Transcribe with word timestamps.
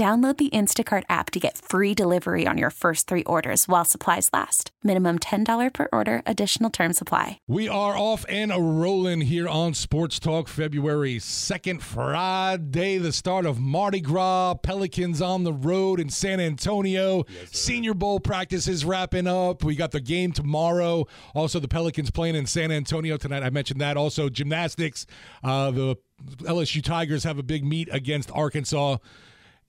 Download 0.00 0.34
the 0.38 0.48
Instacart 0.48 1.02
app 1.10 1.30
to 1.32 1.38
get 1.38 1.58
free 1.58 1.92
delivery 1.92 2.46
on 2.46 2.56
your 2.56 2.70
first 2.70 3.06
three 3.06 3.22
orders 3.24 3.68
while 3.68 3.84
supplies 3.84 4.30
last. 4.32 4.70
Minimum 4.82 5.18
$10 5.18 5.74
per 5.74 5.88
order, 5.92 6.22
additional 6.24 6.70
term 6.70 6.94
supply. 6.94 7.38
We 7.46 7.68
are 7.68 7.94
off 7.98 8.24
and 8.26 8.50
a 8.50 8.58
rolling 8.58 9.20
here 9.20 9.46
on 9.46 9.74
Sports 9.74 10.18
Talk 10.18 10.48
February 10.48 11.16
2nd, 11.16 11.82
Friday, 11.82 12.96
the 12.96 13.12
start 13.12 13.44
of 13.44 13.60
Mardi 13.60 14.00
Gras. 14.00 14.54
Pelicans 14.62 15.20
on 15.20 15.44
the 15.44 15.52
road 15.52 16.00
in 16.00 16.08
San 16.08 16.40
Antonio. 16.40 17.26
Yes, 17.28 17.58
Senior 17.58 17.92
Bowl 17.92 18.20
practice 18.20 18.68
is 18.68 18.86
wrapping 18.86 19.26
up. 19.26 19.62
We 19.62 19.76
got 19.76 19.90
the 19.90 20.00
game 20.00 20.32
tomorrow. 20.32 21.08
Also, 21.34 21.60
the 21.60 21.68
Pelicans 21.68 22.10
playing 22.10 22.36
in 22.36 22.46
San 22.46 22.72
Antonio 22.72 23.18
tonight. 23.18 23.42
I 23.42 23.50
mentioned 23.50 23.82
that. 23.82 23.98
Also, 23.98 24.30
gymnastics. 24.30 25.04
Uh, 25.44 25.70
the 25.70 25.96
LSU 26.38 26.82
Tigers 26.82 27.24
have 27.24 27.38
a 27.38 27.42
big 27.42 27.66
meet 27.66 27.90
against 27.92 28.30
Arkansas. 28.30 28.96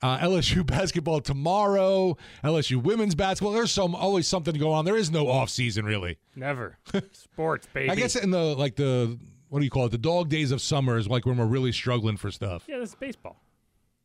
Uh, 0.02 0.17
LSU 0.19 0.66
basketball 0.66 1.21
tomorrow. 1.21 2.17
LSU 2.44 2.81
women's 2.81 3.16
basketball. 3.16 3.53
There's 3.53 3.71
some 3.71 3.94
always 3.94 4.27
something 4.27 4.53
to 4.53 4.59
go 4.59 4.71
on. 4.71 4.85
There 4.85 4.97
is 4.97 5.11
no 5.11 5.27
off 5.27 5.49
season 5.49 5.85
really. 5.85 6.17
Never 6.35 6.77
sports, 7.11 7.67
baby. 7.73 7.89
I 7.89 7.95
guess 7.95 8.16
in 8.16 8.31
the 8.31 8.55
like 8.55 8.75
the 8.75 9.17
what 9.49 9.59
do 9.59 9.66
you 9.66 9.72
call 9.72 9.85
it? 9.85 9.91
The 9.91 9.97
dog 9.97 10.29
days 10.29 10.52
of 10.52 10.61
summer 10.61 10.97
is 10.97 11.07
like 11.07 11.25
when 11.25 11.38
we're 11.38 11.45
really 11.45 11.72
struggling 11.72 12.17
for 12.17 12.31
stuff. 12.31 12.66
Yeah, 12.67 12.79
this 12.79 12.89
is 12.89 12.95
baseball. 12.95 13.41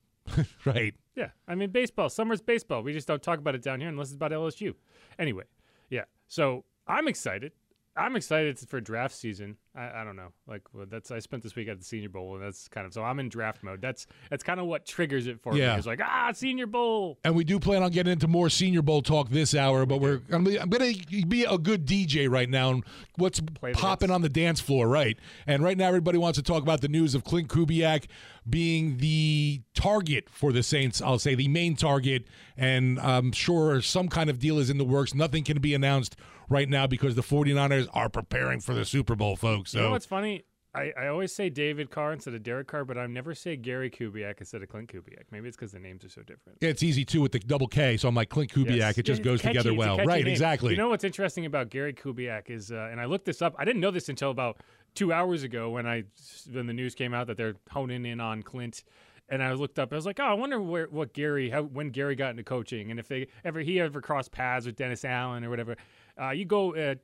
right. 0.64 0.94
Yeah, 1.14 1.28
I 1.48 1.55
mean 1.55 1.70
baseball. 1.70 2.08
Summer's 2.11 2.42
baseball. 2.42 2.83
We 2.83 2.92
just 2.92 3.08
don't 3.08 3.22
talk 3.22 3.39
about 3.39 3.55
it 3.55 3.62
down 3.62 3.80
here 3.80 3.89
unless 3.89 4.08
it's 4.08 4.17
about 4.17 4.33
LSU. 4.33 4.74
Anyway, 5.19 5.44
yeah. 5.89 6.05
So 6.28 6.64
I'm 6.86 7.08
excited. 7.08 7.52
I'm 7.97 8.16
excited 8.16 8.58
for 8.58 8.80
draft 8.80 9.14
season. 9.14 9.56
I, 9.75 10.00
I 10.00 10.05
don't 10.05 10.16
know, 10.16 10.33
like 10.47 10.62
well, 10.72 10.86
that's 10.89 11.11
I 11.11 11.19
spent 11.19 11.42
this 11.42 11.55
week 11.55 11.69
at 11.69 11.78
the 11.78 11.84
Senior 11.84 12.08
Bowl, 12.08 12.34
and 12.34 12.42
that's 12.42 12.69
kind 12.69 12.86
of 12.86 12.92
so 12.92 13.02
I'm 13.02 13.19
in 13.20 13.28
draft 13.28 13.62
mode. 13.62 13.80
That's 13.80 14.06
that's 14.30 14.42
kind 14.42 14.61
of 14.61 14.66
what 14.66 14.86
triggers 14.86 15.27
it 15.27 15.41
for 15.41 15.56
yeah. 15.56 15.72
me. 15.72 15.78
It's 15.78 15.86
like 15.86 16.00
ah, 16.02 16.30
Senior 16.33 16.67
Bowl. 16.67 17.19
And 17.24 17.34
we 17.34 17.44
do 17.44 17.58
plan 17.58 17.83
on 17.83 17.91
getting 17.91 18.12
into 18.12 18.28
more 18.28 18.48
Senior 18.50 18.83
Bowl 18.83 19.02
talk 19.02 19.30
this 19.30 19.55
hour, 19.55 19.86
but 19.86 20.00
we're 20.00 20.20
I'm, 20.30 20.47
I'm 20.47 20.69
gonna 20.69 20.92
be 21.27 21.44
a 21.44 21.58
good 21.58 21.86
DJ 21.86 22.30
right 22.30 22.48
now. 22.48 22.70
And 22.70 22.84
what's 23.17 23.41
popping 23.72 24.11
on 24.11 24.22
the 24.22 24.28
dance 24.28 24.61
floor, 24.61 24.89
right? 24.89 25.18
And 25.46 25.62
right 25.62 25.77
now, 25.77 25.89
everybody 25.89 26.18
wants 26.18 26.39
to 26.39 26.42
talk 26.42 26.62
about 26.62 26.80
the 26.80 26.89
news 26.89 27.14
of 27.14 27.24
Klint 27.24 27.48
Kubiak 27.48 28.06
being 28.48 28.98
the 28.98 29.62
target 29.74 30.29
for 30.30 30.52
the 30.52 30.62
Saints. 30.62 31.02
I'll 31.02 31.18
say 31.18 31.35
the 31.35 31.48
main 31.48 31.77
target, 31.77 32.27
and 32.56 32.98
I'm 33.01 33.33
sure 33.33 33.83
some 33.83 34.08
kind 34.08 34.30
of 34.30 34.39
deal 34.39 34.58
is 34.58 34.70
in 34.70 34.79
the 34.79 34.85
works. 34.85 35.14
Nothing 35.14 35.45
can 35.45 35.61
be 35.61 35.74
announced 35.74 36.17
right 36.48 36.68
now 36.68 36.86
because 36.86 37.14
the 37.14 37.23
49ers 37.23 37.89
are 37.92 38.08
preparing 38.08 38.61
for 38.61 38.74
the 38.74 38.84
Super 38.84 39.14
Bowl, 39.14 39.36
folks. 39.36 39.73
So 39.73 39.79
you 39.79 39.84
know 39.84 39.90
what's 39.90 40.07
funny? 40.07 40.45
I, 40.74 40.92
I 40.95 41.07
always 41.07 41.34
say 41.34 41.48
David 41.48 41.90
Carr 41.90 42.12
instead 42.12 42.34
of 42.34 42.42
Derek 42.42 42.68
Carr, 42.68 42.84
but 42.84 42.98
I 42.98 43.07
never 43.07 43.34
say 43.34 43.57
Gary 43.57 43.89
Kubiak 43.90 44.34
instead 44.39 44.62
of 44.62 44.68
Klint 44.68 44.89
Kubiak. 44.89 45.24
Maybe 45.30 45.48
it's 45.48 45.56
because 45.56 45.73
the 45.73 45.79
names 45.79 46.05
are 46.05 46.11
so 46.11 46.20
different. 46.20 46.58
Yeah, 46.61 46.68
it's 46.68 46.83
easy 46.83 47.02
too 47.02 47.23
with 47.23 47.33
the 47.33 47.39
double 47.39 47.67
K. 47.67 47.96
So 47.96 48.08
I'm 48.08 48.14
like 48.14 48.29
Klint 48.29 48.51
Kubiak. 48.51 48.77
Yes. 48.77 48.98
It 48.98 49.05
just 49.05 49.23
goes 49.23 49.40
catchy, 49.40 49.56
together 49.56 49.74
well. 49.74 49.96
Right, 49.96 50.24
name. 50.24 50.33
exactly. 50.33 50.73
You 50.73 50.77
know 50.77 50.90
what's 50.90 51.05
interesting 51.05 51.46
about 51.46 51.70
Gary 51.70 51.95
Kubiak 51.95 52.51
is, 52.51 52.70
uh, 52.70 52.89
and 52.90 53.01
I 53.01 53.06
looked 53.06 53.24
this 53.24 53.40
up. 53.40 53.55
I 53.58 53.64
didn't 53.64 53.80
know 53.80 53.90
this 53.90 54.11
until 54.11 54.30
about 54.30 54.58
two 54.95 55.14
hours 55.14 55.45
ago 55.45 55.70
when 55.70 55.86
I 55.86 56.05
when 56.52 56.67
the 56.67 56.74
news 56.74 56.95
came 56.95 57.14
out 57.14 57.27
that 57.29 57.39
they're 57.39 57.55
honing 57.70 58.05
in 58.05 58.20
on 58.20 58.42
Klint 58.42 58.83
and 59.29 59.42
I 59.42 59.52
looked 59.52 59.79
up. 59.79 59.92
I 59.92 59.96
was 59.96 60.06
like, 60.06 60.20
oh, 60.20 60.24
I 60.24 60.35
wonder 60.35 60.61
where 60.61 60.86
what 60.86 61.12
Gary 61.12 61.51
how 61.51 61.62
when 61.62 61.90
Gary 61.90 62.17
got 62.17 62.30
into 62.30 62.45
coaching, 62.45 62.90
and 62.90 63.01
if 63.01 63.08
they 63.08 63.29
ever 63.45 63.61
he 63.61 63.80
ever 63.80 64.01
crossed 64.01 64.33
paths 64.33 64.67
with 64.67 64.77
Dennis 64.77 65.05
Allen 65.05 65.45
or 65.45 65.51
whatever. 65.51 65.77
Uh, 66.21 66.31
you 66.31 66.45
go 66.45 66.75
uh, 66.75 66.95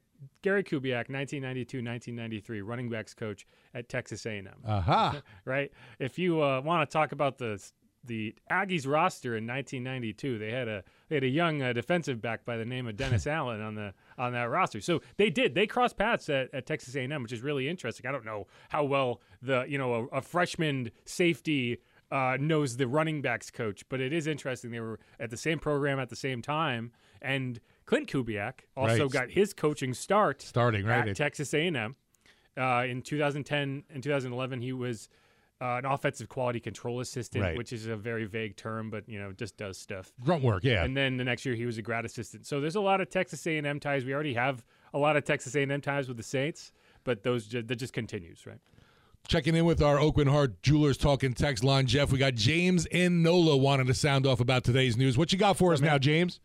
Gary 0.43 0.65
Kubiak, 0.65 1.09
1992-1993, 1.09 2.62
running 2.65 2.89
backs 2.89 3.15
coach 3.15 3.47
at 3.75 3.89
Texas 3.89 4.25
A&M. 4.27 4.49
Uh-huh. 4.67 5.12
right? 5.45 5.73
If 5.99 6.19
you 6.19 6.43
uh, 6.43 6.61
want 6.61 6.89
to 6.89 6.93
talk 6.93 7.12
about 7.12 7.39
the 7.39 7.62
the 8.05 8.34
Aggies 8.50 8.84
roster 8.84 9.37
in 9.37 9.47
1992, 9.47 10.37
they 10.37 10.50
had 10.50 10.67
a 10.67 10.83
they 11.09 11.17
had 11.17 11.23
a 11.23 11.28
young 11.28 11.62
uh, 11.62 11.73
defensive 11.73 12.21
back 12.21 12.45
by 12.45 12.56
the 12.56 12.65
name 12.65 12.89
of 12.89 12.97
Dennis 12.97 13.27
Allen 13.28 13.61
on 13.61 13.77
the 13.77 13.95
on 14.19 14.33
that 14.33 14.50
roster. 14.50 14.81
So 14.81 15.03
they 15.19 15.31
did 15.31 15.55
they 15.55 15.67
crossed 15.67 15.97
paths 15.97 16.29
at, 16.29 16.53
at 16.53 16.67
Texas 16.67 16.97
A&M, 16.97 17.23
which 17.23 17.33
is 17.33 17.43
really 17.43 17.69
interesting. 17.69 18.06
I 18.06 18.12
don't 18.12 18.25
know 18.25 18.49
how 18.71 18.84
well 18.84 19.21
the 19.41 19.65
you 19.69 19.79
know 19.79 20.09
a, 20.12 20.17
a 20.17 20.23
freshman 20.23 20.91
safety 21.05 21.79
uh, 22.11 22.37
knows 22.41 22.77
the 22.77 22.87
running 22.87 23.23
backs 23.23 23.50
coach, 23.50 23.89
but 23.89 24.00
it 24.00 24.12
is 24.12 24.27
interesting. 24.27 24.71
They 24.71 24.81
were 24.81 24.99
at 25.21 25.31
the 25.31 25.37
same 25.37 25.59
program 25.59 26.00
at 26.00 26.11
the 26.11 26.17
same 26.17 26.43
time, 26.43 26.93
and 27.21 27.61
Klint 27.92 28.06
Kubiak 28.06 28.53
also 28.76 29.03
right. 29.03 29.10
got 29.10 29.30
his 29.30 29.53
coaching 29.53 29.92
start 29.92 30.41
starting 30.41 30.86
right 30.86 31.08
at 31.08 31.16
Texas 31.16 31.53
A&M. 31.53 31.97
Uh, 32.56 32.84
in 32.86 33.03
2010 33.03 33.84
and 33.92 34.03
2011, 34.03 34.60
he 34.60 34.72
was 34.72 35.08
uh, 35.60 35.76
an 35.76 35.84
offensive 35.84 36.28
quality 36.28 36.58
control 36.58 37.00
assistant, 37.00 37.44
right. 37.44 37.56
which 37.56 37.72
is 37.72 37.86
a 37.86 37.97
very 37.97 38.25
vague 38.25 38.56
term, 38.56 38.91
but 38.91 39.06
you 39.08 39.19
know 39.19 39.32
just 39.32 39.56
does 39.56 39.78
stuff. 39.78 40.12
Grunt 40.25 40.42
work, 40.42 40.64
yeah. 40.64 40.84
And 40.84 40.97
then 40.97 41.16
the 41.16 41.25
next 41.25 41.44
year 41.44 41.54
he 41.54 41.66
was 41.66 41.78
a 41.78 41.82
grad 41.82 42.04
assistant. 42.04 42.47
So 42.47 42.60
there's 42.60 42.76
a 42.76 42.81
lot 42.81 43.00
of 43.00 43.10
Texas 43.10 43.47
A&M 43.47 43.78
ties. 43.78 44.04
We 44.04 44.14
already 44.14 44.34
have 44.34 44.64
a 44.94 44.98
lot 44.98 45.16
of 45.16 45.25
Texas 45.25 45.54
A&M 45.54 45.81
ties 45.81 46.08
with 46.08 46.16
the 46.16 46.22
Saints, 46.22 46.72
but 47.04 47.22
those 47.22 47.47
ju- 47.47 47.62
that 47.62 47.76
just 47.76 47.92
continues, 47.92 48.47
right? 48.47 48.58
Checking 49.28 49.54
in 49.54 49.64
with 49.64 49.82
our 49.82 49.98
Aucoin 49.98 50.28
Hart 50.28 50.62
Jewelers 50.62 50.97
talking 50.97 51.32
text 51.32 51.62
line, 51.62 51.86
Jeff. 51.86 52.10
We 52.10 52.19
got 52.19 52.34
James 52.34 52.86
in 52.86 53.22
NOLA 53.22 53.56
wanting 53.56 53.86
to 53.86 53.94
sound 53.94 54.26
off 54.26 54.41
about 54.41 54.64
today's 54.64 54.97
news. 54.97 55.16
What 55.16 55.32
you 55.32 55.38
got 55.38 55.56
for 55.56 55.72
us 55.72 55.81
now, 55.81 55.97
James? 55.97 56.41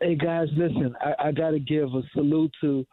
Hey 0.00 0.16
guys, 0.16 0.48
listen, 0.56 0.94
I, 1.00 1.28
I 1.28 1.32
got 1.32 1.50
to 1.50 1.60
give 1.60 1.88
a 1.94 2.02
salute 2.14 2.52
to 2.60 2.84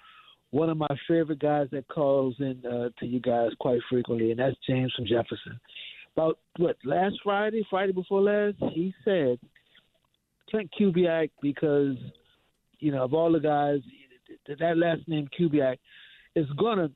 one 0.52 0.70
of 0.70 0.78
my 0.78 0.88
favorite 1.08 1.40
guys 1.40 1.68
that 1.72 1.88
calls 1.88 2.36
in 2.40 2.62
uh, 2.66 2.90
to 3.00 3.06
you 3.06 3.20
guys 3.20 3.50
quite 3.60 3.80
frequently, 3.90 4.30
and 4.30 4.40
that's 4.40 4.56
James 4.68 4.94
from 4.96 5.08
Jefferson. 5.08 5.60
About 6.16 6.38
what 6.58 6.78
last 6.86 7.16
Friday, 7.24 7.66
Friday 7.70 7.92
before 7.92 8.22
last, 8.22 8.58
he 8.74 8.94
said 9.04 9.40
Klint 10.54 10.70
Kubiak 10.80 11.32
because 11.42 11.96
you 12.80 12.92
know 12.92 13.04
of 13.04 13.14
all 13.14 13.32
the 13.32 13.40
guys, 13.40 13.80
that 14.60 14.78
last 14.78 15.02
name 15.08 15.28
Kubiak 15.38 15.78
is 16.36 16.46
gonna 16.60 16.92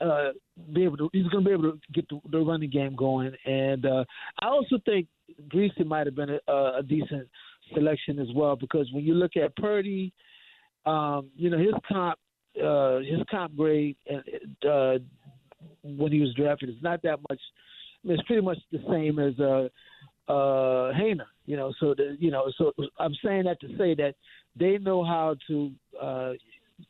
uh, 0.00 0.30
be 0.72 0.84
able 0.84 0.96
to. 0.98 1.10
He's 1.12 1.26
gonna 1.26 1.44
be 1.44 1.52
able 1.52 1.72
to 1.72 1.78
get 1.92 2.08
the, 2.08 2.20
the 2.30 2.38
running 2.38 2.70
game 2.70 2.94
going, 2.94 3.32
and 3.46 3.84
uh, 3.84 4.04
I 4.40 4.46
also 4.46 4.78
think 4.84 5.08
Griese 5.48 5.84
might 5.84 6.06
have 6.06 6.14
been 6.14 6.38
a, 6.46 6.52
a 6.52 6.82
decent 6.86 7.28
selection 7.72 8.18
as 8.18 8.28
well 8.34 8.56
because 8.56 8.90
when 8.92 9.04
you 9.04 9.14
look 9.14 9.36
at 9.36 9.54
Purdy, 9.56 10.12
um, 10.86 11.30
you 11.36 11.50
know 11.50 11.58
his 11.58 11.74
comp 11.88 12.18
uh, 12.62 12.98
his 12.98 13.20
comp 13.30 13.56
grade 13.56 13.96
uh, 14.68 14.98
when 15.82 16.12
he 16.12 16.20
was 16.20 16.34
drafted 16.34 16.68
is 16.68 16.76
not 16.82 17.02
that 17.02 17.18
much. 17.28 17.40
I 18.04 18.08
mean, 18.08 18.18
it's 18.18 18.26
pretty 18.26 18.42
much 18.42 18.58
the 18.70 18.82
same 18.90 19.18
as 19.18 19.38
uh, 19.40 19.68
uh, 20.30 20.92
Haener. 20.92 21.26
You 21.46 21.56
know, 21.56 21.72
so 21.80 21.94
the, 21.94 22.16
you 22.18 22.30
know, 22.30 22.50
so 22.56 22.72
I'm 22.98 23.14
saying 23.24 23.44
that 23.44 23.60
to 23.60 23.68
say 23.78 23.94
that 23.94 24.14
they 24.58 24.78
know 24.78 25.04
how 25.04 25.36
to 25.48 25.72
uh, 26.00 26.32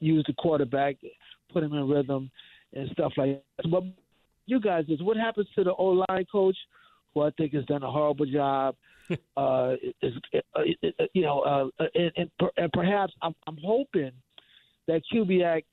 use 0.00 0.24
the 0.26 0.34
quarterback, 0.34 0.96
put 1.52 1.62
him 1.62 1.72
in 1.72 1.88
rhythm, 1.88 2.30
and 2.74 2.88
stuff 2.90 3.12
like 3.16 3.42
that. 3.56 3.70
But 3.70 3.84
you 4.46 4.60
guys, 4.60 4.84
is 4.88 5.02
what 5.02 5.16
happens 5.16 5.46
to 5.54 5.64
the 5.64 5.72
O 5.72 6.04
line 6.08 6.26
coach, 6.30 6.56
who 7.14 7.22
I 7.22 7.30
think 7.30 7.54
has 7.54 7.64
done 7.64 7.82
a 7.82 7.90
horrible 7.90 8.26
job 8.26 8.74
uh, 9.36 9.74
is, 10.02 10.12
uh, 10.34 10.62
you 11.12 11.22
know, 11.22 11.40
uh, 11.40 11.84
and, 11.94 12.12
and, 12.16 12.30
and 12.56 12.72
perhaps 12.72 13.12
I'm, 13.22 13.34
I'm 13.46 13.58
hoping 13.62 14.12
that 14.88 15.02
Kubiak 15.12 15.64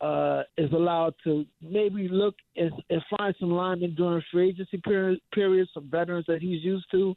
uh, 0.00 0.42
is 0.58 0.72
allowed 0.72 1.14
to 1.24 1.46
maybe 1.60 2.08
look 2.08 2.34
and, 2.56 2.72
and 2.90 3.02
find 3.16 3.34
some 3.38 3.52
linemen 3.52 3.94
during 3.94 4.22
free 4.32 4.50
agency 4.50 4.78
period, 4.78 5.20
periods, 5.32 5.70
some 5.72 5.88
veterans 5.90 6.24
that 6.26 6.42
he's 6.42 6.62
used 6.62 6.86
to, 6.90 7.14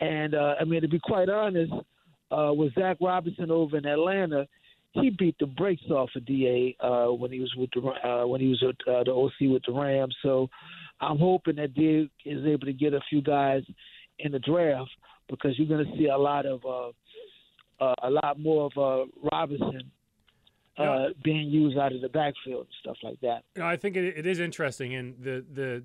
And 0.00 0.34
uh, 0.34 0.54
I 0.58 0.64
mean, 0.64 0.80
to 0.82 0.88
be 0.88 0.98
quite 0.98 1.28
honest, 1.28 1.72
uh, 2.30 2.52
with 2.52 2.74
Zac 2.74 2.96
Robinson 3.00 3.50
over 3.50 3.76
in 3.76 3.84
Atlanta, 3.84 4.48
he 4.92 5.10
beat 5.10 5.36
the 5.38 5.46
brakes 5.46 5.82
off 5.90 6.10
of 6.16 6.24
Da 6.24 6.76
uh, 6.80 7.12
when 7.12 7.32
he 7.32 7.40
was 7.40 7.52
with 7.56 7.70
the 7.74 7.80
uh, 7.80 8.26
when 8.26 8.40
he 8.40 8.48
was 8.48 8.62
with 8.62 8.76
uh, 8.88 9.04
the 9.04 9.10
OC 9.10 9.52
with 9.52 9.62
the 9.66 9.72
Rams. 9.72 10.16
So 10.22 10.48
I'm 11.00 11.18
hoping 11.18 11.56
that 11.56 11.74
Da 11.74 12.08
is 12.24 12.46
able 12.46 12.66
to 12.66 12.72
get 12.72 12.94
a 12.94 13.00
few 13.10 13.20
guys 13.22 13.62
in 14.18 14.32
the 14.32 14.38
draft 14.38 14.90
because 15.28 15.58
you're 15.58 15.68
going 15.68 15.84
to 15.84 15.96
see 15.98 16.06
a 16.06 16.16
lot 16.16 16.46
of 16.46 16.64
uh, 16.64 16.88
uh, 17.84 17.94
a 18.02 18.10
lot 18.10 18.38
more 18.38 18.70
of 18.74 18.78
uh, 18.78 19.04
Robinson 19.32 19.90
uh, 20.78 20.82
Yeah. 20.82 21.08
being 21.24 21.48
used 21.48 21.76
out 21.78 21.92
of 21.92 22.00
the 22.00 22.08
backfield 22.08 22.66
and 22.66 22.74
stuff 22.80 22.96
like 23.02 23.20
that. 23.20 23.42
You 23.56 23.62
know, 23.62 23.68
I 23.68 23.76
think 23.76 23.96
it, 23.96 24.16
it 24.16 24.26
is 24.26 24.38
interesting, 24.38 24.94
and 24.94 25.14
the 25.20 25.44
the 25.52 25.84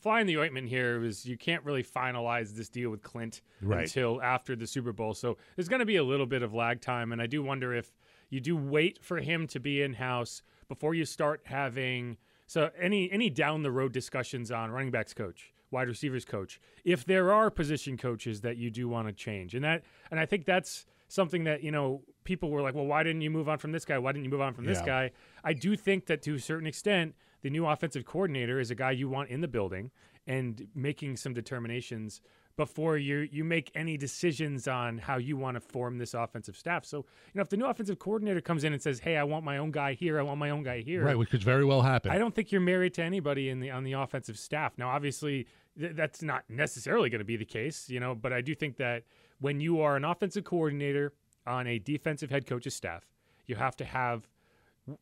fly 0.00 0.20
in 0.20 0.26
the 0.26 0.38
ointment 0.38 0.68
here 0.68 1.02
is 1.02 1.26
you 1.26 1.36
can't 1.36 1.64
really 1.64 1.82
finalize 1.82 2.54
this 2.54 2.68
deal 2.68 2.90
with 2.90 3.02
Klint 3.02 3.40
Right. 3.60 3.80
until 3.80 4.22
after 4.22 4.54
the 4.54 4.66
Super 4.66 4.92
Bowl. 4.92 5.14
So 5.14 5.36
there's 5.56 5.68
going 5.68 5.80
to 5.80 5.86
be 5.86 5.96
a 5.96 6.04
little 6.04 6.26
bit 6.26 6.42
of 6.42 6.54
lag 6.54 6.80
time, 6.80 7.12
and 7.12 7.20
I 7.20 7.26
do 7.26 7.42
wonder 7.42 7.74
if 7.74 7.92
you 8.30 8.40
do 8.40 8.56
wait 8.56 8.98
for 9.02 9.18
him 9.20 9.46
to 9.48 9.60
be 9.60 9.82
in 9.82 9.94
house 9.94 10.42
before 10.68 10.94
you 10.94 11.04
start 11.04 11.42
having 11.44 12.16
so 12.46 12.70
any 12.80 13.10
any 13.10 13.30
down 13.30 13.62
the 13.62 13.70
road 13.70 13.92
discussions 13.92 14.50
on 14.50 14.70
running 14.70 14.90
backs 14.90 15.12
coach, 15.14 15.52
wide 15.70 15.88
receivers 15.88 16.24
coach, 16.24 16.60
if 16.84 17.04
there 17.04 17.32
are 17.32 17.50
position 17.50 17.96
coaches 17.96 18.40
that 18.42 18.56
you 18.56 18.70
do 18.70 18.88
want 18.88 19.08
to 19.08 19.12
change, 19.12 19.54
and 19.54 19.64
that 19.64 19.82
and 20.10 20.18
I 20.20 20.26
think 20.26 20.44
that's 20.44 20.86
something 21.08 21.44
that 21.44 21.62
you 21.62 21.70
know 21.70 22.02
people 22.24 22.50
were 22.50 22.62
like, 22.62 22.74
well, 22.74 22.86
why 22.86 23.02
didn't 23.02 23.22
you 23.22 23.30
move 23.30 23.48
on 23.48 23.58
from 23.58 23.72
this 23.72 23.84
guy? 23.84 23.98
Why 23.98 24.12
didn't 24.12 24.24
you 24.24 24.30
move 24.30 24.40
on 24.40 24.54
from 24.54 24.64
this 24.64 24.78
Yeah. 24.80 24.86
guy? 24.86 25.10
I 25.44 25.52
do 25.52 25.76
think 25.76 26.06
that 26.06 26.22
to 26.22 26.34
a 26.34 26.40
certain 26.40 26.66
extent, 26.66 27.14
the 27.42 27.50
new 27.50 27.66
offensive 27.66 28.04
coordinator 28.04 28.58
is 28.58 28.70
a 28.70 28.74
guy 28.74 28.90
you 28.90 29.08
want 29.08 29.28
in 29.30 29.40
the 29.40 29.48
building 29.48 29.90
and 30.26 30.66
making 30.74 31.16
some 31.16 31.32
determinations 31.34 32.20
before 32.56 32.96
you 32.96 33.28
you 33.30 33.44
make 33.44 33.70
any 33.74 33.96
decisions 33.96 34.66
on 34.66 34.98
how 34.98 35.18
you 35.18 35.36
want 35.36 35.56
to 35.56 35.60
form 35.60 35.98
this 35.98 36.14
offensive 36.14 36.56
staff. 36.56 36.84
So, 36.84 36.98
you 36.98 37.04
know, 37.34 37.42
if 37.42 37.50
the 37.50 37.56
new 37.56 37.66
offensive 37.66 37.98
coordinator 37.98 38.40
comes 38.40 38.64
in 38.64 38.72
and 38.72 38.80
says, 38.80 39.00
"Hey, 39.00 39.16
I 39.16 39.24
want 39.24 39.44
my 39.44 39.58
own 39.58 39.70
guy 39.70 39.92
here. 39.92 40.18
I 40.18 40.22
want 40.22 40.38
my 40.38 40.50
own 40.50 40.62
guy 40.62 40.80
here." 40.80 41.04
Right, 41.04 41.16
which 41.18 41.30
could 41.30 41.42
very 41.42 41.64
well 41.64 41.82
happen. 41.82 42.10
I 42.10 42.18
don't 42.18 42.34
think 42.34 42.50
you're 42.50 42.60
married 42.60 42.94
to 42.94 43.02
anybody 43.02 43.50
in 43.50 43.60
the 43.60 43.70
on 43.70 43.84
the 43.84 43.92
offensive 43.92 44.38
staff. 44.38 44.72
Now, 44.78 44.88
obviously, 44.88 45.46
th- 45.78 45.92
that's 45.94 46.22
not 46.22 46.44
necessarily 46.48 47.10
going 47.10 47.18
to 47.20 47.24
be 47.26 47.36
the 47.36 47.44
case, 47.44 47.88
you 47.90 48.00
know. 48.00 48.14
But 48.14 48.32
I 48.32 48.40
do 48.40 48.54
think 48.54 48.78
that 48.78 49.04
when 49.38 49.60
you 49.60 49.80
are 49.80 49.96
an 49.96 50.04
offensive 50.04 50.44
coordinator 50.44 51.12
on 51.46 51.66
a 51.66 51.78
defensive 51.78 52.30
head 52.30 52.46
coach's 52.46 52.74
staff, 52.74 53.04
you 53.46 53.56
have 53.56 53.76
to 53.76 53.84
have 53.84 54.28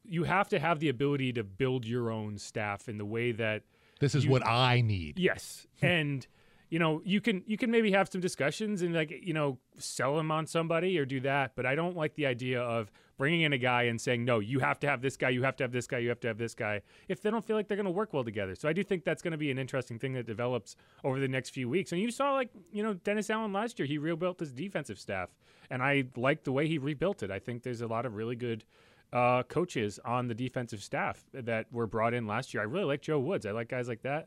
you 0.05 0.25
have 0.25 0.49
to 0.49 0.59
have 0.59 0.81
the 0.81 0.89
ability 0.89 1.33
to 1.35 1.45
build 1.45 1.85
your 1.87 2.11
own 2.11 2.37
staff 2.39 2.89
in 2.89 2.99
the 2.99 3.05
way 3.05 3.31
that 3.33 3.63
This 4.01 4.15
is 4.17 4.25
you- 4.25 4.31
what 4.33 4.45
I 4.45 4.81
need. 4.81 5.19
Yes, 5.21 5.69
and 5.83 6.27
you 6.75 6.81
know 6.81 7.01
you 7.05 7.21
can 7.21 7.45
you 7.47 7.57
can 7.57 7.71
maybe 7.71 7.93
have 7.93 8.09
some 8.11 8.21
discussions 8.21 8.83
and 8.83 8.93
like 8.93 9.15
you 9.23 9.33
know 9.33 9.59
sell 9.79 10.19
him 10.19 10.33
on 10.33 10.45
somebody 10.45 10.99
or 10.99 11.05
do 11.05 11.21
that, 11.21 11.53
but 11.55 11.65
I 11.65 11.77
don't 11.77 11.97
like 11.97 12.17
the 12.17 12.27
idea 12.27 12.61
of 12.61 12.91
bringing 13.17 13.43
in 13.43 13.53
a 13.53 13.59
guy 13.59 13.85
and 13.85 14.01
saying 14.01 14.25
no, 14.25 14.41
you 14.41 14.59
have 14.59 14.81
to 14.81 14.89
have 14.89 15.01
this 15.01 15.17
guy, 15.17 15.29
you 15.29 15.45
have 15.45 15.55
to 15.59 15.63
have 15.63 15.71
this 15.71 15.87
guy, 15.87 15.99
you 15.99 16.09
have 16.09 16.19
to 16.19 16.27
have 16.27 16.37
this 16.37 16.53
guy 16.53 16.83
if 17.07 17.23
they 17.23 17.31
don't 17.31 17.45
feel 17.45 17.55
like 17.55 17.69
they're 17.69 17.77
going 17.77 17.85
to 17.85 17.93
work 17.93 18.13
well 18.13 18.25
together. 18.25 18.57
So 18.57 18.69
I 18.69 18.73
do 18.73 18.83
think 18.83 19.05
that's 19.05 19.23
going 19.23 19.31
to 19.31 19.39
be 19.39 19.53
an 19.53 19.59
interesting 19.59 20.01
thing 20.01 20.15
that 20.15 20.27
develops 20.27 20.75
over 21.05 21.21
the 21.21 21.29
next 21.29 21.51
few 21.51 21.69
weeks. 21.69 21.93
And 21.93 22.01
you 22.01 22.11
saw 22.11 22.33
like 22.33 22.51
you 22.73 22.83
know 22.83 22.95
Dennis 22.95 23.31
Allen 23.31 23.53
last 23.53 23.79
year, 23.79 23.87
he 23.87 23.97
rebuilt 23.97 24.41
his 24.41 24.51
defensive 24.51 24.99
staff, 24.99 25.29
and 25.71 25.81
I 25.81 26.07
like 26.17 26.43
the 26.43 26.51
way 26.51 26.67
he 26.67 26.79
rebuilt 26.79 27.23
it. 27.23 27.31
I 27.31 27.39
think 27.39 27.63
there's 27.63 27.83
a 27.83 27.87
lot 27.87 28.05
of 28.05 28.17
really 28.17 28.35
good 28.35 28.65
uh, 29.13 29.45
coaches 29.45 30.01
on 30.05 30.27
the 30.27 30.35
defensive 30.35 30.83
staff 30.83 31.25
that 31.33 31.73
were 31.73 31.87
brought 31.87 32.15
in 32.15 32.27
last 32.27 32.53
year. 32.53 32.65
I 32.65 32.67
really 32.67 32.87
like 32.87 33.01
Joe 33.01 33.21
Woods. 33.21 33.47
I 33.47 33.53
like 33.53 33.69
guys 33.69 33.87
like 33.87 34.03
that. 34.03 34.27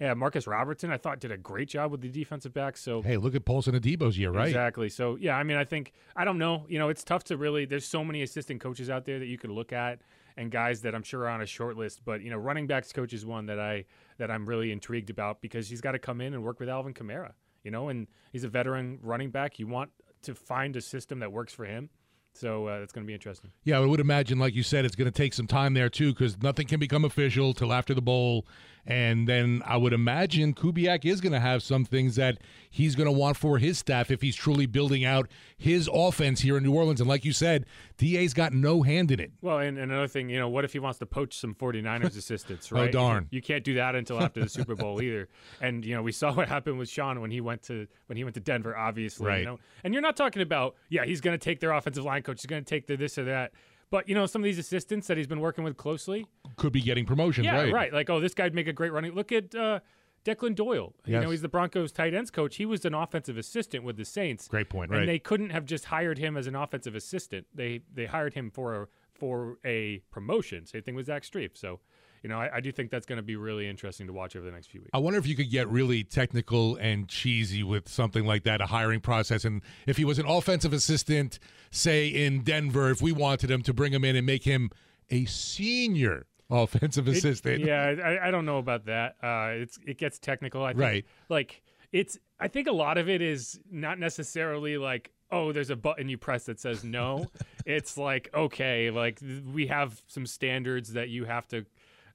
Yeah, 0.00 0.14
Marcus 0.14 0.46
Robertson, 0.46 0.90
I 0.90 0.96
thought 0.96 1.20
did 1.20 1.30
a 1.30 1.36
great 1.36 1.68
job 1.68 1.90
with 1.92 2.00
the 2.00 2.08
defensive 2.08 2.54
backs. 2.54 2.80
So 2.80 3.02
Hey, 3.02 3.18
look 3.18 3.34
at 3.34 3.44
Paulson 3.44 3.78
Adebo's 3.78 4.16
year, 4.16 4.30
right? 4.30 4.48
Exactly. 4.48 4.88
So 4.88 5.16
yeah, 5.20 5.36
I 5.36 5.42
mean, 5.42 5.58
I 5.58 5.64
think 5.64 5.92
I 6.16 6.24
don't 6.24 6.38
know. 6.38 6.64
You 6.68 6.78
know, 6.78 6.88
it's 6.88 7.04
tough 7.04 7.24
to 7.24 7.36
really. 7.36 7.66
There's 7.66 7.86
so 7.86 8.02
many 8.02 8.22
assistant 8.22 8.60
coaches 8.60 8.88
out 8.88 9.04
there 9.04 9.18
that 9.18 9.26
you 9.26 9.36
could 9.36 9.50
look 9.50 9.72
at, 9.74 10.00
and 10.38 10.50
guys 10.50 10.80
that 10.82 10.94
I'm 10.94 11.02
sure 11.02 11.22
are 11.22 11.28
on 11.28 11.42
a 11.42 11.46
short 11.46 11.76
list. 11.76 12.00
But 12.04 12.22
you 12.22 12.30
know, 12.30 12.38
running 12.38 12.66
backs 12.66 12.92
coach 12.92 13.12
is 13.12 13.26
one 13.26 13.46
that 13.46 13.60
I 13.60 13.84
that 14.16 14.30
I'm 14.30 14.46
really 14.46 14.72
intrigued 14.72 15.10
about 15.10 15.42
because 15.42 15.68
he's 15.68 15.82
got 15.82 15.92
to 15.92 15.98
come 15.98 16.22
in 16.22 16.32
and 16.32 16.42
work 16.42 16.60
with 16.60 16.70
Alvin 16.70 16.94
Kamara. 16.94 17.32
You 17.62 17.70
know, 17.70 17.90
and 17.90 18.06
he's 18.32 18.44
a 18.44 18.48
veteran 18.48 18.98
running 19.02 19.30
back. 19.30 19.58
You 19.58 19.66
want 19.66 19.90
to 20.22 20.34
find 20.34 20.76
a 20.76 20.80
system 20.80 21.18
that 21.18 21.30
works 21.30 21.52
for 21.52 21.66
him. 21.66 21.90
So 22.32 22.66
uh, 22.66 22.78
that's 22.78 22.92
going 22.92 23.04
to 23.04 23.06
be 23.06 23.14
interesting. 23.14 23.50
Yeah, 23.64 23.78
I 23.78 23.80
would 23.80 24.00
imagine, 24.00 24.38
like 24.38 24.54
you 24.54 24.62
said, 24.62 24.84
it's 24.84 24.94
going 24.94 25.10
to 25.10 25.16
take 25.16 25.34
some 25.34 25.46
time 25.46 25.74
there 25.74 25.88
too, 25.88 26.12
because 26.12 26.40
nothing 26.40 26.66
can 26.66 26.78
become 26.78 27.04
official 27.04 27.52
till 27.52 27.72
after 27.72 27.92
the 27.92 28.00
bowl, 28.02 28.46
and 28.86 29.28
then 29.28 29.62
I 29.66 29.76
would 29.76 29.92
imagine 29.92 30.54
Kubiak 30.54 31.04
is 31.04 31.20
going 31.20 31.32
to 31.32 31.40
have 31.40 31.62
some 31.62 31.84
things 31.84 32.16
that 32.16 32.38
he's 32.70 32.94
going 32.94 33.06
to 33.06 33.12
want 33.12 33.36
for 33.36 33.58
his 33.58 33.78
staff 33.78 34.10
if 34.10 34.22
he's 34.22 34.36
truly 34.36 34.66
building 34.66 35.04
out 35.04 35.28
his 35.56 35.88
offense 35.92 36.40
here 36.40 36.56
in 36.56 36.62
New 36.62 36.74
Orleans. 36.74 37.00
And 37.00 37.08
like 37.08 37.24
you 37.24 37.32
said, 37.32 37.66
Da's 37.98 38.32
got 38.32 38.52
no 38.52 38.82
hand 38.82 39.10
in 39.10 39.20
it. 39.20 39.32
Well, 39.42 39.58
and, 39.58 39.78
and 39.78 39.90
another 39.90 40.08
thing, 40.08 40.30
you 40.30 40.38
know, 40.38 40.48
what 40.48 40.64
if 40.64 40.72
he 40.72 40.78
wants 40.78 40.98
to 41.00 41.06
poach 41.06 41.36
some 41.36 41.54
49ers 41.54 42.16
assistants, 42.16 42.70
Oh, 42.72 42.76
right? 42.76 42.92
darn. 42.92 43.26
You 43.30 43.42
can't 43.42 43.64
do 43.64 43.74
that 43.74 43.94
until 43.94 44.20
after 44.20 44.40
the 44.40 44.48
Super 44.48 44.74
Bowl 44.74 45.02
either. 45.02 45.28
And 45.60 45.84
you 45.84 45.94
know, 45.94 46.02
we 46.02 46.12
saw 46.12 46.32
what 46.32 46.48
happened 46.48 46.78
with 46.78 46.88
Sean 46.88 47.20
when 47.20 47.30
he 47.30 47.40
went 47.40 47.62
to 47.64 47.86
when 48.06 48.16
he 48.16 48.24
went 48.24 48.34
to 48.34 48.40
Denver, 48.40 48.76
obviously. 48.76 49.26
Right. 49.26 49.40
You 49.40 49.46
know? 49.46 49.58
And 49.84 49.92
you're 49.92 50.02
not 50.02 50.16
talking 50.16 50.42
about, 50.42 50.76
yeah, 50.88 51.04
he's 51.04 51.20
going 51.20 51.38
to 51.38 51.44
take 51.44 51.60
their 51.60 51.72
offensive 51.72 52.04
line 52.04 52.22
coach, 52.22 52.40
he's 52.40 52.46
going 52.46 52.64
to 52.64 52.68
take 52.68 52.86
their 52.86 52.96
this 52.96 53.18
or 53.18 53.24
that. 53.24 53.52
But 53.90 54.08
you 54.08 54.14
know, 54.14 54.26
some 54.26 54.42
of 54.42 54.44
these 54.44 54.58
assistants 54.58 55.08
that 55.08 55.16
he's 55.16 55.26
been 55.26 55.40
working 55.40 55.64
with 55.64 55.76
closely, 55.76 56.26
Could 56.56 56.72
be 56.72 56.80
getting 56.80 57.04
promotions, 57.04 57.44
yeah, 57.44 57.70
right? 57.70 57.92
Like, 57.92 58.08
oh, 58.08 58.20
this 58.20 58.34
guy'd 58.34 58.54
make 58.54 58.68
a 58.68 58.72
great 58.72 58.92
running. 58.92 59.12
Look 59.12 59.32
at 59.32 59.54
uh, 59.54 59.80
Declan 60.24 60.54
Doyle. 60.54 60.94
You 61.06 61.20
know, 61.20 61.30
he's 61.30 61.42
the 61.42 61.48
Broncos 61.48 61.92
tight 61.92 62.14
ends 62.14 62.30
coach. 62.30 62.56
He 62.56 62.66
was 62.66 62.84
an 62.84 62.94
offensive 62.94 63.36
assistant 63.36 63.84
with 63.84 63.96
the 63.96 64.04
Saints. 64.04 64.48
Great 64.48 64.68
point, 64.68 64.90
And 64.90 64.92
right. 64.92 65.00
And 65.00 65.08
they 65.08 65.18
couldn't 65.18 65.50
have 65.50 65.64
just 65.64 65.86
hired 65.86 66.18
him 66.18 66.36
as 66.36 66.46
an 66.46 66.54
offensive 66.54 66.94
assistant. 66.94 67.46
They 67.54 67.80
they 67.92 68.06
hired 68.06 68.34
him 68.34 68.50
for 68.50 68.82
a 68.82 68.86
for 69.12 69.58
a 69.64 70.02
promotion. 70.10 70.66
Same 70.66 70.82
thing 70.82 70.94
with 70.94 71.06
Zach 71.06 71.22
Strief. 71.22 71.56
So, 71.56 71.80
you 72.22 72.28
know, 72.28 72.38
I, 72.38 72.56
I 72.56 72.60
do 72.60 72.70
think 72.72 72.90
that's 72.90 73.06
going 73.06 73.16
to 73.16 73.22
be 73.22 73.36
really 73.36 73.68
interesting 73.68 74.06
to 74.06 74.12
watch 74.12 74.36
over 74.36 74.44
the 74.44 74.52
next 74.52 74.66
few 74.68 74.80
weeks. 74.80 74.90
I 74.92 74.98
wonder 74.98 75.18
if 75.18 75.26
you 75.26 75.34
could 75.36 75.50
get 75.50 75.68
really 75.68 76.04
technical 76.04 76.76
and 76.76 77.08
cheesy 77.08 77.62
with 77.62 77.88
something 77.88 78.24
like 78.26 78.42
that, 78.44 78.60
a 78.60 78.66
hiring 78.66 79.00
process. 79.00 79.44
And 79.44 79.62
if 79.86 79.96
he 79.96 80.04
was 80.04 80.18
an 80.18 80.26
offensive 80.26 80.72
assistant, 80.72 81.38
say 81.70 82.08
in 82.08 82.42
Denver, 82.42 82.90
if 82.90 83.00
we 83.00 83.12
wanted 83.12 83.50
him 83.50 83.62
to 83.62 83.72
bring 83.72 83.92
him 83.92 84.04
in 84.04 84.16
and 84.16 84.26
make 84.26 84.44
him 84.44 84.70
a 85.10 85.24
senior 85.26 86.26
offensive 86.50 87.08
It- 87.08 87.16
assistant. 87.16 87.64
yeah, 87.64 87.94
I, 88.04 88.28
I 88.28 88.30
don't 88.30 88.44
know 88.44 88.58
about 88.58 88.86
that. 88.86 89.16
Uh, 89.22 89.50
it's 89.62 89.78
it 89.86 89.98
gets 89.98 90.18
technical. 90.18 90.64
I 90.64 90.70
think, 90.72 90.80
Right. 90.80 91.06
Like 91.28 91.62
it's. 91.92 92.18
I 92.38 92.48
think 92.48 92.68
a 92.68 92.72
lot 92.72 92.96
of 92.98 93.08
it 93.08 93.20
is 93.20 93.60
not 93.70 93.98
necessarily 93.98 94.78
like, 94.78 95.10
oh, 95.30 95.52
there's 95.52 95.68
a 95.70 95.76
button 95.76 96.08
you 96.08 96.16
press 96.18 96.44
that 96.46 96.58
says 96.58 96.82
no. 96.84 97.26
it's 97.66 97.98
like, 97.98 98.30
okay, 98.34 98.90
like 98.90 99.20
we 99.52 99.66
have 99.66 100.00
some 100.08 100.24
standards 100.26 100.94
that 100.94 101.08
you 101.10 101.24
have 101.26 101.46
to, 101.48 101.66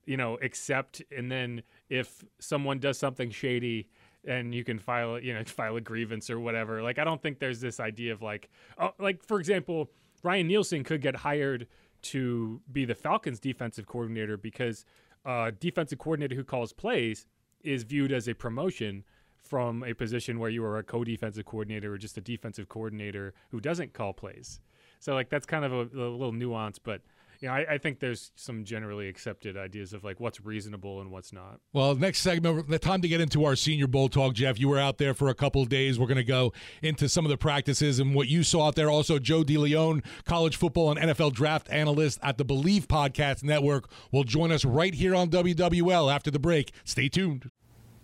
you 0.05 0.17
know, 0.17 0.37
accept, 0.41 1.01
and 1.15 1.31
then 1.31 1.63
if 1.89 2.23
someone 2.39 2.79
does 2.79 2.97
something 2.97 3.31
shady. 3.31 3.89
And 4.27 4.55
you 4.55 4.63
can 4.63 4.79
file, 4.79 5.19
you 5.19 5.35
know, 5.35 5.43
file 5.45 5.75
a 5.75 5.81
grievance 5.81 6.31
or 6.31 6.39
whatever. 6.39 6.81
Like, 6.81 6.97
I 6.97 7.03
don't 7.03 7.21
think 7.21 7.37
there's 7.37 7.61
this 7.61 7.79
idea 7.79 8.11
of 8.11 8.23
like, 8.23 8.49
oh, 8.79 8.89
like 8.97 9.23
for 9.23 9.39
example, 9.39 9.91
Ryan 10.23 10.47
Nielsen 10.47 10.83
could 10.83 10.99
get 10.99 11.17
hired 11.17 11.67
to 12.01 12.59
be 12.71 12.85
the 12.85 12.95
Falcons 12.95 13.39
defensive 13.39 13.85
coordinator 13.85 14.35
because 14.35 14.83
uh, 15.25 15.51
defensive 15.59 15.99
coordinator 15.99 16.35
who 16.35 16.43
calls 16.43 16.73
plays 16.73 17.25
is 17.63 17.83
viewed 17.83 18.11
as 18.11 18.27
a 18.27 18.33
promotion 18.33 19.03
from 19.37 19.83
a 19.83 19.93
position 19.93 20.39
where 20.39 20.49
you 20.49 20.63
are 20.63 20.77
a 20.77 20.83
co-defensive 20.83 21.45
coordinator 21.45 21.93
or 21.93 21.97
just 21.97 22.17
a 22.17 22.21
defensive 22.21 22.67
coordinator 22.67 23.33
who 23.51 23.59
doesn't 23.59 23.93
call 23.93 24.13
plays. 24.13 24.59
So 24.99 25.13
like 25.13 25.29
that's 25.29 25.45
kind 25.45 25.65
of 25.65 25.73
a, 25.73 25.81
a 25.81 26.09
little 26.09 26.31
nuance, 26.31 26.79
but 26.79 27.01
you 27.45 27.51
know, 27.51 27.57
I, 27.57 27.75
I 27.75 27.77
think 27.77 27.99
there's 27.99 28.31
some 28.33 28.63
generally 28.63 29.07
accepted 29.07 29.55
ideas 29.55 29.93
of 29.93 30.03
like 30.03 30.19
what's 30.19 30.43
reasonable 30.43 30.99
and 30.99 31.11
what's 31.11 31.31
not. 31.31 31.59
Well, 31.73 31.93
next 31.93 32.21
segment, 32.21 32.69
the 32.69 32.79
time 32.79 33.03
to 33.03 33.07
get 33.07 33.21
into 33.21 33.45
our 33.45 33.55
Senior 33.55 33.85
Bowl 33.85 34.09
talk, 34.09 34.33
Jeff. 34.33 34.59
You 34.59 34.67
were 34.67 34.79
out 34.79 34.97
there 34.97 35.13
for 35.13 35.27
a 35.27 35.35
couple 35.35 35.61
of 35.61 35.69
days. 35.69 35.99
We're 35.99 36.07
going 36.07 36.17
to 36.17 36.23
go 36.23 36.53
into 36.81 37.07
some 37.07 37.23
of 37.23 37.29
the 37.29 37.37
practices 37.37 37.99
and 37.99 38.15
what 38.15 38.27
you 38.29 38.41
saw 38.41 38.69
out 38.69 38.75
there. 38.75 38.89
Also, 38.89 39.19
Joe 39.19 39.43
DeLeone, 39.43 40.03
college 40.25 40.55
football 40.55 40.89
and 40.89 41.11
NFL 41.11 41.33
draft 41.33 41.69
analyst 41.69 42.17
at 42.23 42.39
the 42.39 42.45
Believe 42.45 42.87
Podcast 42.87 43.43
Network, 43.43 43.91
will 44.11 44.23
join 44.23 44.51
us 44.51 44.65
right 44.65 44.95
here 44.95 45.13
on 45.13 45.29
WWL 45.29 46.11
after 46.11 46.31
the 46.31 46.39
break. 46.39 46.71
Stay 46.83 47.09
tuned. 47.09 47.51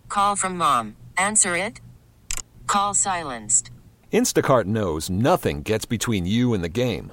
Call 0.08 0.36
from 0.36 0.56
mom. 0.56 0.94
Answer 1.18 1.56
it. 1.56 1.80
Call 2.68 2.94
silenced. 2.94 3.72
Instacart 4.12 4.66
knows 4.66 5.10
nothing 5.10 5.62
gets 5.62 5.84
between 5.84 6.26
you 6.26 6.54
and 6.54 6.62
the 6.62 6.68
game. 6.68 7.12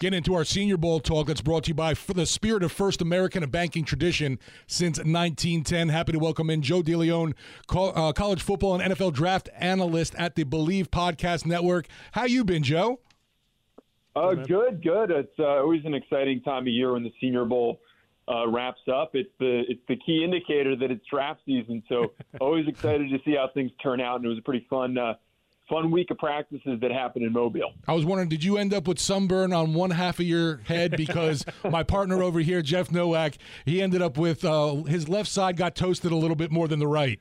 Get 0.00 0.14
into 0.14 0.34
our 0.34 0.46
Senior 0.46 0.78
Bowl 0.78 0.98
talk 0.98 1.26
that's 1.26 1.42
brought 1.42 1.64
to 1.64 1.68
you 1.68 1.74
by 1.74 1.92
the 1.92 2.24
spirit 2.24 2.62
of 2.62 2.72
First 2.72 3.02
American, 3.02 3.42
a 3.42 3.46
banking 3.46 3.84
tradition 3.84 4.38
since 4.66 4.96
1910. 4.96 5.90
Happy 5.90 6.12
to 6.12 6.18
welcome 6.18 6.48
in 6.48 6.62
Joe 6.62 6.80
DeLeone, 6.80 7.34
uh, 7.68 8.10
college 8.14 8.40
football 8.40 8.80
and 8.80 8.94
NFL 8.94 9.12
draft 9.12 9.50
analyst 9.54 10.14
at 10.14 10.36
the 10.36 10.44
Believe 10.44 10.90
Podcast 10.90 11.44
Network. 11.44 11.86
How 12.12 12.24
you 12.24 12.46
been, 12.46 12.62
Joe? 12.62 13.00
Uh, 14.16 14.36
good, 14.36 14.82
good. 14.82 15.10
It's 15.10 15.38
uh, 15.38 15.60
always 15.60 15.84
an 15.84 15.92
exciting 15.92 16.40
time 16.40 16.62
of 16.62 16.68
year 16.68 16.94
when 16.94 17.02
the 17.02 17.12
Senior 17.20 17.44
Bowl 17.44 17.82
uh, 18.26 18.48
wraps 18.48 18.80
up. 18.90 19.10
It's 19.12 19.28
the 19.38 19.64
it's 19.68 19.82
the 19.86 19.96
key 19.96 20.24
indicator 20.24 20.76
that 20.76 20.90
it's 20.90 21.04
draft 21.10 21.40
season. 21.44 21.82
So 21.90 22.12
always 22.40 22.66
excited 22.66 23.10
to 23.10 23.18
see 23.22 23.36
how 23.36 23.50
things 23.52 23.70
turn 23.82 24.00
out. 24.00 24.16
And 24.16 24.24
it 24.24 24.28
was 24.30 24.38
a 24.38 24.42
pretty 24.42 24.66
fun 24.70 24.96
uh, 24.96 25.16
fun 25.70 25.90
week 25.90 26.10
of 26.10 26.18
practices 26.18 26.80
that 26.80 26.90
happened 26.90 27.24
in 27.24 27.32
Mobile. 27.32 27.72
I 27.86 27.92
was 27.92 28.04
wondering, 28.04 28.28
did 28.28 28.44
you 28.44 28.58
end 28.58 28.74
up 28.74 28.88
with 28.88 28.98
sunburn 28.98 29.52
on 29.52 29.72
one 29.72 29.90
half 29.90 30.18
of 30.18 30.26
your 30.26 30.58
head? 30.64 30.96
Because 30.96 31.44
my 31.70 31.82
partner 31.82 32.22
over 32.22 32.40
here, 32.40 32.60
Jeff 32.60 32.90
Nowak, 32.90 33.34
he 33.64 33.80
ended 33.80 34.02
up 34.02 34.18
with 34.18 34.44
uh, 34.44 34.82
his 34.82 35.08
left 35.08 35.30
side 35.30 35.56
got 35.56 35.74
toasted 35.74 36.12
a 36.12 36.16
little 36.16 36.36
bit 36.36 36.50
more 36.50 36.68
than 36.68 36.80
the 36.80 36.88
right. 36.88 37.20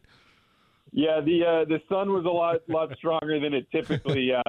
Yeah, 0.92 1.22
the 1.22 1.46
uh, 1.46 1.66
the 1.66 1.80
sun 1.88 2.12
was 2.12 2.26
a 2.26 2.30
lot 2.30 2.62
lot 2.68 2.90
stronger 2.98 3.40
than 3.40 3.54
it 3.54 3.68
typically 3.72 4.32
uh, 4.34 4.42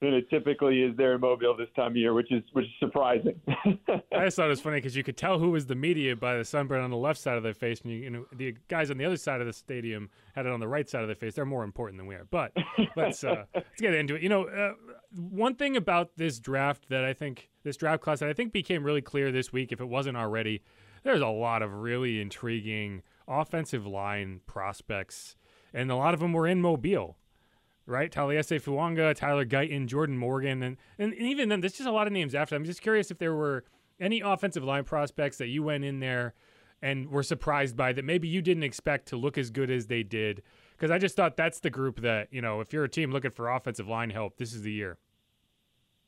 than 0.00 0.12
it 0.12 0.28
typically 0.28 0.82
is 0.82 0.94
there 0.96 1.14
in 1.14 1.20
Mobile 1.20 1.56
this 1.56 1.68
time 1.74 1.92
of 1.92 1.96
year, 1.96 2.12
which 2.12 2.30
is 2.30 2.42
which 2.52 2.66
is 2.66 2.72
surprising. 2.78 3.40
I 3.48 4.24
just 4.24 4.36
thought 4.36 4.46
it 4.46 4.50
was 4.50 4.60
funny 4.60 4.76
because 4.76 4.94
you 4.94 5.02
could 5.02 5.16
tell 5.16 5.38
who 5.38 5.50
was 5.50 5.66
the 5.66 5.74
media 5.74 6.14
by 6.14 6.36
the 6.36 6.44
sunburn 6.44 6.82
on 6.82 6.90
the 6.90 6.96
left 6.96 7.18
side 7.18 7.36
of 7.36 7.42
their 7.42 7.54
face, 7.54 7.80
and 7.80 7.90
you, 7.90 7.98
you, 7.98 8.10
know 8.10 8.26
the 8.34 8.54
guys 8.68 8.90
on 8.90 8.98
the 8.98 9.04
other 9.04 9.16
side 9.16 9.40
of 9.40 9.46
the 9.46 9.52
stadium 9.52 10.10
had 10.34 10.44
it 10.44 10.52
on 10.52 10.60
the 10.60 10.68
right 10.68 10.88
side 10.88 11.00
of 11.00 11.08
their 11.08 11.16
face. 11.16 11.34
They're 11.34 11.46
more 11.46 11.64
important 11.64 11.98
than 11.98 12.06
we 12.06 12.14
are. 12.14 12.26
But 12.30 12.52
let's 12.94 13.24
uh, 13.24 13.44
let's 13.54 13.80
get 13.80 13.94
into 13.94 14.16
it. 14.16 14.22
You 14.22 14.28
know, 14.28 14.44
uh, 14.44 14.72
one 15.14 15.54
thing 15.54 15.76
about 15.76 16.10
this 16.16 16.38
draft 16.40 16.90
that 16.90 17.04
I 17.04 17.14
think 17.14 17.48
this 17.64 17.76
draft 17.78 18.02
class 18.02 18.20
that 18.20 18.28
I 18.28 18.34
think 18.34 18.52
became 18.52 18.84
really 18.84 19.02
clear 19.02 19.32
this 19.32 19.50
week, 19.50 19.72
if 19.72 19.80
it 19.80 19.88
wasn't 19.88 20.18
already, 20.18 20.62
there's 21.04 21.22
a 21.22 21.28
lot 21.28 21.62
of 21.62 21.72
really 21.72 22.20
intriguing 22.20 23.02
offensive 23.26 23.86
line 23.86 24.40
prospects, 24.46 25.36
and 25.72 25.90
a 25.90 25.96
lot 25.96 26.12
of 26.12 26.20
them 26.20 26.34
were 26.34 26.46
in 26.46 26.60
Mobile 26.60 27.16
right? 27.86 28.10
Taliese 28.12 28.60
Fuaga, 28.60 29.14
Tyler 29.14 29.46
Guyton, 29.46 29.86
Jordan 29.86 30.18
Morgan, 30.18 30.62
and, 30.62 30.76
and, 30.98 31.12
and 31.12 31.22
even 31.22 31.48
then, 31.48 31.60
there's 31.60 31.74
just 31.74 31.88
a 31.88 31.92
lot 31.92 32.06
of 32.06 32.12
names 32.12 32.34
after. 32.34 32.56
I'm 32.56 32.64
just 32.64 32.82
curious 32.82 33.10
if 33.10 33.18
there 33.18 33.34
were 33.34 33.64
any 34.00 34.20
offensive 34.20 34.64
line 34.64 34.84
prospects 34.84 35.38
that 35.38 35.46
you 35.46 35.62
went 35.62 35.84
in 35.84 36.00
there 36.00 36.34
and 36.82 37.08
were 37.08 37.22
surprised 37.22 37.76
by 37.76 37.92
that 37.92 38.04
maybe 38.04 38.28
you 38.28 38.42
didn't 38.42 38.62
expect 38.62 39.08
to 39.08 39.16
look 39.16 39.38
as 39.38 39.50
good 39.50 39.70
as 39.70 39.86
they 39.86 40.02
did. 40.02 40.42
Because 40.72 40.90
I 40.90 40.98
just 40.98 41.16
thought 41.16 41.36
that's 41.36 41.60
the 41.60 41.70
group 41.70 42.02
that, 42.02 42.28
you 42.30 42.42
know, 42.42 42.60
if 42.60 42.72
you're 42.72 42.84
a 42.84 42.88
team 42.88 43.10
looking 43.10 43.30
for 43.30 43.48
offensive 43.48 43.88
line 43.88 44.10
help, 44.10 44.36
this 44.36 44.52
is 44.52 44.62
the 44.62 44.72
year. 44.72 44.98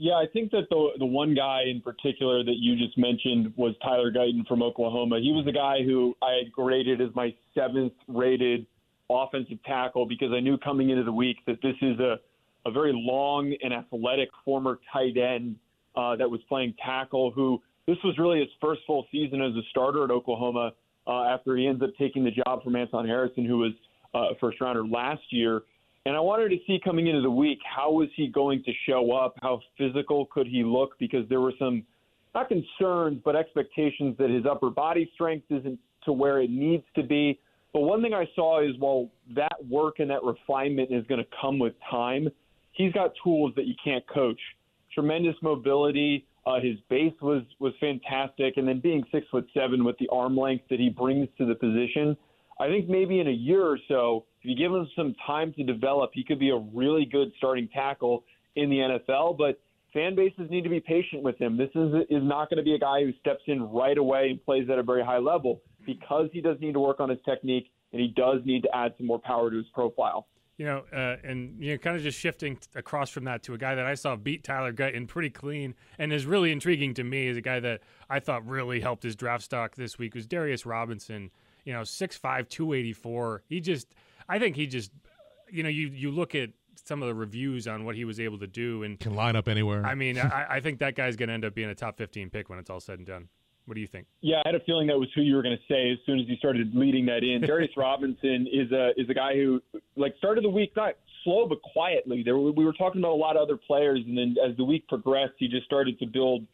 Yeah, 0.01 0.15
I 0.15 0.27
think 0.33 0.53
that 0.53 0.69
the 0.71 0.91
the 0.99 1.07
one 1.07 1.35
guy 1.35 1.63
in 1.65 1.81
particular 1.81 2.45
that 2.45 2.55
you 2.57 2.77
just 2.77 2.97
mentioned 2.97 3.53
was 3.57 3.75
Tyler 3.83 4.13
Guyton 4.13 4.47
from 4.47 4.63
Oklahoma. 4.63 5.19
He 5.21 5.33
was 5.33 5.45
the 5.45 5.53
guy 5.53 5.83
who 5.83 6.15
I 6.23 6.35
had 6.35 6.53
graded 6.53 7.01
as 7.01 7.09
my 7.17 7.35
seventh 7.53 7.95
rated 8.07 8.67
offensive 9.11 9.63
tackle 9.65 10.07
because 10.07 10.33
I 10.33 10.41
knew 10.41 10.59
coming 10.59 10.91
into 10.91 11.05
the 11.05 11.13
week 11.13 11.39
that 11.47 11.61
this 11.63 11.75
is 11.81 11.99
a, 11.99 12.19
a 12.67 12.71
very 12.71 12.93
long 12.95 13.55
and 13.63 13.73
athletic 13.73 14.29
former 14.45 14.79
tight 14.93 15.17
end 15.17 15.57
uh, 15.97 16.17
that 16.17 16.31
was 16.31 16.41
playing 16.49 16.75
tackle 16.85 17.31
who 17.31 17.61
this 17.87 17.97
was 18.05 18.19
really 18.19 18.41
his 18.41 18.49
first 18.61 18.83
full 18.87 19.07
season 19.11 19.41
as 19.41 19.55
a 19.55 19.63
starter 19.71 20.05
at 20.05 20.11
Oklahoma 20.11 20.73
uh, 21.07 21.25
after 21.25 21.57
he 21.57 21.67
ends 21.67 21.83
up 21.83 21.91
taking 21.99 22.23
the 22.23 22.31
job 22.31 22.63
from 22.63 22.77
Anton 22.77 23.07
Harrison, 23.07 23.47
who 23.47 23.59
was 23.59 23.73
uh, 24.15 24.35
a 24.35 24.35
first 24.39 24.61
rounder 24.61 24.87
last 24.87 25.23
year. 25.31 25.63
And 26.05 26.15
I 26.15 26.21
wanted 26.21 26.51
to 26.51 26.57
see 26.67 26.79
coming 26.85 27.07
into 27.07 27.23
the 27.23 27.31
week 27.31 27.59
how 27.65 27.91
was 27.91 28.09
he 28.15 28.29
going 28.29 28.63
to 28.65 28.73
show 28.87 29.13
up? 29.13 29.35
How 29.43 29.61
physical 29.79 30.27
could 30.27 30.47
he 30.47 30.63
look? 30.65 30.99
Because 30.99 31.27
there 31.29 31.41
were 31.41 31.53
some 31.59 31.83
not 32.35 32.49
concerns, 32.49 33.21
but 33.25 33.37
expectations 33.37 34.17
that 34.19 34.31
his 34.31 34.45
upper 34.45 34.71
body 34.71 35.11
strength 35.15 35.47
isn't 35.51 35.79
to 36.05 36.13
where 36.13 36.41
it 36.41 36.51
needs 36.51 36.85
to 36.95 37.03
be. 37.03 37.39
But 37.73 37.81
one 37.81 38.03
thing 38.03 38.15
I 38.15 38.27
saw 38.35 38.63
is 38.63 38.75
while 38.79 39.11
that 39.35 39.57
work 39.69 39.99
and 39.99 40.11
that 40.11 40.23
refinement 40.23 40.91
is 40.91 41.07
going 41.07 41.21
to 41.21 41.29
come 41.41 41.59
with 41.59 41.75
time, 41.91 42.29
he's 42.73 42.93
got 42.93 43.13
tools 43.23 43.53
that 43.57 43.67
you 43.67 43.75
can't 43.83 44.05
coach. 44.09 44.41
Tremendous 44.95 45.35
mobility. 45.43 46.27
Uh, 46.47 46.61
his 46.61 46.77
base 46.89 47.13
was 47.21 47.43
was 47.59 47.75
fantastic, 47.79 48.57
and 48.57 48.67
then 48.67 48.81
being 48.81 49.05
six 49.13 49.27
foot 49.31 49.47
seven 49.53 49.85
with 49.85 49.99
the 49.99 50.09
arm 50.11 50.37
length 50.37 50.65
that 50.71 50.81
he 50.81 50.89
brings 50.89 51.29
to 51.37 51.45
the 51.45 51.55
position, 51.55 52.17
I 52.59 52.69
think 52.69 52.89
maybe 52.89 53.21
in 53.21 53.29
a 53.29 53.33
year 53.33 53.63
or 53.63 53.79
so, 53.87 54.25
if 54.41 54.49
you 54.49 54.57
give 54.57 54.73
him 54.73 54.89
some 54.97 55.15
time 55.27 55.53
to 55.55 55.63
develop, 55.63 56.11
he 56.15 56.25
could 56.25 56.39
be 56.39 56.51
a 56.51 56.57
really 56.57 57.05
good 57.05 57.33
starting 57.37 57.69
tackle 57.69 58.25
in 58.57 58.71
the 58.71 58.77
NFL. 58.77 59.37
But 59.37 59.61
fan 59.93 60.15
bases 60.15 60.51
need 60.51 60.65
to 60.65 60.71
be 60.71 60.81
patient 60.81 61.23
with 61.23 61.39
him. 61.39 61.59
This 61.59 61.71
is 61.75 61.93
is 62.09 62.23
not 62.23 62.49
going 62.49 62.57
to 62.57 62.65
be 62.65 62.75
a 62.75 62.79
guy 62.79 63.05
who 63.05 63.13
steps 63.21 63.43
in 63.47 63.63
right 63.63 63.99
away 63.99 64.31
and 64.31 64.45
plays 64.45 64.69
at 64.71 64.79
a 64.79 64.83
very 64.83 65.05
high 65.05 65.19
level 65.19 65.61
because 65.89 66.29
he 66.35 66.43
does 66.43 66.59
need 66.61 66.75
to 66.75 66.81
work 66.81 67.01
on 67.01 67.09
his 67.09 67.19
technique 67.25 67.73
and 67.93 68.01
he 68.01 68.09
does 68.09 68.43
need 68.45 68.63
to 68.63 68.77
add 68.77 68.93
some 68.99 69.07
more 69.07 69.19
power 69.19 69.51
to 69.51 69.57
his 69.57 69.67
profile. 69.73 70.29
You 70.59 70.67
know, 70.67 70.85
uh, 70.93 71.17
and 71.25 71.57
you 71.63 71.73
know, 71.73 71.79
kind 71.79 71.97
of 71.97 72.03
just 72.03 72.19
shifting 72.19 72.59
across 72.75 73.09
from 73.11 73.25
that 73.25 73.43
to 73.45 73.55
a 73.55 73.59
guy 73.59 73.75
that 73.75 73.87
I 73.87 73.95
saw 73.95 74.17
beat 74.17 74.45
Tyler 74.45 74.73
Guyton 74.73 75.09
pretty 75.09 75.31
clean 75.31 75.75
and 75.99 76.13
is 76.13 76.27
really 76.27 76.53
intriguing 76.53 76.93
to 76.95 77.05
me 77.05 77.29
is 77.29 77.37
a 77.37 77.41
guy 77.41 77.59
that 77.61 77.81
I 78.11 78.21
thought 78.21 78.47
really 78.47 78.81
helped 78.81 79.03
his 79.03 79.17
draft 79.17 79.45
stock 79.45 79.77
this 79.77 79.99
week 79.99 80.15
was 80.15 80.27
Darius 80.27 80.67
Robinson. 80.67 81.31
You 81.65 81.75
know, 81.75 81.83
6'5", 81.83 82.49
284. 82.49 83.43
He 83.49 83.61
just, 83.61 83.95
I 84.29 84.39
think 84.39 84.57
he 84.57 84.67
just, 84.67 84.91
you 85.51 85.63
know, 85.63 85.69
you 85.69 85.89
you 85.89 86.11
look 86.11 86.35
at 86.35 86.51
some 86.85 87.03
of 87.03 87.09
the 87.09 87.15
reviews 87.15 87.67
on 87.69 87.85
what 87.85 87.95
he 87.95 88.05
was 88.05 88.21
able 88.21 88.39
to 88.39 88.47
do 88.47 88.83
and 88.83 88.99
can 88.99 89.15
line 89.15 89.37
up 89.37 89.49
anywhere. 89.49 89.85
I 89.87 89.95
mean, 89.95 90.19
I, 90.19 90.47
I 90.51 90.61
think 90.61 90.81
that 90.81 90.97
guy's 90.97 91.17
going 91.17 91.29
to 91.29 91.35
end 91.35 91.45
up 91.45 91.55
being 91.55 91.69
a 91.69 91.75
top 91.75 91.99
15 91.99 92.31
pick 92.31 92.49
when 92.49 92.59
it's 92.59 92.71
all 92.71 92.81
said 92.81 92.99
and 92.99 93.07
done. 93.07 93.29
What 93.69 93.75
do 93.75 93.83
you 93.83 93.89
think? 93.93 94.07
Yeah, 94.23 94.41
I 94.47 94.49
had 94.49 94.55
a 94.55 94.65
feeling 94.65 94.87
that 94.87 94.99
was 94.99 95.11
who 95.15 95.21
you 95.21 95.37
were 95.37 95.43
going 95.43 95.59
to 95.59 95.73
say 95.73 95.91
as 95.93 95.99
soon 96.07 96.19
as 96.19 96.27
you 96.27 96.37
started 96.37 96.75
leading 96.75 97.05
that 97.05 97.23
in. 97.23 97.43
Darius 97.43 97.71
Robinson 97.77 98.47
is 98.51 98.73
a 98.73 98.93
is 98.97 99.11
a 99.11 99.15
guy 99.15 99.35
who 99.35 99.61
like 99.95 100.15
started 100.17 100.43
the 100.43 100.49
week 100.49 100.73
not 100.75 100.95
slow 101.23 101.47
but 101.47 101.61
quietly. 101.61 102.23
There 102.25 102.39
we 102.39 102.65
were 102.65 102.73
talking 102.73 103.03
about 103.03 103.13
a 103.13 103.21
lot 103.21 103.37
of 103.37 103.43
other 103.43 103.59
players, 103.59 104.01
and 104.07 104.17
then 104.17 104.37
as 104.43 104.57
the 104.57 104.65
week 104.65 104.89
progressed, 104.89 105.35
he 105.37 105.49
just 105.49 105.67
started 105.67 105.99
to 105.99 106.07
build 106.07 106.47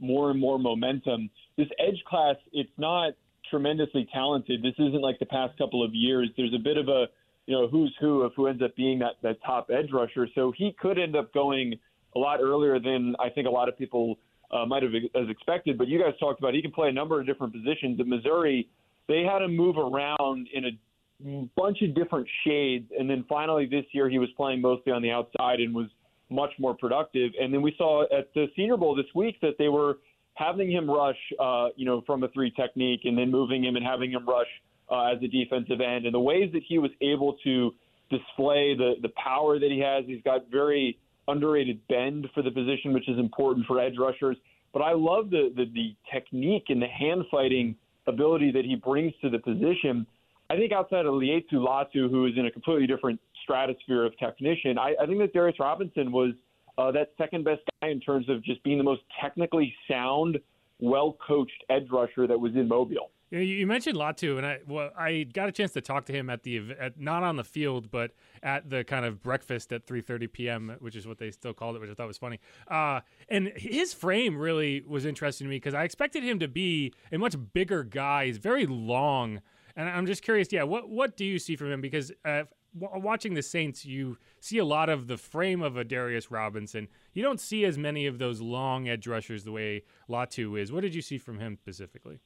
more 0.00 0.30
and 0.30 0.40
more 0.40 0.58
momentum. 0.58 1.28
This 1.58 1.68
edge 1.78 2.02
class, 2.08 2.36
it's 2.54 2.72
not 2.78 3.12
tremendously 3.50 4.08
talented. 4.10 4.62
This 4.62 4.74
isn't 4.78 5.02
like 5.02 5.18
the 5.18 5.26
past 5.26 5.58
couple 5.58 5.84
of 5.84 5.94
years. 5.94 6.30
There's 6.38 6.54
a 6.54 6.58
bit 6.58 6.78
of 6.78 6.88
a 6.88 7.04
you 7.44 7.54
know 7.54 7.68
who's 7.68 7.94
who 8.00 8.22
of 8.22 8.32
who 8.34 8.46
ends 8.46 8.62
up 8.62 8.74
being 8.76 8.98
that 9.00 9.16
that 9.22 9.44
top 9.44 9.68
edge 9.70 9.92
rusher. 9.92 10.26
So 10.34 10.54
he 10.56 10.74
could 10.80 10.98
end 10.98 11.16
up 11.16 11.34
going 11.34 11.74
a 12.16 12.18
lot 12.18 12.40
earlier 12.40 12.80
than 12.80 13.14
I 13.20 13.28
think 13.28 13.46
a 13.46 13.50
lot 13.50 13.68
of 13.68 13.76
people 13.76 14.18
uh, 14.52 14.66
might 14.66 14.82
have 14.82 14.92
as 15.14 15.28
expected. 15.28 15.78
But 15.78 15.88
you 15.88 15.98
guys 15.98 16.12
talked 16.20 16.38
about 16.38 16.54
he 16.54 16.62
can 16.62 16.72
play 16.72 16.88
a 16.88 16.92
number 16.92 17.20
of 17.20 17.26
different 17.26 17.52
positions. 17.52 17.98
At 18.00 18.06
Missouri, 18.06 18.68
they 19.08 19.22
had 19.22 19.42
him 19.42 19.56
move 19.56 19.76
around 19.78 20.48
in 20.52 20.64
a 20.66 21.48
bunch 21.56 21.82
of 21.82 21.94
different 21.94 22.26
shades, 22.44 22.90
and 22.98 23.08
then 23.08 23.24
finally 23.28 23.66
this 23.66 23.84
year 23.92 24.08
he 24.08 24.18
was 24.18 24.28
playing 24.36 24.60
mostly 24.60 24.92
on 24.92 25.02
the 25.02 25.10
outside 25.10 25.60
and 25.60 25.74
was 25.74 25.88
much 26.30 26.50
more 26.58 26.74
productive. 26.74 27.32
And 27.40 27.52
then 27.52 27.62
we 27.62 27.74
saw 27.76 28.04
at 28.04 28.32
the 28.34 28.46
Senior 28.56 28.76
Bowl 28.76 28.94
this 28.94 29.06
week 29.14 29.40
that 29.42 29.56
they 29.58 29.68
were 29.68 29.98
having 30.34 30.70
him 30.70 30.90
rush, 30.90 31.18
uh, 31.38 31.68
you 31.76 31.84
know, 31.84 32.02
from 32.06 32.22
a 32.24 32.28
three 32.28 32.50
technique, 32.50 33.00
and 33.04 33.16
then 33.16 33.30
moving 33.30 33.64
him 33.64 33.76
and 33.76 33.84
having 33.84 34.10
him 34.10 34.26
rush 34.26 34.46
uh, 34.90 35.12
as 35.12 35.22
a 35.22 35.28
defensive 35.28 35.80
end. 35.80 36.06
And 36.06 36.14
the 36.14 36.20
ways 36.20 36.50
that 36.52 36.62
he 36.66 36.78
was 36.78 36.90
able 37.00 37.36
to 37.44 37.74
display 38.10 38.74
the 38.76 38.94
the 39.00 39.10
power 39.10 39.58
that 39.58 39.70
he 39.70 39.80
has, 39.80 40.04
he's 40.06 40.22
got 40.22 40.50
very 40.50 40.98
underrated 41.28 41.80
bend 41.88 42.28
for 42.34 42.42
the 42.42 42.50
position, 42.50 42.92
which 42.92 43.08
is 43.08 43.18
important 43.18 43.66
for 43.66 43.80
edge 43.80 43.98
rushers. 43.98 44.36
but 44.72 44.80
I 44.80 44.92
love 44.92 45.30
the, 45.30 45.52
the, 45.54 45.66
the 45.72 45.94
technique 46.12 46.64
and 46.68 46.80
the 46.80 46.88
hand 46.88 47.24
fighting 47.30 47.76
ability 48.06 48.50
that 48.52 48.64
he 48.64 48.74
brings 48.74 49.12
to 49.22 49.30
the 49.30 49.38
position. 49.38 50.06
I 50.50 50.56
think 50.56 50.72
outside 50.72 51.06
of 51.06 51.14
Laiatu 51.14 51.54
Latu, 51.54 52.10
who 52.10 52.26
is 52.26 52.32
in 52.36 52.46
a 52.46 52.50
completely 52.50 52.86
different 52.86 53.20
stratosphere 53.42 54.04
of 54.04 54.16
technician, 54.18 54.78
I, 54.78 54.94
I 55.00 55.06
think 55.06 55.18
that 55.18 55.32
Darius 55.32 55.58
Robinson 55.58 56.12
was 56.12 56.32
uh, 56.78 56.90
that 56.92 57.12
second 57.16 57.44
best 57.44 57.60
guy 57.80 57.88
in 57.88 58.00
terms 58.00 58.28
of 58.28 58.42
just 58.44 58.62
being 58.62 58.78
the 58.78 58.84
most 58.84 59.02
technically 59.20 59.74
sound, 59.88 60.38
well 60.80 61.16
coached 61.26 61.64
edge 61.70 61.86
rusher 61.90 62.26
that 62.26 62.38
was 62.38 62.54
in 62.54 62.66
Mobile. 62.66 63.10
You, 63.32 63.38
know, 63.38 63.44
you 63.44 63.66
mentioned 63.66 63.96
Latu, 63.96 64.36
and 64.36 64.44
I 64.44 64.58
well, 64.66 64.90
I 64.94 65.22
got 65.22 65.48
a 65.48 65.52
chance 65.52 65.72
to 65.72 65.80
talk 65.80 66.04
to 66.04 66.12
him 66.12 66.28
at 66.28 66.42
the 66.42 66.76
at, 66.78 67.00
not 67.00 67.22
on 67.22 67.36
the 67.36 67.44
field, 67.44 67.90
but 67.90 68.10
at 68.42 68.68
the 68.68 68.84
kind 68.84 69.06
of 69.06 69.22
breakfast 69.22 69.72
at 69.72 69.86
3:30 69.86 70.30
p.m., 70.30 70.76
which 70.80 70.94
is 70.94 71.06
what 71.06 71.16
they 71.16 71.30
still 71.30 71.54
called 71.54 71.76
it, 71.76 71.80
which 71.80 71.88
I 71.88 71.94
thought 71.94 72.08
was 72.08 72.18
funny. 72.18 72.40
Uh, 72.68 73.00
and 73.30 73.50
his 73.56 73.94
frame 73.94 74.36
really 74.36 74.82
was 74.86 75.06
interesting 75.06 75.46
to 75.46 75.48
me 75.48 75.56
because 75.56 75.72
I 75.72 75.84
expected 75.84 76.22
him 76.22 76.40
to 76.40 76.48
be 76.48 76.92
a 77.10 77.16
much 77.16 77.34
bigger 77.54 77.84
guy. 77.84 78.26
He's 78.26 78.36
very 78.36 78.66
long, 78.66 79.40
and 79.76 79.88
I'm 79.88 80.04
just 80.04 80.22
curious. 80.22 80.52
Yeah, 80.52 80.64
what 80.64 80.90
what 80.90 81.16
do 81.16 81.24
you 81.24 81.38
see 81.38 81.56
from 81.56 81.72
him? 81.72 81.80
Because 81.80 82.12
uh, 82.26 82.42
watching 82.74 83.32
the 83.32 83.42
Saints, 83.42 83.86
you 83.86 84.18
see 84.40 84.58
a 84.58 84.64
lot 84.66 84.90
of 84.90 85.06
the 85.06 85.16
frame 85.16 85.62
of 85.62 85.78
a 85.78 85.84
Darius 85.84 86.30
Robinson. 86.30 86.86
You 87.14 87.22
don't 87.22 87.40
see 87.40 87.64
as 87.64 87.78
many 87.78 88.06
of 88.06 88.18
those 88.18 88.42
long 88.42 88.90
edge 88.90 89.06
rushers 89.06 89.44
the 89.44 89.52
way 89.52 89.84
Latu 90.06 90.60
is. 90.60 90.70
What 90.70 90.82
did 90.82 90.94
you 90.94 91.00
see 91.00 91.16
from 91.16 91.38
him 91.38 91.56
specifically? 91.56 92.18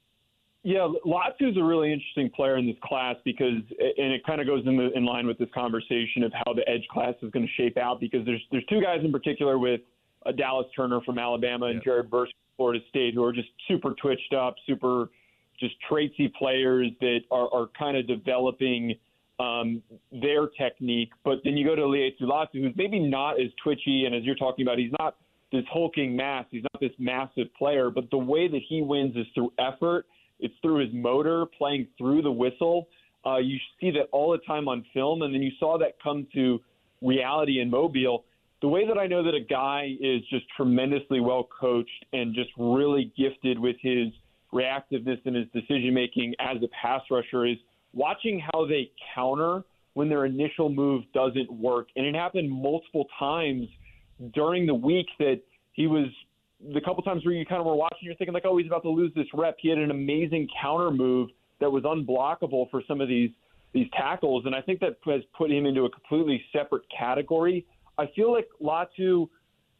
Yeah, 0.62 0.92
Latu 1.06 1.50
is 1.50 1.56
a 1.56 1.62
really 1.62 1.92
interesting 1.92 2.28
player 2.28 2.56
in 2.56 2.66
this 2.66 2.76
class 2.82 3.14
because, 3.24 3.62
and 3.78 4.12
it 4.12 4.24
kind 4.26 4.40
of 4.40 4.48
goes 4.48 4.64
in, 4.66 4.76
the, 4.76 4.90
in 4.96 5.04
line 5.04 5.26
with 5.26 5.38
this 5.38 5.48
conversation 5.54 6.24
of 6.24 6.32
how 6.32 6.52
the 6.52 6.68
edge 6.68 6.86
class 6.90 7.14
is 7.22 7.30
going 7.30 7.46
to 7.46 7.52
shape 7.62 7.76
out. 7.76 8.00
Because 8.00 8.26
there's 8.26 8.42
there's 8.50 8.64
two 8.66 8.80
guys 8.80 8.98
in 9.04 9.12
particular 9.12 9.58
with 9.58 9.80
uh, 10.24 10.32
Dallas 10.32 10.66
Turner 10.74 11.00
from 11.02 11.18
Alabama 11.18 11.66
and 11.66 11.82
Jared 11.84 12.10
Verse 12.10 12.30
from 12.30 12.56
Florida 12.56 12.84
State 12.88 13.14
who 13.14 13.22
are 13.22 13.32
just 13.32 13.48
super 13.68 13.94
twitched 13.94 14.34
up, 14.34 14.56
super 14.66 15.10
just 15.58 15.74
traitsy 15.90 16.32
players 16.34 16.90
that 17.00 17.20
are, 17.30 17.48
are 17.52 17.68
kind 17.78 17.96
of 17.96 18.06
developing 18.06 18.94
um, 19.38 19.82
their 20.10 20.48
technique. 20.48 21.10
But 21.24 21.38
then 21.44 21.56
you 21.56 21.66
go 21.66 21.74
to 21.74 21.82
Laiatu 21.82 22.22
Latu, 22.22 22.62
who's 22.62 22.74
maybe 22.76 22.98
not 22.98 23.40
as 23.40 23.48
twitchy, 23.62 24.04
and 24.06 24.14
as 24.14 24.24
you're 24.24 24.34
talking 24.34 24.66
about, 24.66 24.78
he's 24.78 24.92
not 24.98 25.16
this 25.52 25.64
hulking 25.70 26.16
mass. 26.16 26.44
He's 26.50 26.62
not 26.62 26.80
this 26.80 26.92
massive 26.98 27.46
player, 27.56 27.90
but 27.90 28.10
the 28.10 28.18
way 28.18 28.48
that 28.48 28.60
he 28.68 28.82
wins 28.82 29.16
is 29.16 29.26
through 29.34 29.52
effort 29.58 30.06
it's 30.38 30.54
through 30.62 30.84
his 30.84 30.94
motor 30.94 31.46
playing 31.58 31.88
through 31.98 32.22
the 32.22 32.30
whistle. 32.30 32.88
Uh, 33.24 33.38
you 33.38 33.58
see 33.80 33.90
that 33.90 34.08
all 34.12 34.30
the 34.30 34.38
time 34.46 34.68
on 34.68 34.84
film, 34.94 35.22
and 35.22 35.34
then 35.34 35.42
you 35.42 35.50
saw 35.58 35.78
that 35.78 35.94
come 36.02 36.26
to 36.34 36.60
reality 37.02 37.60
in 37.60 37.70
Mobile. 37.70 38.24
The 38.62 38.68
way 38.68 38.86
that 38.86 38.98
I 38.98 39.06
know 39.06 39.22
that 39.22 39.34
a 39.34 39.40
guy 39.40 39.96
is 40.00 40.22
just 40.30 40.44
tremendously 40.56 41.20
well 41.20 41.48
coached 41.60 42.04
and 42.12 42.34
just 42.34 42.50
really 42.56 43.12
gifted 43.16 43.58
with 43.58 43.76
his 43.80 44.08
reactiveness 44.52 45.18
and 45.24 45.36
his 45.36 45.46
decision 45.52 45.92
making 45.92 46.34
as 46.38 46.56
a 46.62 46.68
pass 46.68 47.02
rusher 47.10 47.46
is 47.46 47.58
watching 47.92 48.40
how 48.52 48.66
they 48.66 48.90
counter 49.14 49.62
when 49.94 50.08
their 50.08 50.24
initial 50.24 50.68
move 50.68 51.04
doesn't 51.12 51.50
work. 51.50 51.88
And 51.96 52.06
it 52.06 52.14
happened 52.14 52.50
multiple 52.50 53.06
times 53.18 53.66
during 54.34 54.66
the 54.66 54.74
week 54.74 55.06
that 55.18 55.40
he 55.72 55.86
was 55.86 56.06
the 56.72 56.80
couple 56.80 57.02
times 57.02 57.24
where 57.24 57.34
you 57.34 57.44
kind 57.44 57.60
of 57.60 57.66
were 57.66 57.74
watching, 57.74 58.00
you're 58.02 58.14
thinking 58.16 58.34
like, 58.34 58.44
oh, 58.46 58.56
he's 58.56 58.66
about 58.66 58.82
to 58.82 58.90
lose 58.90 59.12
this 59.14 59.26
rep. 59.34 59.56
He 59.60 59.68
had 59.68 59.78
an 59.78 59.90
amazing 59.90 60.48
counter 60.60 60.90
move 60.90 61.30
that 61.60 61.70
was 61.70 61.84
unblockable 61.84 62.70
for 62.70 62.82
some 62.86 63.00
of 63.00 63.08
these 63.08 63.30
these 63.72 63.88
tackles, 63.94 64.46
and 64.46 64.54
I 64.54 64.62
think 64.62 64.80
that 64.80 64.96
has 65.04 65.20
put 65.36 65.50
him 65.50 65.66
into 65.66 65.84
a 65.84 65.90
completely 65.90 66.42
separate 66.50 66.84
category. 66.96 67.66
I 67.98 68.06
feel 68.16 68.32
like 68.32 68.46
Latu 68.62 69.28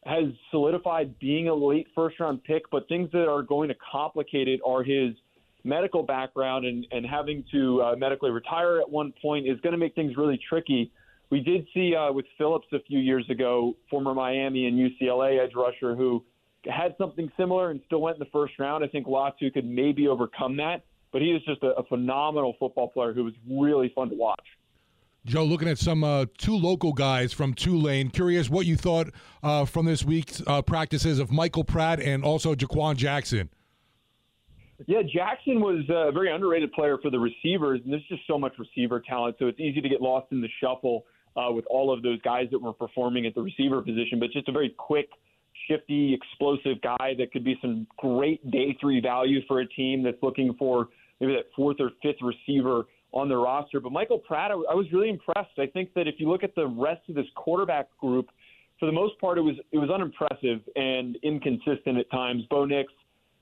has 0.05 0.25
solidified 0.51 1.17
being 1.19 1.47
a 1.47 1.53
late 1.53 1.87
first 1.95 2.19
round 2.19 2.43
pick, 2.43 2.69
but 2.69 2.87
things 2.87 3.09
that 3.11 3.27
are 3.27 3.41
going 3.41 3.69
to 3.69 3.75
complicate 3.91 4.47
it 4.47 4.59
are 4.63 4.83
his 4.83 5.15
medical 5.63 6.03
background 6.03 6.65
and, 6.65 6.85
and 6.91 7.05
having 7.05 7.43
to 7.51 7.81
uh, 7.81 7.95
medically 7.95 8.29
retire 8.29 8.79
at 8.79 8.89
one 8.89 9.13
point 9.21 9.47
is 9.47 9.59
going 9.61 9.73
to 9.73 9.79
make 9.79 9.95
things 9.95 10.15
really 10.15 10.39
tricky. 10.47 10.91
We 11.29 11.41
did 11.41 11.67
see 11.73 11.95
uh, 11.95 12.11
with 12.13 12.25
Phillips 12.37 12.67
a 12.73 12.79
few 12.83 12.99
years 12.99 13.27
ago, 13.29 13.75
former 13.89 14.13
Miami 14.13 14.67
and 14.67 14.77
UCLA 14.77 15.43
edge 15.43 15.51
rusher 15.55 15.95
who 15.95 16.23
had 16.65 16.95
something 16.97 17.31
similar 17.37 17.71
and 17.71 17.81
still 17.85 18.01
went 18.01 18.15
in 18.15 18.19
the 18.19 18.29
first 18.31 18.53
round. 18.59 18.83
I 18.83 18.87
think 18.87 19.07
Latu 19.07 19.53
could 19.53 19.65
maybe 19.65 20.07
overcome 20.07 20.57
that, 20.57 20.83
but 21.11 21.21
he 21.21 21.33
was 21.33 21.43
just 21.45 21.63
a, 21.63 21.73
a 21.75 21.83
phenomenal 21.83 22.55
football 22.59 22.89
player 22.89 23.13
who 23.13 23.23
was 23.23 23.33
really 23.49 23.91
fun 23.95 24.09
to 24.09 24.15
watch. 24.15 24.45
Joe, 25.25 25.43
looking 25.43 25.67
at 25.67 25.77
some 25.77 26.05
uh, 26.05 26.25
two 26.37 26.55
local 26.55 26.93
guys 26.93 27.33
from 27.33 27.53
Tulane, 27.53 28.09
curious 28.09 28.49
what 28.49 28.65
you 28.65 28.77
thought 28.77 29.07
uh, 29.43 29.65
from 29.65 29.85
this 29.85 30.05
week's 30.05 30.41
uh, 30.47 30.61
practices 30.61 31.19
of 31.19 31.31
Michael 31.31 31.65
Pratt 31.65 31.99
and 31.99 32.23
also 32.23 32.55
Jha'Quan 32.55 32.95
Jackson. 32.95 33.49
Yeah, 34.85 35.01
Jackson 35.01 35.59
was 35.59 35.83
a 35.89 36.11
very 36.13 36.31
underrated 36.31 36.71
player 36.71 36.97
for 37.01 37.09
the 37.09 37.19
receivers, 37.19 37.81
and 37.83 37.91
there's 37.91 38.07
just 38.07 38.21
so 38.25 38.37
much 38.37 38.53
receiver 38.57 39.01
talent, 39.01 39.35
so 39.39 39.47
it's 39.47 39.59
easy 39.59 39.81
to 39.81 39.89
get 39.89 40.01
lost 40.01 40.27
in 40.31 40.39
the 40.39 40.49
shuffle 40.61 41.05
uh, 41.35 41.51
with 41.51 41.65
all 41.69 41.91
of 41.91 42.03
those 42.03 42.21
guys 42.21 42.47
that 42.51 42.59
were 42.59 42.73
performing 42.73 43.25
at 43.25 43.35
the 43.35 43.41
receiver 43.41 43.81
position. 43.81 44.19
But 44.19 44.31
just 44.31 44.47
a 44.47 44.51
very 44.51 44.73
quick 44.77 45.09
shifty, 45.67 46.13
explosive 46.13 46.81
guy 46.81 47.13
that 47.17 47.31
could 47.31 47.43
be 47.43 47.57
some 47.61 47.87
great 47.97 48.49
day 48.51 48.77
three 48.79 48.99
value 49.01 49.39
for 49.47 49.61
a 49.61 49.67
team 49.67 50.03
that's 50.03 50.21
looking 50.21 50.53
for 50.57 50.89
maybe 51.19 51.33
that 51.33 51.45
fourth 51.55 51.77
or 51.79 51.91
fifth 52.01 52.21
receiver 52.21 52.85
on 53.13 53.29
the 53.29 53.37
roster. 53.37 53.79
But 53.79 53.91
Michael 53.91 54.19
Pratt, 54.19 54.51
I, 54.51 54.55
I 54.55 54.75
was 54.75 54.85
really 54.91 55.09
impressed. 55.09 55.57
I 55.57 55.67
think 55.67 55.93
that 55.95 56.07
if 56.07 56.15
you 56.19 56.29
look 56.29 56.43
at 56.43 56.55
the 56.55 56.67
rest 56.67 57.01
of 57.09 57.15
this 57.15 57.25
quarterback 57.35 57.87
group, 57.97 58.29
for 58.79 58.85
the 58.85 58.91
most 58.91 59.19
part, 59.19 59.37
it 59.37 59.41
was 59.41 59.55
it 59.71 59.77
was 59.77 59.89
unimpressive 59.89 60.59
and 60.75 61.17
inconsistent 61.23 61.97
at 61.97 62.09
times. 62.11 62.43
Bo 62.49 62.65
Nix, 62.65 62.91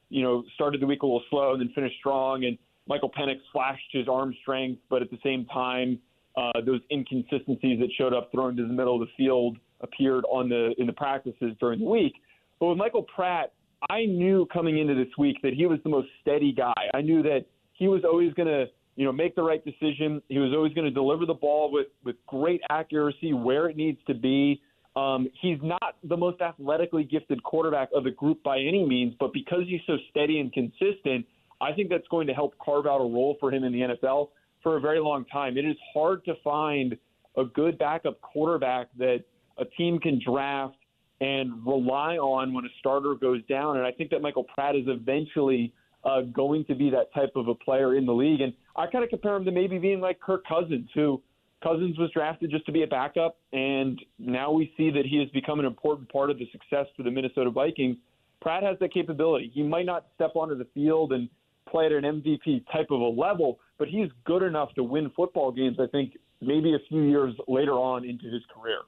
you 0.10 0.23
know, 0.23 0.43
started 0.56 0.82
the 0.82 0.86
week 0.86 1.01
a 1.01 1.06
little 1.06 1.23
slow 1.30 1.51
and 1.54 1.62
then 1.62 1.71
finished 1.75 1.97
strong, 1.99 2.45
and 2.45 2.58
Michael 2.88 3.12
Penix 3.12 3.39
flashed 3.51 3.89
his 3.91 4.08
arm 4.08 4.34
strength, 4.41 4.82
but 4.89 5.01
at 5.01 5.10
the 5.12 5.17
same 5.23 5.45
time, 5.47 5.99
uh, 6.38 6.62
those 6.65 6.82
inconsistencies 6.91 7.80
that 7.80 7.89
showed 7.97 8.13
up 8.13 8.32
thrown 8.32 8.56
to 8.56 8.63
the 8.63 8.73
middle 8.73 9.01
of 9.01 9.08
the 9.08 9.13
field 9.17 9.58
appeared 9.81 10.23
on 10.25 10.49
the 10.49 10.73
in 10.77 10.88
the 10.88 10.93
practices 10.93 11.53
during 11.59 11.79
the 11.79 11.85
week. 11.85 12.13
But 12.59 12.67
with 12.67 12.77
Michael 12.77 13.03
Pratt, 13.03 13.53
I 13.89 14.05
knew 14.05 14.47
coming 14.51 14.79
into 14.79 14.95
this 14.95 15.13
week 15.17 15.38
that 15.43 15.53
he 15.53 15.65
was 15.65 15.79
the 15.83 15.89
most 15.89 16.07
steady 16.21 16.51
guy. 16.51 16.73
I 16.93 17.01
knew 17.01 17.21
that 17.23 17.45
he 17.73 17.88
was 17.88 18.03
always 18.03 18.33
going 18.33 18.47
to, 18.47 18.65
you 18.95 19.05
know, 19.05 19.11
make 19.11 19.35
the 19.35 19.43
right 19.43 19.63
decision. 19.63 20.21
He 20.29 20.39
was 20.39 20.53
always 20.55 20.73
going 20.73 20.85
to 20.85 20.91
deliver 20.91 21.25
the 21.25 21.33
ball 21.33 21.71
with 21.71 21.88
with 22.03 22.15
great 22.27 22.61
accuracy 22.69 23.33
where 23.33 23.69
it 23.69 23.75
needs 23.75 23.99
to 24.07 24.13
be. 24.13 24.61
Um, 24.95 25.27
he's 25.41 25.57
not 25.61 25.97
the 26.05 26.15
most 26.15 26.39
athletically 26.39 27.03
gifted 27.03 27.43
quarterback 27.43 27.89
of 27.93 28.05
the 28.05 28.11
group 28.11 28.41
by 28.43 28.59
any 28.59 28.85
means, 28.85 29.13
but 29.19 29.33
because 29.33 29.63
he's 29.67 29.81
so 29.85 29.97
steady 30.09 30.39
and 30.39 30.53
consistent, 30.53 31.25
I 31.59 31.73
think 31.73 31.89
that's 31.89 32.07
going 32.07 32.27
to 32.27 32.33
help 32.33 32.57
carve 32.63 32.85
out 32.85 33.01
a 33.01 33.03
role 33.03 33.35
for 33.41 33.51
him 33.51 33.65
in 33.65 33.73
the 33.73 33.81
NFL 33.81 34.29
for 34.63 34.77
a 34.77 34.79
very 34.79 34.99
long 34.99 35.25
time. 35.25 35.57
It 35.57 35.65
is 35.65 35.75
hard 35.93 36.23
to 36.25 36.35
find 36.43 36.97
a 37.38 37.43
good 37.43 37.77
backup 37.77 38.21
quarterback 38.21 38.88
that 38.97 39.25
a 39.57 39.65
team 39.65 39.99
can 39.99 40.19
draft 40.23 40.75
and 41.21 41.65
rely 41.65 42.17
on 42.17 42.53
when 42.53 42.65
a 42.65 42.69
starter 42.79 43.15
goes 43.15 43.41
down. 43.47 43.77
And 43.77 43.85
I 43.85 43.91
think 43.91 44.09
that 44.11 44.21
Michael 44.21 44.43
Pratt 44.43 44.75
is 44.75 44.83
eventually 44.87 45.73
uh, 46.03 46.21
going 46.21 46.65
to 46.65 46.75
be 46.75 46.89
that 46.89 47.13
type 47.13 47.31
of 47.35 47.47
a 47.47 47.55
player 47.55 47.95
in 47.95 48.05
the 48.05 48.13
league. 48.13 48.41
And 48.41 48.53
I 48.75 48.87
kind 48.87 49.03
of 49.03 49.09
compare 49.09 49.35
him 49.35 49.45
to 49.45 49.51
maybe 49.51 49.77
being 49.77 50.01
like 50.01 50.19
Kirk 50.19 50.43
Cousins, 50.47 50.89
who 50.93 51.21
Cousins 51.63 51.97
was 51.97 52.11
drafted 52.11 52.51
just 52.51 52.65
to 52.67 52.71
be 52.71 52.83
a 52.83 52.87
backup, 52.87 53.37
and 53.51 53.99
now 54.19 54.51
we 54.51 54.71
see 54.77 54.91
that 54.91 55.05
he 55.05 55.17
has 55.17 55.29
become 55.29 55.59
an 55.59 55.65
important 55.65 56.11
part 56.11 56.29
of 56.29 56.37
the 56.37 56.47
success 56.51 56.85
for 56.95 57.03
the 57.03 57.09
Minnesota 57.09 57.49
Vikings. 57.49 57.97
Pratt 58.41 58.61
has 58.61 58.77
that 58.79 58.93
capability. 58.93 59.49
He 59.53 59.63
might 59.63 59.87
not 59.87 60.05
step 60.13 60.35
onto 60.35 60.55
the 60.55 60.67
field 60.75 61.13
and 61.13 61.27
play 61.67 61.87
at 61.87 61.91
an 61.91 62.03
MVP 62.03 62.65
type 62.71 62.91
of 62.91 63.01
a 63.01 63.05
level, 63.05 63.59
but 63.79 63.87
he's 63.87 64.09
good 64.25 64.43
enough 64.43 64.73
to 64.75 64.83
win 64.83 65.11
football 65.15 65.51
games, 65.51 65.77
I 65.79 65.87
think, 65.87 66.17
maybe 66.39 66.75
a 66.75 66.79
few 66.87 67.01
years 67.01 67.33
later 67.47 67.73
on 67.73 68.05
into 68.05 68.25
his 68.25 68.43
career. 68.53 68.79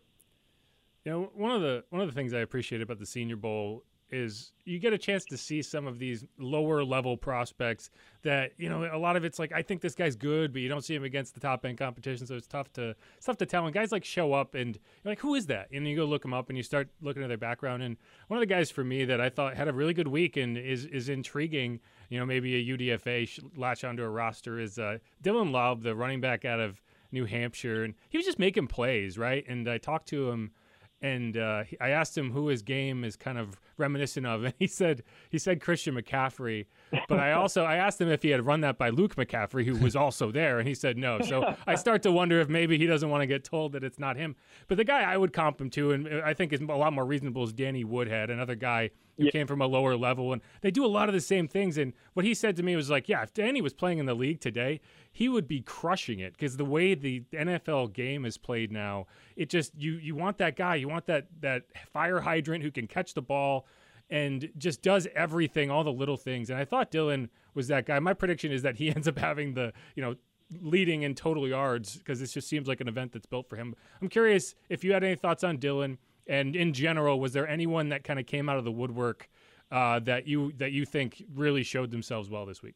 You 1.07 1.13
know, 1.13 1.31
one 1.35 1.51
of 1.51 1.61
the 1.61 1.85
one 1.89 2.01
of 2.01 2.09
the 2.09 2.13
things 2.13 2.33
I 2.33 2.39
appreciate 2.39 2.81
about 2.81 2.99
the 2.99 3.05
Senior 3.05 3.37
Bowl 3.37 3.85
is 4.09 4.51
you 4.65 4.77
get 4.77 4.91
a 4.91 4.97
chance 4.97 5.23
to 5.23 5.37
see 5.37 5.61
some 5.61 5.87
of 5.87 5.99
these 5.99 6.25
lower 6.37 6.83
level 6.83 7.15
prospects 7.15 7.89
that 8.23 8.51
you 8.57 8.67
know 8.67 8.89
a 8.91 8.99
lot 8.99 9.15
of 9.15 9.23
it's 9.23 9.39
like 9.39 9.53
I 9.53 9.61
think 9.61 9.79
this 9.79 9.95
guy's 9.95 10.17
good, 10.17 10.51
but 10.51 10.61
you 10.61 10.67
don't 10.67 10.83
see 10.83 10.93
him 10.93 11.05
against 11.05 11.33
the 11.33 11.39
top 11.39 11.63
end 11.63 11.77
competition, 11.77 12.27
so 12.27 12.35
it's 12.35 12.45
tough 12.45 12.73
to 12.73 12.93
it's 13.15 13.25
tough 13.25 13.37
to 13.37 13.45
tell. 13.45 13.63
And 13.63 13.73
guys 13.73 13.93
like 13.93 14.03
show 14.03 14.33
up 14.33 14.53
and 14.53 14.77
you're 15.01 15.11
like, 15.11 15.21
who 15.21 15.35
is 15.35 15.45
that? 15.45 15.69
And 15.71 15.87
you 15.87 15.95
go 15.95 16.03
look 16.03 16.23
them 16.23 16.33
up 16.33 16.49
and 16.49 16.57
you 16.57 16.63
start 16.63 16.89
looking 16.99 17.23
at 17.23 17.29
their 17.29 17.37
background. 17.37 17.83
And 17.83 17.95
one 18.27 18.37
of 18.37 18.41
the 18.41 18.53
guys 18.53 18.69
for 18.69 18.83
me 18.83 19.05
that 19.05 19.21
I 19.21 19.29
thought 19.29 19.55
had 19.55 19.69
a 19.69 19.73
really 19.73 19.93
good 19.93 20.09
week 20.09 20.35
and 20.35 20.57
is 20.57 20.83
is 20.83 21.07
intriguing. 21.07 21.79
You 22.09 22.19
know, 22.19 22.25
maybe 22.25 22.53
a 22.55 22.77
UDFA 22.77 23.57
latch 23.57 23.85
onto 23.85 24.03
a 24.03 24.09
roster 24.09 24.59
is 24.59 24.77
uh, 24.77 24.97
Dylan 25.23 25.51
Laube, 25.51 25.83
the 25.83 25.95
running 25.95 26.19
back 26.19 26.43
out 26.43 26.59
of 26.59 26.81
New 27.13 27.23
Hampshire, 27.23 27.85
and 27.85 27.93
he 28.09 28.17
was 28.17 28.25
just 28.25 28.39
making 28.39 28.67
plays, 28.67 29.17
right? 29.17 29.45
And 29.47 29.69
I 29.69 29.77
talked 29.77 30.09
to 30.09 30.31
him 30.31 30.51
and 31.01 31.37
uh, 31.37 31.63
I 31.79 31.89
asked 31.89 32.17
him 32.17 32.31
who 32.31 32.47
his 32.47 32.61
game 32.61 33.03
is 33.03 33.15
kind 33.15 33.37
of 33.37 33.59
reminiscent 33.77 34.25
of, 34.25 34.43
and 34.43 34.53
he 34.59 34.67
said 34.67 35.03
he 35.29 35.37
said 35.37 35.61
Christian 35.61 35.95
McCaffrey. 35.95 36.65
But 37.07 37.19
I 37.19 37.33
also 37.33 37.63
I 37.63 37.75
asked 37.75 38.01
him 38.01 38.09
if 38.09 38.23
he 38.23 38.29
had 38.29 38.45
run 38.45 38.61
that 38.61 38.77
by 38.77 38.89
Luke 38.89 39.15
McCaffrey, 39.15 39.65
who 39.65 39.77
was 39.77 39.95
also 39.95 40.31
there, 40.31 40.59
and 40.59 40.67
he 40.67 40.73
said 40.73 40.97
no. 40.97 41.19
So 41.21 41.55
I 41.65 41.75
start 41.75 42.01
to 42.03 42.11
wonder 42.11 42.39
if 42.39 42.49
maybe 42.49 42.77
he 42.77 42.85
doesn't 42.85 43.09
want 43.09 43.21
to 43.21 43.27
get 43.27 43.43
told 43.43 43.73
that 43.73 43.83
it's 43.83 43.99
not 43.99 44.17
him. 44.17 44.35
But 44.67 44.77
the 44.77 44.83
guy 44.83 45.01
I 45.01 45.17
would 45.17 45.33
comp 45.33 45.61
him 45.61 45.69
to, 45.71 45.91
and 45.91 46.21
I 46.21 46.33
think 46.33 46.53
is 46.53 46.61
a 46.61 46.65
lot 46.65 46.93
more 46.93 47.05
reasonable, 47.05 47.43
is 47.43 47.53
Danny 47.53 47.83
Woodhead, 47.83 48.29
another 48.29 48.55
guy 48.55 48.91
who 49.17 49.25
yeah. 49.25 49.31
came 49.31 49.47
from 49.47 49.61
a 49.61 49.67
lower 49.67 49.95
level, 49.95 50.33
and 50.33 50.41
they 50.61 50.71
do 50.71 50.85
a 50.85 50.87
lot 50.87 51.09
of 51.09 51.13
the 51.13 51.21
same 51.21 51.47
things. 51.47 51.77
And 51.77 51.93
what 52.13 52.25
he 52.25 52.33
said 52.33 52.55
to 52.57 52.63
me 52.63 52.75
was 52.75 52.89
like, 52.89 53.09
"Yeah, 53.09 53.23
if 53.23 53.33
Danny 53.33 53.61
was 53.61 53.73
playing 53.73 53.97
in 53.97 54.05
the 54.05 54.13
league 54.13 54.39
today, 54.39 54.79
he 55.11 55.29
would 55.29 55.47
be 55.47 55.61
crushing 55.61 56.19
it 56.19 56.33
because 56.33 56.57
the 56.57 56.65
way 56.65 56.93
the 56.93 57.23
NFL 57.33 57.93
game 57.93 58.25
is 58.25 58.37
played 58.37 58.71
now, 58.71 59.07
it 59.35 59.49
just 59.49 59.73
you 59.75 59.93
you 59.93 60.15
want 60.15 60.37
that 60.37 60.55
guy, 60.55 60.75
you 60.75 60.87
want 60.87 61.05
that 61.07 61.27
that 61.41 61.63
fire 61.91 62.21
hydrant 62.21 62.63
who 62.63 62.71
can 62.71 62.87
catch 62.87 63.13
the 63.13 63.21
ball." 63.21 63.67
and 64.09 64.49
just 64.57 64.81
does 64.81 65.05
everything, 65.15 65.69
all 65.69 65.83
the 65.83 65.91
little 65.91 66.15
things. 66.15 66.49
And 66.49 66.57
I 66.57 66.63
thought 66.63 66.91
Dylan 66.91 67.27
was 67.53 67.67
that 67.67 67.85
guy. 67.85 67.99
My 67.99 68.13
prediction 68.13 68.51
is 68.53 68.61
that 68.61 68.77
he 68.77 68.89
ends 68.95 69.07
up 69.07 69.19
having 69.19 69.53
the, 69.53 69.73
you 69.95 70.01
know, 70.01 70.15
leading 70.61 71.03
in 71.03 71.13
total 71.13 71.47
yards 71.47 71.97
because 71.97 72.19
this 72.19 72.31
just 72.31 72.47
seems 72.47 72.67
like 72.67 72.79
an 72.79 72.87
event 72.87 73.11
that's 73.11 73.25
built 73.25 73.49
for 73.49 73.57
him. 73.57 73.75
I'm 74.01 74.07
curious 74.07 74.55
if 74.69 74.83
you 74.83 74.93
had 74.93 75.03
any 75.03 75.15
thoughts 75.15 75.43
on 75.43 75.57
Dylan 75.57 75.97
and 76.27 76.55
in 76.55 76.73
general, 76.73 77.19
was 77.19 77.33
there 77.33 77.47
anyone 77.47 77.89
that 77.89 78.03
kind 78.03 78.19
of 78.19 78.25
came 78.25 78.49
out 78.49 78.57
of 78.57 78.63
the 78.63 78.71
woodwork 78.71 79.29
uh, 79.71 79.99
that 79.99 80.27
you 80.27 80.51
that 80.57 80.71
you 80.71 80.85
think 80.85 81.23
really 81.35 81.63
showed 81.63 81.91
themselves 81.91 82.29
well 82.29 82.45
this 82.45 82.61
week? 82.61 82.75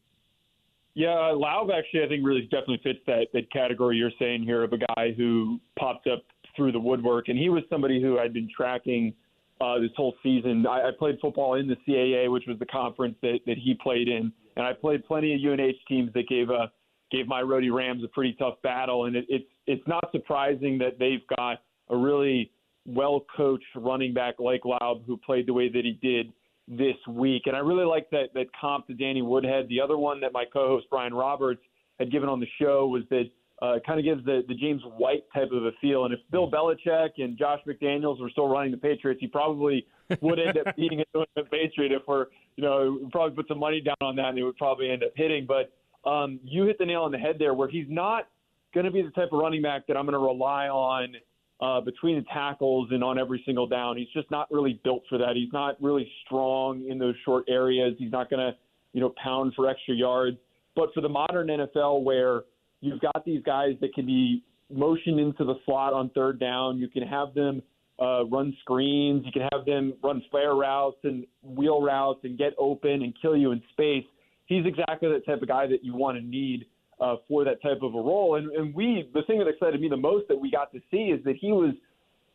Yeah, 0.94 1.32
Laube 1.34 1.70
actually 1.76 2.04
I 2.04 2.08
think 2.08 2.24
really 2.24 2.42
definitely 2.42 2.80
fits 2.82 2.98
that 3.06 3.28
that 3.32 3.50
category 3.50 3.96
you're 3.96 4.10
saying 4.18 4.42
here 4.42 4.62
of 4.62 4.72
a 4.72 4.78
guy 4.78 5.12
who 5.16 5.58
popped 5.78 6.06
up 6.06 6.22
through 6.54 6.72
the 6.72 6.80
woodwork, 6.80 7.28
and 7.28 7.38
he 7.38 7.48
was 7.48 7.62
somebody 7.70 8.00
who 8.00 8.18
I'd 8.18 8.34
been 8.34 8.48
tracking 8.54 9.14
uh, 9.60 9.78
this 9.78 9.90
whole 9.96 10.14
season. 10.22 10.66
I, 10.66 10.88
I 10.88 10.90
played 10.98 11.18
football 11.20 11.54
in 11.54 11.66
the 11.66 11.76
CAA, 11.88 12.30
which 12.30 12.44
was 12.46 12.58
the 12.58 12.66
conference 12.66 13.16
that 13.22 13.40
that 13.46 13.56
he 13.56 13.74
played 13.74 14.08
in, 14.08 14.32
and 14.56 14.66
I 14.66 14.72
played 14.74 15.04
plenty 15.06 15.34
of 15.34 15.40
UNH 15.40 15.76
teams 15.88 16.12
that 16.14 16.28
gave 16.28 16.50
a 16.50 16.70
gave 17.10 17.26
my 17.26 17.42
Rhody 17.42 17.70
Rams 17.70 18.02
a 18.04 18.08
pretty 18.08 18.34
tough 18.34 18.60
battle, 18.62 19.06
and 19.06 19.16
it, 19.16 19.24
it's 19.28 19.48
it's 19.66 19.86
not 19.86 20.08
surprising 20.12 20.78
that 20.78 20.98
they've 20.98 21.26
got 21.36 21.62
a 21.88 21.96
really 21.96 22.50
well 22.86 23.24
coached 23.36 23.64
running 23.76 24.12
back 24.12 24.38
like 24.38 24.62
Laube 24.62 25.04
who 25.06 25.16
played 25.16 25.46
the 25.46 25.52
way 25.52 25.68
that 25.68 25.84
he 25.84 25.98
did 26.02 26.32
this 26.68 26.96
week. 27.08 27.42
And 27.46 27.56
I 27.56 27.60
really 27.60 27.84
like 27.84 28.10
that 28.10 28.34
that 28.34 28.46
comp 28.58 28.86
to 28.88 28.94
Danny 28.94 29.22
Woodhead. 29.22 29.68
The 29.68 29.80
other 29.80 29.98
one 29.98 30.20
that 30.20 30.32
my 30.32 30.44
co-host 30.52 30.86
Brian 30.90 31.14
Roberts 31.14 31.62
had 31.98 32.10
given 32.10 32.28
on 32.28 32.40
the 32.40 32.46
show 32.60 32.86
was 32.86 33.02
that 33.10 33.24
uh, 33.60 33.78
kind 33.86 34.00
of 34.00 34.04
gives 34.04 34.24
the, 34.24 34.42
the 34.48 34.54
James 34.54 34.82
White 34.96 35.24
type 35.32 35.50
of 35.52 35.64
a 35.64 35.70
feel. 35.80 36.04
And 36.04 36.12
if 36.12 36.18
Bill 36.32 36.50
Belichick 36.50 37.10
and 37.18 37.38
Josh 37.38 37.60
McDaniels 37.66 38.20
were 38.20 38.30
still 38.30 38.48
running 38.48 38.72
the 38.72 38.76
Patriots, 38.76 39.20
he 39.20 39.28
probably 39.28 39.86
would 40.20 40.40
end 40.40 40.58
up 40.58 40.74
beating 40.76 41.00
a 41.00 41.04
New 41.14 41.24
England 41.36 41.50
Patriot 41.50 41.92
if 41.92 42.02
we're, 42.08 42.26
you 42.56 42.64
know, 42.64 42.98
probably 43.12 43.36
put 43.36 43.46
some 43.46 43.60
money 43.60 43.80
down 43.80 43.96
on 44.00 44.16
that 44.16 44.30
and 44.30 44.38
it 44.38 44.42
would 44.42 44.56
probably 44.56 44.90
end 44.90 45.04
up 45.04 45.12
hitting. 45.14 45.46
But 45.46 45.72
um, 46.08 46.40
you 46.42 46.64
hit 46.64 46.78
the 46.78 46.86
nail 46.86 47.02
on 47.02 47.12
the 47.12 47.18
head 47.18 47.36
there, 47.38 47.54
where 47.54 47.68
he's 47.68 47.86
not 47.88 48.26
going 48.74 48.86
to 48.86 48.90
be 48.90 49.02
the 49.02 49.10
type 49.10 49.28
of 49.30 49.38
running 49.38 49.62
back 49.62 49.86
that 49.86 49.96
I'm 49.96 50.06
going 50.06 50.14
to 50.14 50.18
rely 50.18 50.66
on 50.66 51.14
uh, 51.62 51.80
between 51.80 52.16
the 52.16 52.24
tackles 52.32 52.88
and 52.90 53.04
on 53.04 53.18
every 53.18 53.40
single 53.46 53.68
down. 53.68 53.96
He's 53.96 54.08
just 54.12 54.30
not 54.32 54.50
really 54.50 54.80
built 54.82 55.04
for 55.08 55.16
that. 55.18 55.36
He's 55.36 55.52
not 55.52 55.80
really 55.80 56.10
strong 56.26 56.84
in 56.88 56.98
those 56.98 57.14
short 57.24 57.44
areas. 57.48 57.94
He's 57.98 58.10
not 58.10 58.28
going 58.28 58.40
to, 58.40 58.58
you 58.92 59.00
know, 59.00 59.14
pound 59.22 59.52
for 59.54 59.68
extra 59.68 59.94
yards. 59.94 60.36
But 60.74 60.92
for 60.92 61.00
the 61.00 61.08
modern 61.08 61.46
NFL, 61.46 62.02
where 62.02 62.42
you've 62.80 63.00
got 63.00 63.24
these 63.24 63.42
guys 63.44 63.74
that 63.80 63.94
can 63.94 64.06
be 64.06 64.42
motioned 64.70 65.20
into 65.20 65.44
the 65.44 65.54
slot 65.64 65.92
on 65.92 66.10
third 66.10 66.40
down, 66.40 66.78
you 66.78 66.88
can 66.88 67.06
have 67.06 67.32
them 67.34 67.62
uh, 68.00 68.24
run 68.24 68.56
screens, 68.62 69.24
you 69.24 69.30
can 69.30 69.48
have 69.52 69.64
them 69.64 69.94
run 70.02 70.20
flare 70.30 70.54
routes 70.54 70.98
and 71.04 71.24
wheel 71.42 71.80
routes 71.80 72.20
and 72.24 72.36
get 72.36 72.54
open 72.58 73.02
and 73.02 73.14
kill 73.22 73.36
you 73.36 73.52
in 73.52 73.62
space 73.70 74.04
he's 74.46 74.66
exactly 74.66 75.08
the 75.08 75.20
type 75.20 75.42
of 75.42 75.48
guy 75.48 75.66
that 75.66 75.84
you 75.84 75.94
want 75.94 76.18
to 76.18 76.24
need 76.24 76.66
uh, 77.02 77.16
for 77.28 77.44
that 77.44 77.60
type 77.60 77.82
of 77.82 77.94
a 77.94 77.98
role. 77.98 78.36
And, 78.36 78.50
and 78.52 78.74
we, 78.74 79.10
the 79.12 79.22
thing 79.26 79.38
that 79.40 79.48
excited 79.48 79.80
me 79.80 79.88
the 79.88 79.96
most 79.96 80.28
that 80.28 80.38
we 80.38 80.50
got 80.50 80.72
to 80.72 80.80
see 80.90 81.10
is 81.10 81.22
that 81.24 81.34
he 81.40 81.50
was 81.52 81.74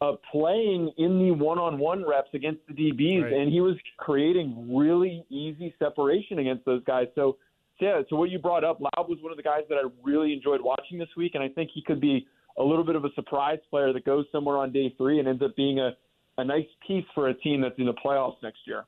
uh, 0.01 0.13
playing 0.31 0.91
in 0.97 1.17
the 1.19 1.31
one-on-one 1.31 2.05
reps 2.05 2.29
against 2.33 2.61
the 2.67 2.73
DBs, 2.73 3.23
right. 3.23 3.33
and 3.33 3.51
he 3.51 3.61
was 3.61 3.75
creating 3.97 4.75
really 4.75 5.23
easy 5.29 5.73
separation 5.79 6.39
against 6.39 6.65
those 6.65 6.83
guys. 6.83 7.07
So, 7.15 7.37
yeah, 7.79 8.01
so 8.09 8.17
what 8.17 8.29
you 8.29 8.39
brought 8.39 8.63
up, 8.63 8.79
Laube 8.79 9.07
was 9.09 9.19
one 9.21 9.31
of 9.31 9.37
the 9.37 9.43
guys 9.43 9.61
that 9.69 9.75
I 9.75 9.87
really 10.03 10.33
enjoyed 10.33 10.61
watching 10.61 10.99
this 10.99 11.09
week, 11.15 11.31
and 11.35 11.43
I 11.43 11.47
think 11.47 11.71
he 11.73 11.81
could 11.81 12.01
be 12.01 12.27
a 12.59 12.63
little 12.63 12.83
bit 12.83 12.95
of 12.95 13.05
a 13.05 13.09
surprise 13.15 13.59
player 13.69 13.93
that 13.93 14.05
goes 14.05 14.25
somewhere 14.31 14.57
on 14.57 14.71
day 14.71 14.93
three 14.97 15.19
and 15.19 15.27
ends 15.27 15.41
up 15.41 15.55
being 15.55 15.79
a, 15.79 15.91
a 16.37 16.43
nice 16.43 16.67
piece 16.85 17.05
for 17.15 17.29
a 17.29 17.33
team 17.33 17.61
that's 17.61 17.75
in 17.77 17.85
the 17.85 17.93
playoffs 17.93 18.35
next 18.43 18.59
year. 18.65 18.85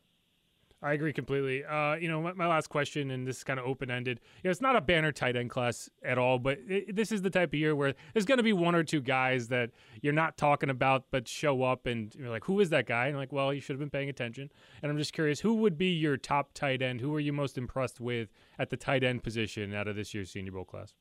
I 0.82 0.94
agree 0.94 1.12
completely. 1.12 1.66
Uh, 1.66 1.96
you 1.96 2.08
know, 2.08 2.22
my, 2.22 2.32
my, 2.34 2.48
last 2.48 2.68
question, 2.68 3.12
and 3.12 3.28
this 3.28 3.38
is 3.38 3.44
kind 3.44 3.60
of 3.60 3.66
open 3.66 3.92
ended. 3.92 4.22
You 4.38 4.48
know, 4.48 4.52
it's 4.52 4.62
not 4.62 4.78
a 4.78 4.82
banner 4.82 5.12
tight 5.12 5.36
end 5.36 5.50
class 5.50 5.90
at 6.04 6.18
all, 6.18 6.40
but 6.40 6.58
it, 6.70 6.96
this 6.96 7.12
is 7.12 7.22
the 7.22 7.30
type 7.30 7.50
of 7.50 7.56
year 7.56 7.76
where 7.76 7.96
there's 8.14 8.26
going 8.26 8.38
to 8.38 8.44
be 8.44 8.54
one 8.54 8.76
or 8.76 8.84
two 8.86 9.02
guys 9.02 9.50
that 9.50 9.72
you're 10.02 10.14
not 10.14 10.38
talking 10.38 10.70
about, 10.70 11.06
but 11.12 11.28
show 11.28 11.64
up, 11.64 11.86
and 11.86 12.16
you're 12.16 12.30
like, 12.30 12.46
"Who 12.46 12.62
is 12.62 12.70
that 12.70 12.86
guy?" 12.86 13.08
And 13.08 13.18
like, 13.18 13.34
"Well, 13.34 13.54
you 13.54 13.60
should 13.60 13.74
have 13.74 13.80
been 13.80 13.90
paying 13.90 14.10
attention." 14.10 14.50
And 14.82 14.90
I'm 14.90 14.98
just 14.98 15.12
curious, 15.12 15.42
who 15.42 15.56
would 15.56 15.78
be 15.78 15.90
your 15.90 16.16
top 16.16 16.54
tight 16.54 16.82
end? 16.82 17.02
Who 17.02 17.14
are 17.14 17.20
you 17.20 17.34
most 17.34 17.58
impressed 17.58 18.00
with 18.00 18.30
at 18.58 18.70
the 18.70 18.78
tight 18.78 19.04
end 19.04 19.22
position 19.22 19.74
out 19.74 19.90
of 19.90 19.98
this 19.98 20.14
year's 20.14 20.32
Senior 20.32 20.54
Bowl 20.54 20.66
class? 20.66 20.96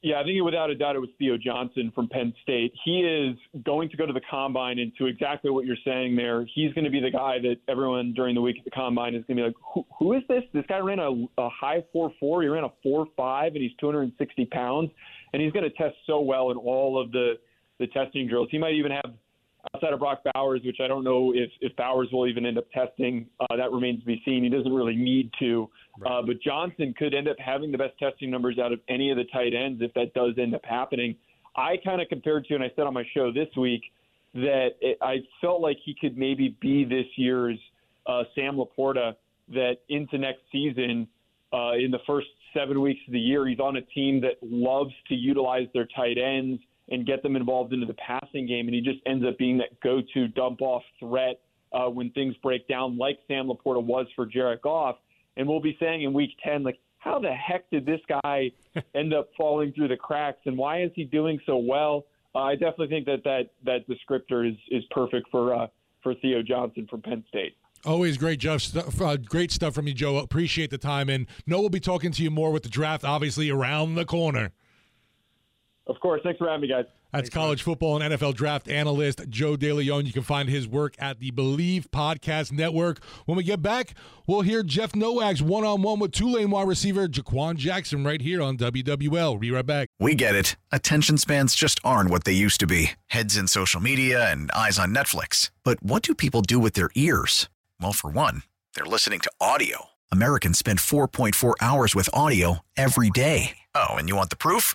Yeah, 0.00 0.20
I 0.20 0.22
think 0.22 0.40
without 0.44 0.70
a 0.70 0.76
doubt 0.76 0.94
it 0.94 1.00
was 1.00 1.08
Theo 1.18 1.36
Johnson 1.36 1.90
from 1.92 2.08
Penn 2.08 2.32
State. 2.42 2.72
He 2.84 3.00
is 3.00 3.36
going 3.64 3.88
to 3.90 3.96
go 3.96 4.06
to 4.06 4.12
the 4.12 4.20
combine, 4.30 4.78
and 4.78 4.92
to 4.96 5.06
exactly 5.06 5.50
what 5.50 5.66
you're 5.66 5.76
saying 5.84 6.14
there, 6.14 6.46
he's 6.54 6.72
going 6.72 6.84
to 6.84 6.90
be 6.90 7.00
the 7.00 7.10
guy 7.10 7.38
that 7.42 7.56
everyone 7.68 8.12
during 8.14 8.36
the 8.36 8.40
week 8.40 8.58
at 8.58 8.64
the 8.64 8.70
combine 8.70 9.16
is 9.16 9.24
going 9.26 9.38
to 9.38 9.42
be 9.42 9.46
like, 9.48 9.56
who, 9.74 9.84
who 9.98 10.12
is 10.12 10.22
this? 10.28 10.44
This 10.54 10.64
guy 10.68 10.78
ran 10.78 11.00
a, 11.00 11.10
a 11.38 11.48
high 11.48 11.82
4.4. 11.92 12.42
He 12.42 12.48
ran 12.48 12.62
a 12.62 12.70
4.5, 12.86 13.46
and 13.48 13.56
he's 13.56 13.72
260 13.80 14.44
pounds, 14.46 14.90
and 15.32 15.42
he's 15.42 15.50
going 15.50 15.64
to 15.64 15.76
test 15.76 15.96
so 16.06 16.20
well 16.20 16.52
in 16.52 16.56
all 16.56 17.00
of 17.00 17.10
the 17.10 17.34
the 17.80 17.86
testing 17.88 18.26
drills. 18.26 18.48
He 18.50 18.58
might 18.58 18.74
even 18.74 18.90
have 18.90 19.14
outside 19.74 19.92
of 19.92 20.00
Brock 20.00 20.22
Bowers, 20.34 20.60
which 20.64 20.78
I 20.82 20.88
don't 20.88 21.04
know 21.04 21.32
if, 21.34 21.50
if 21.60 21.74
Bowers 21.76 22.08
will 22.12 22.26
even 22.26 22.46
end 22.46 22.58
up 22.58 22.70
testing. 22.72 23.26
Uh, 23.40 23.56
that 23.56 23.70
remains 23.70 24.00
to 24.00 24.06
be 24.06 24.20
seen. 24.24 24.42
He 24.44 24.50
doesn't 24.50 24.72
really 24.72 24.96
need 24.96 25.30
to. 25.40 25.68
Right. 25.98 26.18
Uh, 26.18 26.22
but 26.22 26.40
Johnson 26.40 26.94
could 26.96 27.14
end 27.14 27.28
up 27.28 27.36
having 27.38 27.72
the 27.72 27.78
best 27.78 27.98
testing 27.98 28.30
numbers 28.30 28.58
out 28.58 28.72
of 28.72 28.80
any 28.88 29.10
of 29.10 29.16
the 29.16 29.24
tight 29.24 29.54
ends 29.54 29.82
if 29.82 29.92
that 29.94 30.14
does 30.14 30.34
end 30.38 30.54
up 30.54 30.64
happening. 30.64 31.16
I 31.56 31.76
kind 31.84 32.00
of 32.00 32.08
compared 32.08 32.44
to, 32.46 32.54
and 32.54 32.62
I 32.62 32.70
said 32.76 32.86
on 32.86 32.94
my 32.94 33.04
show 33.14 33.32
this 33.32 33.48
week, 33.56 33.82
that 34.34 34.70
it, 34.80 34.98
I 35.02 35.16
felt 35.40 35.60
like 35.60 35.78
he 35.84 35.96
could 36.00 36.16
maybe 36.16 36.56
be 36.60 36.84
this 36.84 37.06
year's 37.16 37.58
uh, 38.06 38.22
Sam 38.34 38.56
LaPorta, 38.56 39.14
that 39.54 39.78
into 39.88 40.18
next 40.18 40.40
season, 40.52 41.08
uh, 41.52 41.72
in 41.72 41.90
the 41.90 42.00
first 42.06 42.26
seven 42.54 42.80
weeks 42.80 43.00
of 43.06 43.12
the 43.12 43.18
year, 43.18 43.46
he's 43.46 43.58
on 43.58 43.76
a 43.76 43.80
team 43.80 44.20
that 44.20 44.34
loves 44.42 44.92
to 45.08 45.14
utilize 45.14 45.66
their 45.72 45.88
tight 45.96 46.18
ends 46.18 46.60
and 46.90 47.06
get 47.06 47.22
them 47.22 47.36
involved 47.36 47.72
into 47.72 47.86
the 47.86 47.94
passing 47.94 48.46
game. 48.46 48.66
And 48.66 48.74
he 48.74 48.80
just 48.80 48.98
ends 49.06 49.24
up 49.26 49.38
being 49.38 49.58
that 49.58 49.80
go 49.80 50.00
to 50.14 50.28
dump 50.28 50.60
off 50.60 50.82
threat 51.00 51.40
uh, 51.72 51.88
when 51.88 52.10
things 52.10 52.34
break 52.42 52.66
down, 52.68 52.96
like 52.96 53.18
Sam 53.26 53.48
LaPorta 53.48 53.82
was 53.82 54.06
for 54.14 54.26
Jared 54.26 54.62
Goff. 54.62 54.96
And 55.38 55.48
we'll 55.48 55.60
be 55.60 55.76
saying 55.80 56.02
in 56.02 56.12
week 56.12 56.36
10, 56.44 56.64
like, 56.64 56.78
how 56.98 57.18
the 57.18 57.32
heck 57.32 57.70
did 57.70 57.86
this 57.86 58.00
guy 58.22 58.50
end 58.94 59.14
up 59.14 59.30
falling 59.38 59.72
through 59.72 59.88
the 59.88 59.96
cracks 59.96 60.40
and 60.44 60.58
why 60.58 60.82
is 60.82 60.90
he 60.94 61.04
doing 61.04 61.40
so 61.46 61.56
well? 61.56 62.04
Uh, 62.34 62.40
I 62.40 62.54
definitely 62.54 62.88
think 62.88 63.06
that 63.06 63.24
that, 63.24 63.50
that 63.64 63.88
descriptor 63.88 64.46
is, 64.46 64.56
is 64.70 64.84
perfect 64.90 65.28
for, 65.30 65.54
uh, 65.54 65.68
for 66.02 66.14
Theo 66.16 66.42
Johnson 66.42 66.86
from 66.90 67.00
Penn 67.00 67.24
State. 67.28 67.56
Always 67.86 68.18
great, 68.18 68.40
Jeff. 68.40 68.60
Stuff, 68.60 69.00
uh, 69.00 69.16
great 69.16 69.52
stuff 69.52 69.74
from 69.74 69.86
you, 69.86 69.94
Joe. 69.94 70.18
Appreciate 70.18 70.70
the 70.70 70.78
time. 70.78 71.08
And 71.08 71.26
no, 71.46 71.60
we'll 71.60 71.68
be 71.68 71.80
talking 71.80 72.10
to 72.10 72.22
you 72.22 72.30
more 72.30 72.50
with 72.50 72.64
the 72.64 72.68
draft, 72.68 73.04
obviously, 73.04 73.50
around 73.50 73.94
the 73.94 74.04
corner. 74.04 74.50
Of 75.86 75.98
course. 76.00 76.20
Thanks 76.24 76.38
for 76.38 76.48
having 76.48 76.62
me, 76.62 76.68
guys. 76.68 76.84
That's 77.12 77.22
Thanks, 77.22 77.34
college 77.34 77.60
man. 77.60 77.64
football 77.64 78.02
and 78.02 78.12
NFL 78.14 78.34
draft 78.34 78.68
analyst 78.68 79.22
Joe 79.30 79.56
DeLeone. 79.56 80.04
You 80.06 80.12
can 80.12 80.22
find 80.22 80.48
his 80.48 80.68
work 80.68 80.94
at 80.98 81.20
the 81.20 81.30
Believe 81.30 81.90
Podcast 81.90 82.52
Network. 82.52 83.02
When 83.24 83.36
we 83.36 83.44
get 83.44 83.62
back, 83.62 83.94
we'll 84.26 84.42
hear 84.42 84.62
Jeff 84.62 84.92
Nowak's 84.92 85.40
one 85.40 85.64
on 85.64 85.80
one 85.80 86.00
with 86.00 86.12
Tulane 86.12 86.50
wide 86.50 86.68
receiver 86.68 87.08
Jha'Quan 87.08 87.56
Jackson 87.56 88.04
right 88.04 88.20
here 88.20 88.42
on 88.42 88.58
WWL. 88.58 89.40
Be 89.40 89.50
right 89.50 89.64
back. 89.64 89.88
We 89.98 90.14
get 90.14 90.34
it. 90.34 90.56
Attention 90.70 91.16
spans 91.16 91.54
just 91.54 91.80
aren't 91.82 92.10
what 92.10 92.24
they 92.24 92.32
used 92.32 92.60
to 92.60 92.66
be 92.66 92.90
heads 93.06 93.38
in 93.38 93.48
social 93.48 93.80
media 93.80 94.30
and 94.30 94.50
eyes 94.50 94.78
on 94.78 94.94
Netflix. 94.94 95.50
But 95.64 95.82
what 95.82 96.02
do 96.02 96.14
people 96.14 96.42
do 96.42 96.58
with 96.58 96.74
their 96.74 96.90
ears? 96.94 97.48
Well, 97.80 97.92
for 97.94 98.10
one, 98.10 98.42
they're 98.74 98.84
listening 98.84 99.20
to 99.20 99.32
audio. 99.40 99.86
Americans 100.12 100.58
spend 100.58 100.78
4.4 100.78 101.54
hours 101.60 101.94
with 101.94 102.08
audio 102.12 102.58
every 102.76 103.10
day. 103.10 103.58
Oh, 103.74 103.94
and 103.94 104.08
you 104.08 104.16
want 104.16 104.30
the 104.30 104.36
proof? 104.36 104.74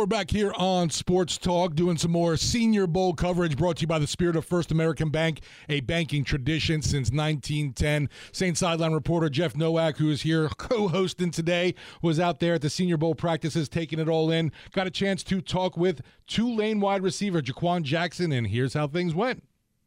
We're 0.00 0.06
back 0.06 0.30
here 0.30 0.54
on 0.56 0.88
Sports 0.88 1.36
Talk 1.36 1.74
doing 1.74 1.98
some 1.98 2.12
more 2.12 2.38
Senior 2.38 2.86
Bowl 2.86 3.12
coverage 3.12 3.54
brought 3.54 3.76
to 3.76 3.80
you 3.82 3.86
by 3.86 3.98
the 3.98 4.06
Spirit 4.06 4.34
of 4.34 4.46
First 4.46 4.72
American 4.72 5.10
Bank, 5.10 5.40
a 5.68 5.80
banking 5.80 6.24
tradition 6.24 6.80
since 6.80 7.10
1910. 7.10 8.08
St. 8.32 8.56
Sideline 8.56 8.94
reporter 8.94 9.28
Jeff 9.28 9.54
Nowak, 9.54 9.98
who 9.98 10.10
is 10.10 10.22
here 10.22 10.48
co 10.56 10.88
hosting 10.88 11.30
today, 11.30 11.74
was 12.00 12.18
out 12.18 12.40
there 12.40 12.54
at 12.54 12.62
the 12.62 12.70
Senior 12.70 12.96
Bowl 12.96 13.14
practices 13.14 13.68
taking 13.68 13.98
it 13.98 14.08
all 14.08 14.30
in. 14.30 14.52
Got 14.72 14.86
a 14.86 14.90
chance 14.90 15.22
to 15.24 15.42
talk 15.42 15.76
with 15.76 16.00
Tulane 16.26 16.80
wide 16.80 17.02
receiver 17.02 17.42
Jha'Quan 17.42 17.82
Jackson, 17.82 18.32
and 18.32 18.46
here's 18.46 18.72
how 18.72 18.86
things 18.86 19.14
went. 19.14 19.42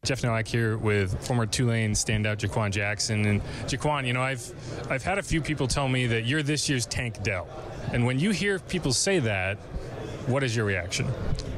Jeff 0.05 0.21
Nowak 0.21 0.47
here 0.47 0.77
with 0.77 1.25
former 1.25 1.47
Tulane 1.47 1.93
standout 1.93 2.37
Jha'Quan 2.37 2.69
Jackson. 2.69 3.25
And 3.25 3.41
Jha'Quan, 3.65 4.05
you 4.05 4.13
know, 4.13 4.21
I've 4.21 4.53
I've 4.91 5.03
had 5.03 5.17
a 5.17 5.23
few 5.23 5.41
people 5.41 5.67
tell 5.67 5.87
me 5.87 6.05
that 6.05 6.25
you're 6.25 6.43
this 6.43 6.69
year's 6.69 6.85
Tank 6.85 7.23
Dell. 7.23 7.47
And 7.91 8.05
when 8.05 8.19
you 8.19 8.31
hear 8.31 8.59
people 8.59 8.91
say 8.93 9.19
that, 9.19 9.57
what 10.27 10.43
is 10.43 10.55
your 10.55 10.65
reaction? 10.65 11.07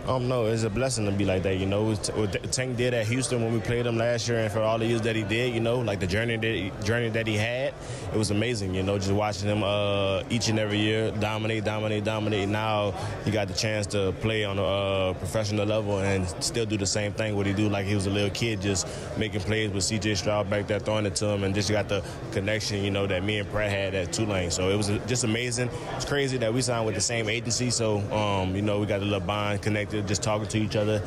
Um, 0.08 0.28
no, 0.28 0.46
it's 0.46 0.62
a 0.62 0.70
blessing 0.70 1.06
to 1.06 1.12
be 1.12 1.26
like 1.26 1.42
that. 1.44 1.58
You 1.58 1.66
know, 1.66 1.96
Tank 1.96 2.78
did 2.78 2.94
at 2.94 3.08
Houston 3.08 3.44
when 3.44 3.52
we 3.52 3.60
played 3.60 3.88
him 3.88 3.98
last 3.98 4.28
year, 4.28 4.38
and 4.38 4.52
for 4.52 4.62
all 4.62 4.78
the 4.78 4.86
years 4.86 5.02
that 5.02 5.16
he 5.16 5.24
did, 5.24 5.54
you 5.54 5.60
know, 5.60 5.80
like 5.80 6.00
the 6.00 6.06
journey 6.06 6.38
that 6.38 6.44
he, 6.44 6.72
journey 6.84 7.10
that 7.10 7.26
he 7.26 7.36
had, 7.36 7.74
it 8.14 8.18
was 8.18 8.30
amazing. 8.30 8.76
You 8.76 8.84
know, 8.84 9.00
just 9.00 9.12
watching 9.12 9.50
him 9.50 9.64
uh, 9.64 10.22
each 10.30 10.48
and 10.48 10.60
every 10.60 10.78
year 10.78 11.10
dominate, 11.10 11.64
dominate, 11.64 12.04
dominate. 12.04 12.48
Now 12.48 12.92
he 13.24 13.32
got 13.32 13.48
the 13.48 13.56
chance 13.56 13.88
to 13.88 14.12
play 14.22 14.46
on 14.46 14.60
a 14.60 14.64
uh, 14.64 15.14
professional 15.14 15.66
level 15.66 15.98
and 15.98 16.28
still 16.44 16.68
do 16.68 16.78
the 16.78 16.86
same 16.86 17.12
thing 17.12 17.36
what 17.36 17.48
he 17.48 17.54
do 17.54 17.68
like 17.70 17.86
he 17.86 17.96
was 17.96 18.06
a 18.06 18.12
little 18.12 18.30
kid, 18.30 18.62
just 18.62 18.88
making 19.18 19.42
plays 19.42 19.72
with 19.72 19.84
C.J. 19.84 20.16
Stroud 20.16 20.50
back 20.50 20.68
there 20.68 20.80
throwing 20.80 21.08
it 21.08 21.16
to 21.16 21.30
him, 21.30 21.44
and 21.44 21.56
just 21.56 21.72
got 21.72 21.90
the 21.90 22.04
connection, 22.32 22.84
you 22.84 22.92
know, 22.92 23.08
that 23.08 23.24
me 23.24 23.40
and 23.40 23.50
Pratt 23.50 23.72
had 23.72 23.96
at 23.96 24.14
Tulane. 24.14 24.52
So 24.52 24.70
it 24.70 24.76
was 24.76 24.88
just 25.08 25.24
amazing. 25.24 25.70
It's 25.96 26.06
crazy 26.06 26.38
that 26.38 26.54
we 26.54 26.62
signed 26.62 26.86
with 26.86 26.96
the 26.96 27.02
same 27.02 27.28
agency, 27.28 27.72
so 27.72 28.00
um, 28.14 28.56
you 28.56 28.62
know, 28.62 28.80
we 28.80 28.86
got 28.86 29.02
a 29.02 29.04
little 29.04 29.20
bond 29.20 29.62
connected, 29.62 29.95
just 30.02 30.24
talking 30.24 30.48
to 30.48 30.58
each 30.58 30.76
other 30.76 31.02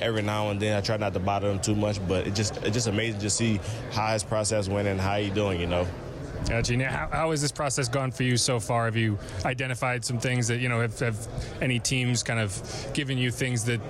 every 0.00 0.22
now 0.22 0.50
and 0.50 0.60
then. 0.60 0.76
I 0.76 0.80
try 0.80 0.96
not 0.96 1.12
to 1.14 1.20
bother 1.20 1.50
him 1.50 1.60
too 1.60 1.74
much, 1.74 2.06
but 2.06 2.26
it 2.26 2.34
just 2.34 2.56
it's 2.58 2.72
just 2.72 2.86
amazing 2.86 3.20
to 3.20 3.30
see 3.30 3.60
how 3.92 4.12
his 4.12 4.24
process 4.24 4.68
went 4.68 4.88
and 4.88 5.00
how 5.00 5.16
he 5.16 5.30
doing, 5.30 5.60
you 5.60 5.66
know. 5.66 5.86
Gotcha. 6.48 6.76
Now, 6.76 6.90
how, 6.90 7.08
how 7.10 7.30
has 7.30 7.40
this 7.40 7.52
process 7.52 7.88
gone 7.88 8.10
for 8.10 8.22
you 8.22 8.36
so 8.36 8.60
far? 8.60 8.84
Have 8.84 8.96
you 8.96 9.18
identified 9.44 10.04
some 10.04 10.18
things 10.18 10.46
that, 10.48 10.58
you 10.58 10.68
know, 10.68 10.80
have, 10.80 10.98
have 10.98 11.26
any 11.62 11.78
teams 11.78 12.22
kind 12.22 12.38
of 12.38 12.90
given 12.92 13.16
you 13.16 13.30
things 13.30 13.64
that 13.64 13.80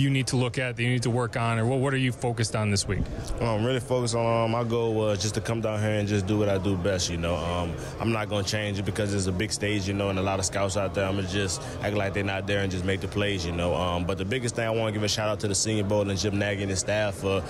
you 0.00 0.10
need 0.10 0.26
to 0.28 0.36
look 0.36 0.58
at, 0.58 0.76
that 0.76 0.82
you 0.82 0.90
need 0.90 1.02
to 1.02 1.10
work 1.10 1.36
on, 1.36 1.58
or 1.58 1.66
what, 1.66 1.78
what 1.78 1.94
are 1.94 1.98
you 1.98 2.12
focused 2.12 2.54
on 2.54 2.70
this 2.70 2.86
week? 2.86 3.00
Well, 3.40 3.56
I'm 3.56 3.64
really 3.64 3.80
focused 3.80 4.14
on, 4.14 4.44
um, 4.44 4.50
my 4.50 4.64
goal 4.64 4.94
was 4.94 5.20
just 5.20 5.34
to 5.34 5.40
come 5.40 5.60
down 5.60 5.80
here 5.80 5.90
and 5.90 6.08
just 6.08 6.26
do 6.26 6.38
what 6.38 6.48
I 6.48 6.58
do 6.58 6.76
best, 6.76 7.10
you 7.10 7.16
know. 7.16 7.36
Um, 7.36 7.72
I'm 8.00 8.12
not 8.12 8.28
going 8.28 8.44
to 8.44 8.50
change 8.50 8.78
it 8.78 8.84
because 8.84 9.14
it's 9.14 9.26
a 9.26 9.32
big 9.32 9.52
stage, 9.52 9.88
you 9.88 9.94
know, 9.94 10.10
and 10.10 10.18
a 10.18 10.22
lot 10.22 10.38
of 10.38 10.44
scouts 10.44 10.76
out 10.76 10.94
there. 10.94 11.06
I'm 11.06 11.16
to 11.16 11.26
just 11.28 11.62
act 11.82 11.94
like 11.94 12.14
they're 12.14 12.24
not 12.24 12.46
there 12.46 12.60
and 12.60 12.70
just 12.70 12.84
make 12.84 13.00
the 13.00 13.08
plays, 13.08 13.44
you 13.44 13.52
know. 13.52 13.74
Um, 13.74 14.04
but 14.04 14.18
the 14.18 14.24
biggest 14.24 14.56
thing 14.56 14.66
I 14.66 14.70
want 14.70 14.88
to 14.88 14.92
give 14.92 15.02
a 15.02 15.08
shout 15.08 15.28
out 15.28 15.40
to 15.40 15.48
the 15.48 15.54
Senior 15.54 15.84
Bowl 15.84 16.08
and 16.08 16.18
Jim 16.18 16.38
Nagy 16.38 16.62
and 16.62 16.70
his 16.70 16.80
staff 16.80 17.14
for 17.14 17.42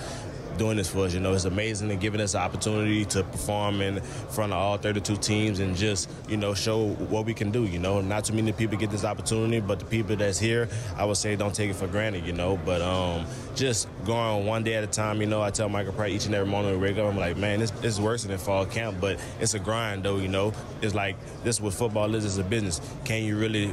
doing 0.59 0.77
this 0.77 0.89
for 0.91 1.07
us. 1.07 1.15
You 1.15 1.21
know, 1.21 1.33
it's 1.33 1.45
amazing 1.45 1.91
and 1.91 2.01
giving 2.01 2.21
us 2.21 2.35
an 2.35 2.41
opportunity 2.41 3.05
to 3.07 3.23
perform 3.25 3.81
in 3.81 4.01
front 4.01 4.53
of 4.53 4.59
all 4.59 4.77
32 4.77 5.17
teams 5.17 5.61
and 5.61 5.77
just, 5.77 6.11
you 6.29 6.37
know, 6.37 6.55
show 6.55 6.89
what 6.95 7.27
we 7.27 7.35
can 7.35 7.51
do. 7.51 7.65
You 7.65 7.79
know, 7.79 8.01
not 8.01 8.25
too 8.25 8.35
many 8.35 8.53
people 8.53 8.77
get 8.79 8.91
this 8.91 9.05
opportunity, 9.05 9.61
but 9.61 9.79
the 9.79 9.85
people 9.85 10.17
that's 10.17 10.39
here, 10.39 10.69
I 10.97 11.05
would 11.05 11.17
say 11.17 11.37
don't 11.37 11.55
take 11.55 11.71
it 11.71 11.77
for 11.77 11.87
granted, 11.87 12.27
you 12.27 12.33
know. 12.33 12.59
But 12.65 12.83
um, 12.83 13.27
just 13.55 13.89
going 14.05 14.47
one 14.47 14.65
day 14.65 14.75
at 14.75 14.85
a 14.85 14.89
time, 14.89 15.21
you 15.21 15.27
know, 15.27 15.43
I 15.43 15.51
tell 15.51 15.69
Michael 15.69 15.93
Pratt 15.93 16.11
each 16.11 16.27
and 16.27 16.35
every 16.35 16.49
morning 16.49 16.73
we 16.73 16.79
wake 16.79 16.99
up, 16.99 17.07
I'm 17.07 17.19
like, 17.19 17.37
man, 17.37 17.61
this, 17.61 17.71
this 17.71 17.95
is 17.95 18.01
worse 18.01 18.25
than 18.25 18.37
fall 18.39 18.67
camp, 18.67 18.99
but 19.01 19.19
it's 19.41 19.55
a 19.55 19.59
grind, 19.59 20.03
though, 20.03 20.17
you 20.17 20.29
know. 20.29 20.53
It's 20.81 20.95
like 20.95 21.17
this 21.45 21.57
is 21.57 21.63
what 21.63 21.75
football 21.75 22.15
is, 22.15 22.25
it's 22.25 22.39
a 22.39 22.45
business. 22.45 22.81
Can 23.05 23.25
you 23.25 23.39
really 23.39 23.73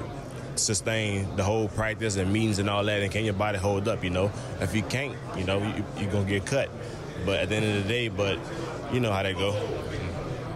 sustain 0.60 1.36
the 1.36 1.44
whole 1.44 1.68
practice 1.68 2.18
and 2.18 2.32
meetings 2.32 2.60
and 2.60 2.70
all 2.70 2.84
that, 2.84 3.02
and 3.02 3.12
can 3.12 3.24
your 3.26 3.34
body 3.34 3.58
hold 3.58 3.88
up? 3.88 4.04
You 4.04 4.10
know, 4.10 4.32
if 4.60 4.76
you 4.76 4.84
can't, 4.84 5.16
you 5.38 5.44
know, 5.44 5.60
you, 5.60 5.86
you're 5.98 6.12
gonna 6.12 6.26
get 6.26 6.46
cut. 6.46 6.70
But 7.26 7.40
at 7.40 7.50
the 7.50 7.56
end 7.56 7.78
of 7.78 7.84
the 7.84 7.90
day, 7.90 8.08
but 8.08 8.38
you 8.92 9.00
know 9.00 9.12
how 9.12 9.24
they 9.24 9.34
go. 9.34 9.52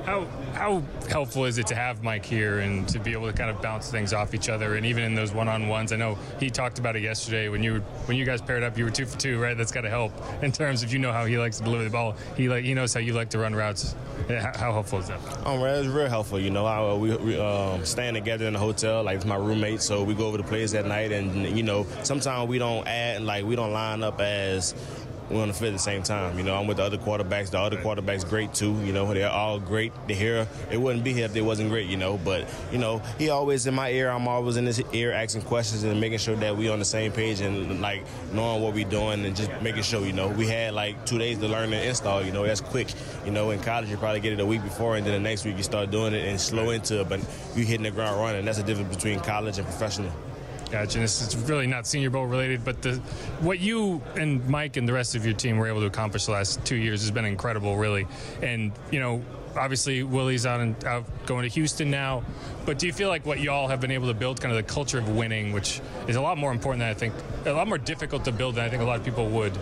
How 0.05 0.27
how 0.53 0.83
helpful 1.09 1.45
is 1.45 1.57
it 1.57 1.67
to 1.67 1.75
have 1.75 2.03
Mike 2.03 2.25
here 2.25 2.59
and 2.59 2.87
to 2.89 2.99
be 2.99 3.11
able 3.11 3.27
to 3.27 3.33
kind 3.33 3.49
of 3.49 3.61
bounce 3.61 3.89
things 3.89 4.13
off 4.13 4.33
each 4.33 4.49
other 4.49 4.75
and 4.75 4.85
even 4.85 5.03
in 5.03 5.15
those 5.15 5.33
one-on-ones? 5.33 5.91
I 5.91 5.95
know 5.97 6.17
he 6.39 6.49
talked 6.49 6.79
about 6.79 6.95
it 6.95 7.01
yesterday 7.01 7.49
when 7.49 7.63
you 7.63 7.79
when 8.05 8.17
you 8.17 8.25
guys 8.25 8.41
paired 8.41 8.63
up, 8.63 8.77
you 8.77 8.85
were 8.85 8.91
two 8.91 9.05
for 9.05 9.17
two, 9.17 9.39
right? 9.39 9.57
That's 9.57 9.71
got 9.71 9.81
to 9.81 9.89
help 9.89 10.13
in 10.41 10.51
terms 10.51 10.83
of 10.83 10.93
you 10.93 10.99
know 10.99 11.11
how 11.11 11.25
he 11.25 11.37
likes 11.37 11.57
to 11.57 11.63
deliver 11.63 11.83
the 11.83 11.89
ball. 11.89 12.15
He 12.37 12.49
like 12.49 12.63
he 12.63 12.73
knows 12.73 12.93
how 12.93 12.99
you 12.99 13.13
like 13.13 13.29
to 13.31 13.39
run 13.39 13.55
routes. 13.55 13.95
How 14.29 14.71
helpful 14.71 14.99
is 14.99 15.07
that? 15.07 15.19
Um, 15.45 15.59
it's 15.61 15.87
real 15.87 16.07
helpful. 16.07 16.39
You 16.39 16.49
know, 16.49 16.65
I, 16.65 16.93
we, 16.93 17.15
we 17.17 17.39
um, 17.39 17.83
staying 17.83 18.13
together 18.13 18.45
in 18.45 18.53
the 18.53 18.59
hotel, 18.59 19.03
like 19.03 19.17
it's 19.17 19.25
my 19.25 19.35
roommate, 19.35 19.81
so 19.81 20.03
we 20.03 20.13
go 20.13 20.27
over 20.27 20.37
the 20.37 20.43
plays 20.43 20.73
at 20.75 20.85
night, 20.85 21.11
and 21.11 21.57
you 21.57 21.63
know, 21.63 21.85
sometimes 22.03 22.47
we 22.47 22.57
don't 22.57 22.87
add 22.87 23.21
like 23.21 23.45
we 23.45 23.55
don't 23.55 23.73
line 23.73 24.03
up 24.03 24.21
as 24.21 24.75
we 25.29 25.39
on 25.39 25.47
the 25.47 25.53
field 25.53 25.69
at 25.69 25.73
the 25.73 25.79
same 25.79 26.03
time. 26.03 26.37
You 26.37 26.43
know, 26.43 26.55
I'm 26.55 26.67
with 26.67 26.77
the 26.77 26.83
other 26.83 26.97
quarterbacks. 26.97 27.49
The 27.49 27.59
other 27.59 27.77
quarterbacks 27.77 28.27
great 28.27 28.53
too. 28.53 28.73
You 28.83 28.93
know, 28.93 29.13
they're 29.13 29.29
all 29.29 29.59
great. 29.59 29.91
To 30.07 30.13
hear 30.13 30.47
it 30.71 30.77
wouldn't 30.77 31.03
be 31.03 31.13
here 31.13 31.25
if 31.25 31.33
they 31.33 31.41
wasn't 31.41 31.69
great. 31.69 31.87
You 31.87 31.97
know, 31.97 32.17
but 32.17 32.47
you 32.71 32.77
know, 32.77 33.01
he 33.17 33.29
always 33.29 33.65
in 33.65 33.73
my 33.73 33.89
ear. 33.91 34.09
I'm 34.09 34.27
always 34.27 34.57
in 34.57 34.65
his 34.65 34.81
ear 34.93 35.11
asking 35.11 35.43
questions 35.43 35.83
and 35.83 35.99
making 35.99 36.19
sure 36.19 36.35
that 36.35 36.55
we 36.55 36.69
on 36.69 36.79
the 36.79 36.85
same 36.85 37.11
page 37.11 37.41
and 37.41 37.81
like 37.81 38.03
knowing 38.33 38.61
what 38.61 38.73
we 38.73 38.83
doing 38.83 39.25
and 39.25 39.35
just 39.35 39.49
making 39.61 39.83
sure. 39.83 40.05
You 40.05 40.13
know, 40.13 40.27
we 40.27 40.47
had 40.47 40.73
like 40.73 41.05
two 41.05 41.17
days 41.17 41.39
to 41.39 41.47
learn 41.47 41.71
and 41.73 41.85
install. 41.85 42.23
You 42.23 42.31
know, 42.31 42.45
that's 42.45 42.61
quick. 42.61 42.89
You 43.25 43.31
know, 43.31 43.51
in 43.51 43.59
college 43.59 43.89
you 43.89 43.97
probably 43.97 44.19
get 44.19 44.33
it 44.33 44.39
a 44.39 44.45
week 44.45 44.63
before 44.63 44.95
and 44.95 45.05
then 45.05 45.13
the 45.13 45.19
next 45.19 45.45
week 45.45 45.57
you 45.57 45.63
start 45.63 45.91
doing 45.91 46.13
it 46.13 46.27
and 46.27 46.39
slow 46.39 46.71
into 46.71 47.01
it. 47.01 47.09
But 47.09 47.19
you 47.55 47.65
hitting 47.65 47.83
the 47.83 47.91
ground 47.91 48.19
running. 48.19 48.45
That's 48.45 48.57
the 48.57 48.63
difference 48.63 48.95
between 48.95 49.19
college 49.19 49.57
and 49.57 49.67
professional. 49.67 50.11
Gotcha. 50.73 50.97
This 50.97 51.21
is 51.21 51.35
really 51.35 51.67
not 51.67 51.85
Senior 51.85 52.09
Bowl 52.09 52.25
related, 52.25 52.65
but 52.65 52.81
the 52.81 52.95
what 53.41 53.59
you 53.59 54.01
and 54.15 54.43
Mike 54.49 54.75
and 54.75 54.89
the 54.89 54.91
rest 54.91 55.13
of 55.13 55.23
your 55.23 55.35
team 55.35 55.59
were 55.59 55.67
able 55.67 55.81
to 55.81 55.85
accomplish 55.85 56.25
the 56.25 56.31
last 56.31 56.65
two 56.65 56.77
years 56.77 57.01
has 57.01 57.11
been 57.11 57.25
incredible, 57.25 57.77
really. 57.77 58.07
And 58.41 58.71
you 58.89 58.99
know, 58.99 59.23
obviously 59.55 60.01
Willie's 60.01 60.47
out 60.47 60.61
and 60.61 60.83
out 60.83 61.05
going 61.27 61.43
to 61.43 61.49
Houston 61.49 61.91
now. 61.91 62.23
But 62.65 62.79
do 62.79 62.87
you 62.87 62.91
feel 62.91 63.09
like 63.09 63.23
what 63.23 63.39
y'all 63.39 63.67
have 63.67 63.81
been 63.81 63.91
able 63.91 64.07
to 64.07 64.15
build, 64.15 64.41
kind 64.41 64.51
of 64.51 64.65
the 64.65 64.73
culture 64.73 64.97
of 64.97 65.15
winning, 65.15 65.53
which 65.53 65.79
is 66.07 66.15
a 66.15 66.21
lot 66.21 66.39
more 66.39 66.51
important 66.51 66.79
than 66.79 66.89
I 66.89 66.95
think, 66.95 67.13
a 67.45 67.51
lot 67.51 67.67
more 67.67 67.77
difficult 67.77 68.25
to 68.25 68.31
build 68.31 68.55
than 68.55 68.65
I 68.65 68.69
think 68.69 68.81
a 68.81 68.85
lot 68.85 68.97
of 68.97 69.05
people 69.05 69.29
would 69.29 69.55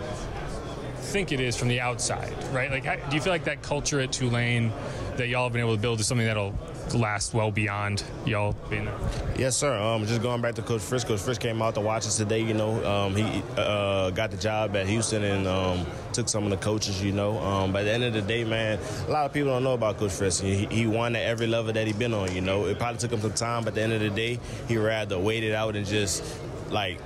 think 0.96 1.30
it 1.30 1.40
is 1.40 1.58
from 1.58 1.68
the 1.68 1.78
outside, 1.78 2.32
right? 2.54 2.70
Like, 2.70 2.86
how, 2.86 2.96
do 2.96 3.14
you 3.14 3.20
feel 3.20 3.34
like 3.34 3.44
that 3.44 3.60
culture 3.60 4.00
at 4.00 4.12
Tulane 4.12 4.72
that 5.16 5.28
y'all 5.28 5.44
have 5.44 5.52
been 5.52 5.60
able 5.60 5.76
to 5.76 5.82
build 5.82 6.00
is 6.00 6.06
something 6.06 6.26
that'll 6.26 6.56
last 6.94 7.34
well 7.34 7.50
beyond 7.50 8.04
y'all 8.26 8.54
being 8.68 8.84
there? 8.84 8.98
Yes, 9.36 9.56
sir. 9.56 9.76
Um, 9.78 10.06
just 10.06 10.22
going 10.22 10.40
back 10.40 10.54
to 10.56 10.62
Coach 10.62 10.82
Fritz. 10.82 11.04
Coach 11.04 11.20
Fritz 11.20 11.38
came 11.38 11.62
out 11.62 11.74
to 11.74 11.80
watch 11.80 12.06
us 12.06 12.16
today. 12.16 12.40
You 12.40 12.54
know, 12.54 12.84
um, 12.84 13.14
he 13.16 13.42
uh, 13.56 14.10
got 14.10 14.30
the 14.30 14.36
job 14.36 14.76
at 14.76 14.86
Houston 14.86 15.24
and 15.24 15.46
um, 15.46 15.86
took 16.12 16.28
some 16.28 16.44
of 16.44 16.50
the 16.50 16.56
coaches. 16.56 17.02
You 17.02 17.12
know, 17.12 17.38
um, 17.38 17.72
by 17.72 17.82
the 17.82 17.90
end 17.90 18.04
of 18.04 18.12
the 18.12 18.22
day, 18.22 18.44
man, 18.44 18.78
a 19.06 19.10
lot 19.10 19.26
of 19.26 19.32
people 19.32 19.50
don't 19.50 19.64
know 19.64 19.74
about 19.74 19.98
Coach 19.98 20.12
Fritz. 20.12 20.40
He, 20.40 20.66
he 20.66 20.86
won 20.86 21.16
at 21.16 21.22
every 21.22 21.46
level 21.46 21.72
that 21.72 21.86
he 21.86 21.92
been 21.92 22.14
on. 22.14 22.34
You 22.34 22.40
know, 22.40 22.66
it 22.66 22.78
probably 22.78 22.98
took 22.98 23.12
him 23.12 23.20
some 23.20 23.32
time, 23.32 23.64
but 23.64 23.68
at 23.68 23.74
the 23.74 23.82
end 23.82 23.92
of 23.92 24.00
the 24.00 24.10
day, 24.10 24.38
he 24.68 24.76
rather 24.76 25.18
waited 25.18 25.54
out 25.54 25.76
and 25.76 25.86
just 25.86 26.24
like 26.72 26.98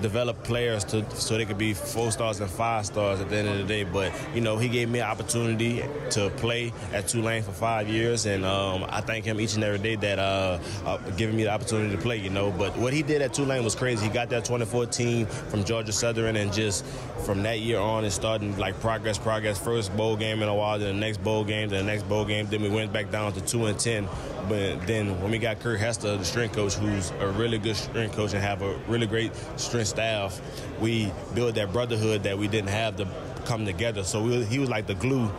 develop 0.00 0.42
players 0.44 0.84
to 0.84 1.08
so 1.12 1.36
they 1.36 1.44
could 1.44 1.58
be 1.58 1.72
four 1.72 2.12
stars 2.12 2.40
and 2.40 2.50
five 2.50 2.84
stars 2.84 3.20
at 3.20 3.30
the 3.30 3.36
end 3.36 3.48
of 3.48 3.58
the 3.58 3.64
day. 3.64 3.84
But 3.84 4.12
you 4.34 4.40
know, 4.40 4.58
he 4.58 4.68
gave 4.68 4.88
me 4.88 5.00
an 5.00 5.06
opportunity 5.06 5.82
to 6.10 6.30
play 6.30 6.72
at 6.92 7.08
Tulane 7.08 7.42
for 7.42 7.52
five 7.52 7.88
years, 7.88 8.26
and 8.26 8.44
um, 8.44 8.84
I 8.88 9.00
thank 9.00 9.24
him 9.24 9.40
each 9.40 9.54
and 9.54 9.64
every 9.64 9.78
day 9.78 9.96
that 9.96 10.18
uh, 10.18 10.58
uh, 10.84 10.98
giving 11.16 11.36
me 11.36 11.44
the 11.44 11.50
opportunity 11.50 11.94
to 11.94 12.00
play. 12.00 12.18
You 12.18 12.30
know, 12.30 12.50
but 12.50 12.76
what 12.76 12.92
he 12.92 13.02
did 13.02 13.22
at 13.22 13.34
Tulane 13.34 13.64
was 13.64 13.74
crazy. 13.74 14.06
He 14.06 14.12
got 14.12 14.28
that 14.30 14.44
2014 14.44 15.26
from 15.26 15.64
Georgia 15.64 15.92
Southern, 15.92 16.36
and 16.36 16.52
just 16.52 16.84
from 17.24 17.42
that 17.42 17.60
year 17.60 17.78
on, 17.78 18.04
it 18.04 18.10
started 18.10 18.58
like 18.58 18.78
progress, 18.80 19.18
progress. 19.18 19.58
First 19.58 19.96
bowl 19.96 20.16
game 20.16 20.42
in 20.42 20.48
a 20.48 20.54
while, 20.54 20.78
then 20.78 20.94
the 20.94 21.00
next 21.00 21.22
bowl 21.22 21.44
game, 21.44 21.68
then 21.68 21.86
the 21.86 21.92
next 21.92 22.08
bowl 22.08 22.24
game. 22.24 22.46
Then 22.46 22.62
we 22.62 22.68
went 22.68 22.92
back 22.92 23.10
down 23.10 23.32
to 23.32 23.40
two 23.40 23.66
and 23.66 23.78
ten. 23.78 24.08
But 24.48 24.86
then 24.86 25.20
when 25.20 25.30
we 25.30 25.38
got 25.38 25.60
Kirk 25.60 25.78
Hester, 25.78 26.16
the 26.16 26.24
strength 26.24 26.54
coach, 26.54 26.74
who's 26.74 27.10
a 27.20 27.28
really 27.28 27.58
good 27.58 27.76
strength 27.76 28.16
coach 28.16 28.32
and 28.32 28.42
have 28.42 28.62
a 28.62 28.76
really 28.88 29.06
great 29.06 29.32
strength 29.56 29.88
staff, 29.88 30.40
we 30.80 31.12
built 31.34 31.54
that 31.54 31.72
brotherhood 31.72 32.22
that 32.24 32.36
we 32.36 32.48
didn't 32.48 32.70
have 32.70 32.96
to 32.96 33.06
come 33.44 33.64
together. 33.64 34.04
So 34.04 34.22
we, 34.22 34.44
he 34.44 34.58
was 34.58 34.68
like 34.68 34.86
the 34.86 34.94
glue 34.94 35.30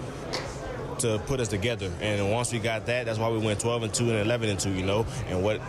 to 1.00 1.20
put 1.26 1.40
us 1.40 1.48
together. 1.48 1.92
And 2.02 2.32
once 2.32 2.52
we 2.52 2.60
got 2.60 2.86
that, 2.86 3.06
that's 3.06 3.20
why 3.20 3.30
we 3.30 3.40
went 3.40 3.60
12 3.60 3.84
and 3.84 3.94
2 3.94 4.10
and 4.10 4.20
11 4.20 4.50
and 4.50 4.60
2, 4.60 4.72
you 4.72 4.84
know. 4.84 5.06
And 5.28 5.44
what, 5.44 5.60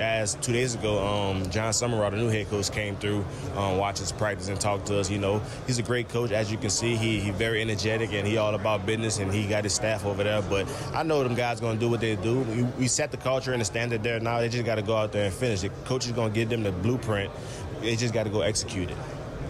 as 0.00 0.34
two 0.36 0.52
days 0.52 0.74
ago, 0.74 1.04
um, 1.04 1.48
Jon 1.50 1.72
Sumrall, 1.72 2.10
the 2.10 2.16
new 2.16 2.28
head 2.28 2.48
coach, 2.48 2.70
came 2.70 2.96
through, 2.96 3.24
um, 3.56 3.78
watched 3.78 4.02
us 4.02 4.12
practice 4.12 4.48
and 4.48 4.60
talked 4.60 4.86
to 4.86 4.98
us. 4.98 5.10
You 5.10 5.18
know, 5.18 5.42
he's 5.66 5.78
a 5.78 5.82
great 5.82 6.08
coach. 6.08 6.30
As 6.30 6.50
you 6.50 6.58
can 6.58 6.70
see, 6.70 6.96
he 6.96 7.20
he 7.20 7.30
very 7.30 7.60
energetic 7.62 8.12
and 8.12 8.26
he 8.26 8.36
all 8.36 8.54
about 8.54 8.86
business 8.86 9.18
and 9.18 9.32
he 9.32 9.46
got 9.46 9.64
his 9.64 9.72
staff 9.72 10.04
over 10.04 10.22
there. 10.22 10.42
But 10.42 10.68
I 10.94 11.02
know 11.02 11.22
them 11.22 11.34
guys 11.34 11.60
going 11.60 11.76
to 11.76 11.80
do 11.80 11.88
what 11.88 12.00
they 12.00 12.16
do. 12.16 12.40
We, 12.40 12.62
we 12.62 12.88
set 12.88 13.10
the 13.10 13.16
culture 13.16 13.52
and 13.52 13.60
the 13.60 13.64
standard 13.64 14.02
there 14.02 14.20
now. 14.20 14.40
They 14.40 14.48
just 14.48 14.64
got 14.64 14.76
to 14.76 14.82
go 14.82 14.96
out 14.96 15.12
there 15.12 15.24
and 15.26 15.34
finish. 15.34 15.62
The 15.62 15.70
coach 15.84 16.06
is 16.06 16.12
going 16.12 16.32
to 16.32 16.34
give 16.34 16.48
them 16.48 16.62
the 16.62 16.72
blueprint. 16.72 17.32
They 17.80 17.96
just 17.96 18.14
got 18.14 18.24
to 18.24 18.30
go 18.30 18.42
execute 18.42 18.90
it. 18.90 18.96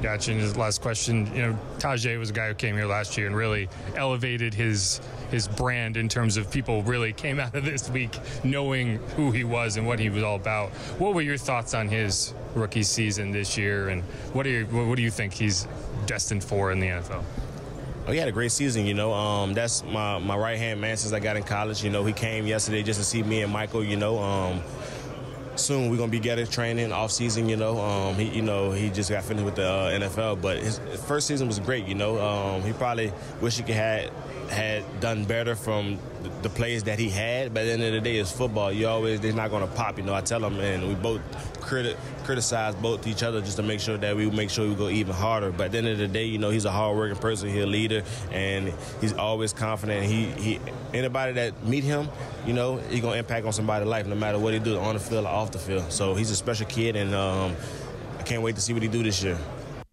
Gotcha. 0.04 0.32
And 0.32 0.40
his 0.40 0.54
last 0.54 0.82
question, 0.82 1.34
you 1.34 1.40
know, 1.40 1.58
Tyjae 1.78 2.18
was 2.18 2.28
a 2.28 2.32
guy 2.34 2.48
who 2.48 2.54
came 2.54 2.76
here 2.76 2.84
last 2.84 3.16
year 3.16 3.26
and 3.26 3.34
really 3.34 3.70
elevated 3.96 4.52
his 4.52 5.00
his 5.30 5.48
brand 5.48 5.96
in 5.96 6.10
terms 6.10 6.36
of 6.36 6.50
people 6.50 6.82
really 6.82 7.14
came 7.14 7.40
out 7.40 7.54
of 7.54 7.64
this 7.64 7.88
week 7.88 8.14
knowing 8.44 8.98
who 9.16 9.30
he 9.30 9.44
was 9.44 9.78
and 9.78 9.86
what 9.86 9.98
he 9.98 10.10
was 10.10 10.22
all 10.22 10.36
about. 10.36 10.68
What 10.98 11.14
were 11.14 11.22
your 11.22 11.38
thoughts 11.38 11.72
on 11.72 11.88
his 11.88 12.34
rookie 12.54 12.82
season 12.82 13.32
this 13.32 13.56
year, 13.56 13.88
and 13.88 14.02
what 14.34 14.42
do 14.42 14.50
you 14.50 14.66
what 14.66 14.96
do 14.96 15.02
you 15.02 15.10
think 15.10 15.32
he's 15.32 15.66
destined 16.04 16.44
for 16.44 16.70
in 16.70 16.80
the 16.80 16.88
NFL? 16.88 17.24
Oh, 18.06 18.12
he 18.12 18.18
had 18.18 18.28
a 18.28 18.32
great 18.32 18.52
season, 18.52 18.84
you 18.84 18.92
know. 18.92 19.14
Um, 19.14 19.54
that's 19.54 19.82
my, 19.84 20.18
my 20.18 20.36
right 20.36 20.58
hand 20.58 20.82
man 20.82 20.98
since 20.98 21.14
I 21.14 21.20
got 21.20 21.38
in 21.38 21.44
college. 21.44 21.82
You 21.82 21.88
know, 21.88 22.04
he 22.04 22.12
came 22.12 22.46
yesterday 22.46 22.82
just 22.82 23.00
to 23.00 23.06
see 23.06 23.22
me 23.22 23.40
and 23.40 23.50
Michael. 23.50 23.82
You 23.82 23.96
know, 23.96 24.18
um, 24.18 24.62
soon 25.56 25.90
we're 25.90 25.96
gonna 25.96 26.10
be 26.10 26.20
getting 26.20 26.46
training 26.46 26.92
off 26.92 27.10
season. 27.10 27.48
You 27.48 27.56
know, 27.56 27.80
um, 27.80 28.14
he 28.14 28.28
you 28.28 28.42
know 28.42 28.72
he 28.72 28.90
just 28.90 29.10
got 29.10 29.24
finished 29.24 29.44
with 29.44 29.56
the 29.56 29.68
uh, 29.68 29.90
NFL, 29.90 30.40
but 30.40 30.58
his 30.58 30.78
first 31.06 31.26
season 31.26 31.46
was 31.46 31.58
great. 31.58 31.86
You 31.86 31.94
know, 31.94 32.20
um, 32.20 32.62
he 32.62 32.72
probably 32.72 33.12
wish 33.40 33.56
he 33.56 33.62
could 33.62 33.74
had 33.74 34.10
had 34.50 34.85
done 35.00 35.24
better 35.24 35.54
from 35.54 35.98
the 36.42 36.48
plays 36.48 36.85
that 36.85 36.98
he 36.98 37.09
had. 37.09 37.52
But 37.54 37.61
at 37.61 37.66
the 37.66 37.72
end 37.72 37.83
of 37.83 37.92
the 37.92 38.00
day, 38.00 38.16
it's 38.16 38.30
football. 38.30 38.72
You 38.72 38.88
always 38.88 39.20
they're 39.20 39.33
not 39.33 39.50
gonna 39.50 39.66
pop. 39.66 39.98
You 39.98 40.04
know, 40.04 40.14
I 40.14 40.20
tell 40.20 40.44
him, 40.44 40.59
and 40.59 40.88
we 40.88 40.94
both 40.94 41.20
criti- 41.61 41.96
criticize 42.24 42.74
both 42.74 43.07
each 43.07 43.22
other 43.22 43.40
just 43.40 43.57
to 43.57 43.62
make 43.62 43.80
sure 43.80 43.96
that 43.96 44.16
we 44.16 44.30
make 44.30 44.50
sure 44.50 44.68
we 44.68 44.74
go 44.74 44.88
even 44.88 45.14
harder. 45.14 45.50
But 45.50 45.66
at 45.66 45.72
the 45.72 45.78
end 45.78 45.88
of 45.88 45.98
the 45.98 46.09
day, 46.09 46.24
you 46.24 46.38
know, 46.38 46.50
he's 46.50 46.64
a 46.64 46.70
hardworking 46.70 47.16
person. 47.16 47.48
He's 47.48 47.62
a 47.62 47.66
leader, 47.66 48.02
and 48.33 48.72
he's 49.00 49.12
always 49.12 49.52
confident. 49.52 50.07
He 50.07 50.26
he 50.26 50.61
anybody 50.92 51.33
that 51.35 51.64
meet 51.64 51.85
him, 51.85 52.09
you 52.46 52.52
know, 52.52 52.76
he's 52.76 53.00
gonna 53.00 53.16
impact 53.16 53.46
on 53.46 53.52
somebody's 53.52 53.88
life 53.88 54.07
no 54.07 54.14
matter 54.14 54.38
what 54.38 54.52
he 54.52 54.59
do 54.59 54.78
on 54.78 54.94
the 54.94 55.00
field 55.00 55.24
or 55.24 55.28
off 55.28 55.52
the 55.52 55.59
field. 55.59 55.90
So 55.92 56.14
he's 56.14 56.30
a 56.30 56.37
special 56.37 56.66
kid, 56.66 56.96
and 56.96 57.14
um, 57.14 57.57
I 58.18 58.22
can't 58.22 58.42
wait 58.42 58.54
to 58.57 58.61
see 58.61 58.72
what 58.72 58.83
he 58.83 58.88
do 58.88 59.02
this 59.02 59.22
year. 59.22 59.38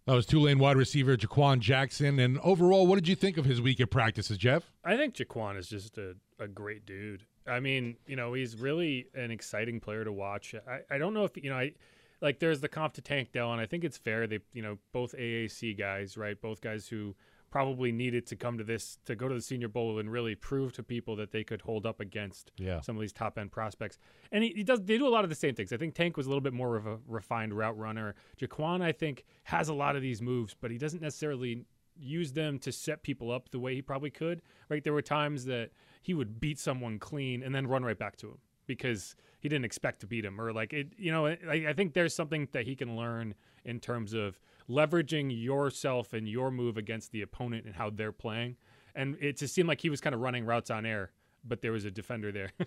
That 0.06 0.14
was 0.14 0.26
Tulane 0.26 0.58
wide 0.58 0.76
receiver 0.76 1.16
Jha'Quan 1.16 1.60
Jackson. 1.60 2.18
And 2.18 2.38
overall, 2.40 2.86
what 2.86 2.96
did 2.96 3.06
you 3.06 3.14
think 3.14 3.36
of 3.36 3.44
his 3.44 3.60
week 3.60 3.80
at 3.80 3.90
practices, 3.90 4.36
Jeff? 4.36 4.64
I 4.84 4.96
think 4.96 5.14
Jha'Quan 5.14 5.56
is 5.56 5.68
just 5.68 5.96
a, 5.96 6.16
a 6.40 6.48
great 6.48 6.84
dude. 6.84 7.24
I 7.46 7.60
mean, 7.60 7.96
you 8.06 8.16
know, 8.16 8.32
he's 8.34 8.56
really 8.56 9.06
an 9.14 9.30
exciting 9.30 9.80
player 9.80 10.04
to 10.04 10.12
watch. 10.12 10.54
I, 10.68 10.94
I 10.94 10.98
don't 10.98 11.14
know 11.14 11.24
if, 11.24 11.36
you 11.36 11.50
know, 11.50 11.56
I 11.56 11.72
like 12.20 12.38
there's 12.38 12.60
the 12.60 12.68
comp 12.68 12.94
to 12.94 13.02
Tank 13.02 13.32
Dell, 13.32 13.52
and 13.52 13.60
I 13.60 13.66
think 13.66 13.84
it's 13.84 13.98
fair. 13.98 14.26
They, 14.26 14.40
you 14.52 14.62
know, 14.62 14.78
both 14.92 15.14
AAC 15.16 15.78
guys, 15.78 16.16
right? 16.16 16.40
Both 16.40 16.60
guys 16.60 16.88
who 16.88 17.14
probably 17.52 17.92
needed 17.92 18.26
to 18.26 18.34
come 18.34 18.58
to 18.58 18.64
this 18.64 18.98
to 19.04 19.14
go 19.14 19.28
to 19.28 19.34
the 19.34 19.40
Senior 19.42 19.68
Bowl 19.68 19.98
and 20.00 20.10
really 20.10 20.34
prove 20.34 20.72
to 20.72 20.82
people 20.82 21.14
that 21.16 21.30
they 21.30 21.44
could 21.44 21.60
hold 21.60 21.86
up 21.86 22.00
against 22.00 22.50
Yeah. 22.56 22.80
some 22.80 22.96
of 22.96 23.00
these 23.02 23.12
top 23.12 23.38
end 23.38 23.52
prospects. 23.52 23.98
And 24.32 24.42
he, 24.42 24.50
he 24.56 24.64
does 24.64 24.80
they 24.82 24.98
do 24.98 25.06
a 25.06 25.10
lot 25.16 25.22
of 25.22 25.30
the 25.30 25.36
same 25.36 25.54
things. 25.54 25.72
I 25.72 25.76
think 25.76 25.94
Tank 25.94 26.16
was 26.16 26.26
a 26.26 26.30
little 26.30 26.40
bit 26.40 26.54
more 26.54 26.74
of 26.76 26.86
a 26.86 26.98
refined 27.06 27.52
route 27.52 27.78
runner. 27.78 28.14
Jha'Quan, 28.40 28.80
I 28.82 28.90
think, 28.90 29.24
has 29.44 29.68
a 29.68 29.74
lot 29.74 29.94
of 29.94 30.02
these 30.02 30.20
moves, 30.22 30.56
but 30.60 30.70
he 30.72 30.78
doesn't 30.78 31.02
necessarily 31.02 31.64
use 31.94 32.32
them 32.32 32.58
to 32.60 32.72
set 32.72 33.02
people 33.02 33.30
up 33.30 33.50
the 33.50 33.60
way 33.60 33.74
he 33.74 33.82
probably 33.82 34.10
could. 34.10 34.40
Right? 34.70 34.82
There 34.82 34.94
were 34.94 35.02
times 35.02 35.44
that 35.44 35.70
he 36.00 36.14
would 36.14 36.40
beat 36.40 36.58
someone 36.58 36.98
clean 36.98 37.42
and 37.42 37.54
then 37.54 37.66
run 37.66 37.84
right 37.84 37.98
back 37.98 38.16
to 38.16 38.28
him 38.28 38.38
because 38.66 39.14
he 39.40 39.48
didn't 39.48 39.66
expect 39.66 40.00
to 40.00 40.06
beat 40.06 40.24
him 40.24 40.40
or 40.40 40.52
like 40.52 40.72
it 40.72 40.88
you 40.96 41.10
know 41.12 41.26
I, 41.26 41.36
I 41.68 41.72
think 41.72 41.94
there's 41.94 42.14
something 42.14 42.48
that 42.52 42.64
he 42.64 42.74
can 42.76 42.96
learn 42.96 43.34
in 43.64 43.80
terms 43.80 44.14
of 44.14 44.40
leveraging 44.68 45.30
yourself 45.32 46.12
and 46.12 46.28
your 46.28 46.50
move 46.50 46.76
against 46.76 47.12
the 47.12 47.22
opponent 47.22 47.66
and 47.66 47.74
how 47.74 47.90
they're 47.90 48.12
playing. 48.12 48.56
And 48.94 49.16
it 49.20 49.38
just 49.38 49.54
seemed 49.54 49.68
like 49.68 49.80
he 49.80 49.90
was 49.90 50.00
kind 50.00 50.14
of 50.14 50.20
running 50.20 50.44
routes 50.44 50.70
on 50.70 50.84
air 50.84 51.12
but 51.44 51.60
there 51.60 51.72
was 51.72 51.84
a 51.84 51.90
defender 51.90 52.32
there. 52.32 52.50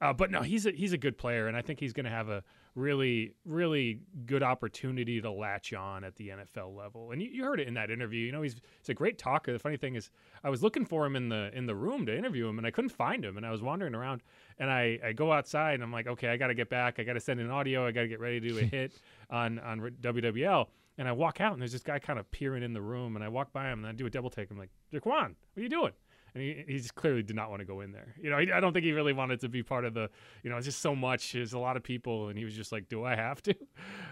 Uh, 0.00 0.12
but 0.12 0.30
no 0.30 0.42
he's 0.42 0.66
a 0.66 0.72
he's 0.72 0.92
a 0.92 0.98
good 0.98 1.16
player 1.16 1.46
and 1.46 1.56
i 1.56 1.62
think 1.62 1.78
he's 1.78 1.92
going 1.92 2.04
to 2.04 2.10
have 2.10 2.28
a 2.28 2.42
really 2.74 3.34
really 3.44 4.00
good 4.26 4.42
opportunity 4.42 5.20
to 5.20 5.30
latch 5.30 5.72
on 5.72 6.02
at 6.02 6.16
the 6.16 6.28
nfl 6.28 6.74
level. 6.74 7.12
And 7.12 7.22
you, 7.22 7.28
you 7.28 7.44
heard 7.44 7.60
it 7.60 7.68
in 7.68 7.74
that 7.74 7.90
interview. 7.90 8.26
You 8.26 8.32
know 8.32 8.42
he's 8.42 8.56
he's 8.80 8.88
a 8.88 8.94
great 8.94 9.18
talker. 9.18 9.52
The 9.52 9.58
funny 9.58 9.76
thing 9.76 9.94
is 9.94 10.10
i 10.42 10.50
was 10.50 10.62
looking 10.62 10.84
for 10.84 11.06
him 11.06 11.14
in 11.14 11.28
the 11.28 11.50
in 11.54 11.66
the 11.66 11.74
room 11.74 12.06
to 12.06 12.16
interview 12.16 12.48
him 12.48 12.58
and 12.58 12.66
i 12.66 12.70
couldn't 12.70 12.90
find 12.90 13.24
him 13.24 13.36
and 13.36 13.46
i 13.46 13.50
was 13.50 13.62
wandering 13.62 13.94
around 13.94 14.22
and 14.58 14.70
i 14.70 14.98
i 15.04 15.12
go 15.12 15.32
outside 15.32 15.74
and 15.74 15.82
i'm 15.82 15.92
like 15.92 16.06
okay 16.06 16.28
i 16.28 16.36
got 16.36 16.48
to 16.48 16.54
get 16.54 16.68
back. 16.68 16.98
I 16.98 17.04
got 17.04 17.14
to 17.14 17.20
send 17.20 17.38
an 17.40 17.50
audio. 17.50 17.86
I 17.86 17.92
got 17.92 18.02
to 18.02 18.08
get 18.08 18.20
ready 18.20 18.40
to 18.40 18.48
do 18.48 18.58
a 18.58 18.62
hit 18.76 18.92
on 19.30 19.58
on 19.60 19.80
wwl 19.80 20.66
and 20.98 21.08
i 21.08 21.12
walk 21.12 21.40
out 21.40 21.52
and 21.52 21.60
there's 21.60 21.72
this 21.72 21.82
guy 21.82 21.98
kind 21.98 22.18
of 22.18 22.30
peering 22.30 22.62
in 22.62 22.72
the 22.72 22.82
room 22.82 23.16
and 23.16 23.24
i 23.24 23.28
walk 23.28 23.52
by 23.52 23.70
him 23.70 23.80
and 23.80 23.86
i 23.86 23.92
do 23.92 24.06
a 24.06 24.10
double 24.10 24.30
take 24.30 24.50
i'm 24.50 24.58
like 24.58 24.70
Jha'Quan 24.92 25.04
what 25.04 25.58
are 25.58 25.60
you 25.60 25.68
doing 25.68 25.92
and 26.34 26.42
he, 26.42 26.64
he 26.66 26.78
just 26.78 26.94
clearly 26.94 27.22
did 27.22 27.36
not 27.36 27.50
want 27.50 27.60
to 27.60 27.66
go 27.66 27.80
in 27.80 27.92
there. 27.92 28.14
You 28.20 28.30
know, 28.30 28.36
I 28.36 28.60
don't 28.60 28.72
think 28.72 28.84
he 28.84 28.92
really 28.92 29.12
wanted 29.12 29.40
to 29.40 29.48
be 29.48 29.62
part 29.62 29.84
of 29.84 29.94
the, 29.94 30.08
you 30.42 30.50
know, 30.50 30.56
it's 30.56 30.66
just 30.66 30.80
so 30.80 30.94
much. 30.94 31.32
There's 31.32 31.52
a 31.52 31.58
lot 31.58 31.76
of 31.76 31.82
people, 31.82 32.28
and 32.28 32.38
he 32.38 32.44
was 32.44 32.54
just 32.54 32.72
like, 32.72 32.88
"Do 32.88 33.04
I 33.04 33.16
have 33.16 33.42
to?" 33.42 33.54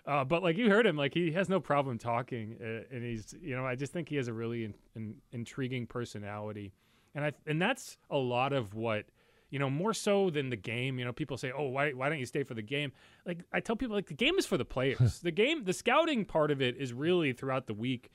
Uh, 0.06 0.24
but 0.24 0.42
like 0.42 0.56
you 0.56 0.70
heard 0.70 0.86
him, 0.86 0.96
like 0.96 1.12
he 1.12 1.30
has 1.30 1.48
no 1.50 1.60
problem 1.60 1.98
talking, 1.98 2.56
uh, 2.60 2.94
and 2.94 3.04
he's, 3.04 3.34
you 3.40 3.54
know, 3.54 3.66
I 3.66 3.74
just 3.74 3.92
think 3.92 4.08
he 4.08 4.16
has 4.16 4.28
a 4.28 4.32
really 4.32 4.64
in, 4.64 4.74
in, 4.96 5.14
intriguing 5.30 5.86
personality, 5.86 6.72
and 7.14 7.24
I 7.24 7.32
and 7.46 7.60
that's 7.60 7.98
a 8.10 8.16
lot 8.16 8.52
of 8.52 8.74
what. 8.74 9.04
You 9.50 9.58
know, 9.58 9.68
more 9.68 9.92
so 9.92 10.30
than 10.30 10.50
the 10.50 10.56
game. 10.56 10.98
You 10.98 11.04
know, 11.04 11.12
people 11.12 11.36
say, 11.36 11.52
"Oh, 11.56 11.68
why, 11.68 11.90
why 11.92 12.08
don't 12.08 12.18
you 12.18 12.26
stay 12.26 12.42
for 12.42 12.54
the 12.54 12.62
game?" 12.62 12.92
Like 13.26 13.44
I 13.52 13.60
tell 13.60 13.76
people, 13.76 13.96
like 13.96 14.06
the 14.06 14.14
game 14.14 14.38
is 14.38 14.46
for 14.46 14.56
the 14.56 14.64
players. 14.64 15.20
the 15.22 15.30
game, 15.30 15.64
the 15.64 15.72
scouting 15.72 16.24
part 16.24 16.50
of 16.50 16.62
it 16.62 16.76
is 16.76 16.92
really 16.92 17.32
throughout 17.32 17.66
the 17.66 17.74
week, 17.74 18.10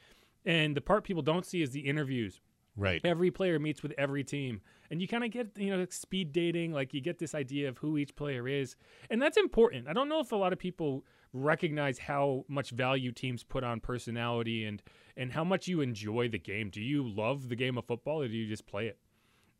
and 0.45 0.75
the 0.75 0.81
part 0.81 1.03
people 1.03 1.23
don't 1.23 1.45
see 1.45 1.61
is 1.61 1.71
the 1.71 1.81
interviews. 1.81 2.41
Right. 2.77 3.01
Every 3.03 3.31
player 3.31 3.57
meets 3.57 3.81
with 3.81 3.93
every 3.97 4.23
team. 4.23 4.61
And 4.91 5.01
you 5.01 5.07
kind 5.07 5.23
of 5.23 5.31
get, 5.31 5.57
you 5.57 5.75
know, 5.75 5.85
speed 5.89 6.31
dating, 6.31 6.73
like 6.73 6.93
you 6.93 7.01
get 7.01 7.19
this 7.19 7.33
idea 7.33 7.69
of 7.69 7.77
who 7.77 7.97
each 7.97 8.15
player 8.15 8.47
is. 8.47 8.75
And 9.09 9.21
that's 9.21 9.37
important. 9.37 9.87
I 9.87 9.93
don't 9.93 10.09
know 10.09 10.19
if 10.19 10.31
a 10.31 10.35
lot 10.35 10.53
of 10.53 10.59
people 10.59 11.05
recognize 11.33 11.97
how 11.99 12.45
much 12.47 12.71
value 12.71 13.11
teams 13.11 13.43
put 13.43 13.63
on 13.63 13.79
personality 13.79 14.63
and 14.65 14.81
and 15.17 15.31
how 15.31 15.43
much 15.43 15.67
you 15.67 15.81
enjoy 15.81 16.27
the 16.29 16.39
game. 16.39 16.69
Do 16.69 16.81
you 16.81 17.07
love 17.07 17.49
the 17.49 17.55
game 17.55 17.77
of 17.77 17.85
football 17.85 18.21
or 18.21 18.27
do 18.27 18.35
you 18.35 18.47
just 18.47 18.67
play 18.67 18.87
it? 18.87 18.97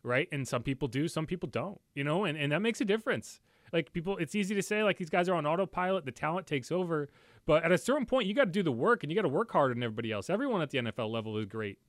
Right? 0.06 0.30
And 0.32 0.48
some 0.48 0.64
people 0.64 0.88
do, 0.88 1.08
some 1.08 1.26
people 1.26 1.50
don't. 1.50 1.82
You 1.94 2.04
know, 2.04 2.26
and, 2.26 2.38
and 2.38 2.52
that 2.52 2.62
makes 2.62 2.80
a 2.80 2.86
difference. 2.86 3.42
Like 3.74 3.92
people 3.92 4.18
it's 4.18 4.36
easy 4.36 4.56
to 4.56 4.62
say 4.62 4.84
like 4.84 4.98
these 4.98 5.10
guys 5.10 5.28
are 5.28 5.34
on 5.36 5.46
autopilot, 5.46 6.06
the 6.06 6.12
talent 6.12 6.48
takes 6.48 6.72
over, 6.72 7.10
but 7.46 7.64
at 7.64 7.72
a 7.72 7.78
certain 7.78 8.06
point 8.06 8.28
you 8.28 8.34
got 8.34 8.46
to 8.46 8.52
do 8.52 8.64
the 8.64 8.72
work 8.72 9.04
and 9.04 9.12
you 9.12 9.16
got 9.16 9.24
to 9.24 9.30
work 9.30 9.52
harder 9.52 9.74
than 9.74 9.84
everybody 9.84 10.12
else. 10.12 10.30
Everyone 10.30 10.62
at 10.62 10.70
the 10.70 10.78
NFL 10.78 11.10
level 11.10 11.38
is 11.38 11.46
great 11.46 11.80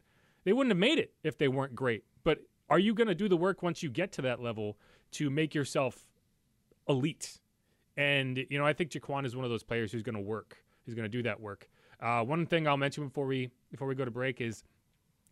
they 0.46 0.52
wouldn't 0.52 0.70
have 0.70 0.78
made 0.78 0.98
it 0.98 1.12
if 1.24 1.36
they 1.36 1.48
weren't 1.48 1.74
great. 1.74 2.04
But 2.22 2.38
are 2.70 2.78
you 2.78 2.94
going 2.94 3.08
to 3.08 3.14
do 3.14 3.28
the 3.28 3.36
work 3.36 3.62
once 3.62 3.82
you 3.82 3.90
get 3.90 4.12
to 4.12 4.22
that 4.22 4.40
level 4.40 4.78
to 5.12 5.28
make 5.28 5.54
yourself 5.54 6.06
elite? 6.88 7.40
And 7.96 8.38
you 8.48 8.56
know, 8.56 8.64
I 8.64 8.72
think 8.72 8.92
Jha'Quan 8.92 9.26
is 9.26 9.34
one 9.34 9.44
of 9.44 9.50
those 9.50 9.64
players 9.64 9.90
who's 9.90 10.04
going 10.04 10.14
to 10.14 10.20
work. 10.20 10.56
Who's 10.84 10.94
going 10.94 11.04
to 11.04 11.10
do 11.10 11.24
that 11.24 11.40
work. 11.40 11.68
Uh, 12.00 12.22
one 12.22 12.46
thing 12.46 12.68
I'll 12.68 12.76
mention 12.76 13.04
before 13.08 13.26
we 13.26 13.50
before 13.72 13.88
we 13.88 13.96
go 13.96 14.04
to 14.04 14.10
break 14.10 14.40
is 14.40 14.62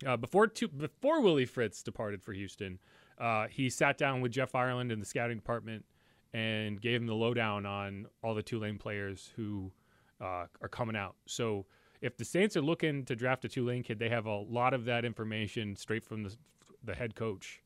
uh, 0.07 0.17
before 0.17 0.47
two, 0.47 0.69
before 0.69 1.21
Willie 1.21 1.47
Fritz 1.47 1.83
departed 1.83 2.23
for 2.23 2.33
Houston, 2.33 2.79
uh, 3.19 3.47
he 3.49 3.71
sat 3.71 3.99
down 3.99 4.21
with 4.21 4.33
Jeff 4.33 4.55
Ireland 4.55 4.91
in 4.93 5.01
the 5.01 5.07
scouting 5.07 5.37
department 5.37 5.85
and 6.33 6.81
gave 6.81 7.01
him 7.01 7.07
the 7.07 7.15
lowdown 7.15 7.65
on 7.65 8.07
all 8.23 8.35
the 8.35 8.43
Tulane 8.43 8.79
players 8.79 9.31
who 9.37 9.71
uh, 10.21 10.47
are 10.61 10.69
coming 10.69 10.97
out. 10.97 11.15
So 11.27 11.67
if 12.01 12.17
the 12.17 12.25
Saints 12.25 12.57
are 12.57 12.61
looking 12.63 13.05
to 13.05 13.15
draft 13.15 13.45
a 13.45 13.49
Tulane 13.49 13.83
kid, 13.83 13.99
they 13.99 14.09
have 14.09 14.27
a 14.27 14.37
lot 14.37 14.75
of 14.75 14.85
that 14.87 15.05
information 15.05 15.77
straight 15.77 16.05
from 16.05 16.25
the 16.25 16.37
the 16.85 16.95
head 16.95 17.15
coach. 17.15 17.63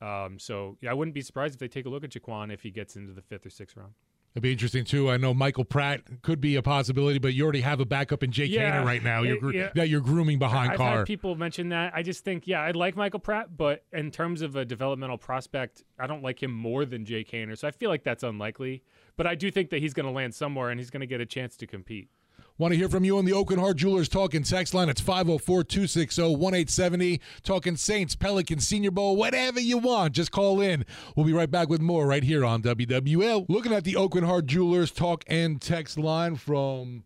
Um, 0.00 0.38
so 0.38 0.76
yeah, 0.80 0.90
I 0.90 0.94
wouldn't 0.94 1.14
be 1.14 1.22
surprised 1.22 1.54
if 1.54 1.60
they 1.60 1.68
take 1.68 1.86
a 1.86 1.88
look 1.88 2.04
at 2.04 2.10
Jha'Quan 2.10 2.52
if 2.52 2.62
he 2.62 2.70
gets 2.70 2.96
into 2.96 3.12
the 3.12 3.22
fifth 3.22 3.46
or 3.46 3.50
sixth 3.50 3.76
round. 3.76 3.92
It'd 4.32 4.44
be 4.44 4.52
interesting 4.52 4.84
too. 4.84 5.10
I 5.10 5.16
know 5.16 5.34
Michael 5.34 5.64
Pratt 5.64 6.02
could 6.22 6.40
be 6.40 6.54
a 6.54 6.62
possibility, 6.62 7.18
but 7.18 7.34
you 7.34 7.42
already 7.42 7.62
have 7.62 7.80
a 7.80 7.84
backup 7.84 8.22
in 8.22 8.30
Jake 8.30 8.52
Yeah, 8.52 8.84
right 8.84 9.02
now. 9.02 9.22
You're 9.22 9.52
yeah. 9.52 9.70
that 9.74 9.88
you're 9.88 10.00
grooming 10.00 10.38
behind 10.38 10.72
I've 10.72 10.76
Carr. 10.78 10.98
had 10.98 11.06
people 11.06 11.34
mention 11.34 11.70
that. 11.70 11.92
I 11.96 12.04
just 12.04 12.24
think, 12.24 12.46
yeah, 12.46 12.60
I 12.60 12.70
like 12.70 12.94
Michael 12.94 13.18
Pratt, 13.18 13.56
but 13.56 13.84
in 13.92 14.12
terms 14.12 14.40
of 14.40 14.54
a 14.54 14.64
developmental 14.64 15.18
prospect, 15.18 15.82
I 15.98 16.06
don't 16.06 16.22
like 16.22 16.40
him 16.40 16.52
more 16.52 16.84
than 16.84 17.04
Jake 17.04 17.32
Haener. 17.32 17.58
So 17.58 17.66
I 17.66 17.72
feel 17.72 17.90
like 17.90 18.04
that's 18.04 18.22
unlikely. 18.22 18.84
But 19.16 19.26
I 19.26 19.34
do 19.34 19.50
think 19.50 19.70
that 19.70 19.80
he's 19.80 19.94
going 19.94 20.06
to 20.06 20.12
land 20.12 20.34
somewhere 20.34 20.70
and 20.70 20.78
he's 20.78 20.90
going 20.90 21.00
to 21.00 21.06
get 21.08 21.20
a 21.20 21.26
chance 21.26 21.56
to 21.56 21.66
compete. 21.66 22.08
Want 22.60 22.72
to 22.72 22.76
hear 22.76 22.90
from 22.90 23.04
you 23.04 23.16
on 23.16 23.24
the 23.24 23.32
Aucoin 23.32 23.58
Hart 23.58 23.78
Jewelers 23.78 24.06
Talking 24.06 24.42
text 24.42 24.74
line? 24.74 24.90
It's 24.90 25.00
504 25.00 25.64
260 25.64 26.20
1870. 26.20 27.18
Talking 27.42 27.74
Saints, 27.74 28.14
Pelicans, 28.14 28.68
Senior 28.68 28.90
Bowl, 28.90 29.16
whatever 29.16 29.58
you 29.58 29.78
want. 29.78 30.12
Just 30.12 30.30
call 30.30 30.60
in. 30.60 30.84
We'll 31.16 31.24
be 31.24 31.32
right 31.32 31.50
back 31.50 31.70
with 31.70 31.80
more 31.80 32.06
right 32.06 32.22
here 32.22 32.44
on 32.44 32.60
WWL. 32.60 33.46
Looking 33.48 33.72
at 33.72 33.84
the 33.84 33.94
Aucoin 33.94 34.26
Hart 34.26 34.44
Jewelers 34.44 34.90
Talk 34.90 35.24
and 35.26 35.58
text 35.58 35.96
line 35.96 36.36
from 36.36 37.04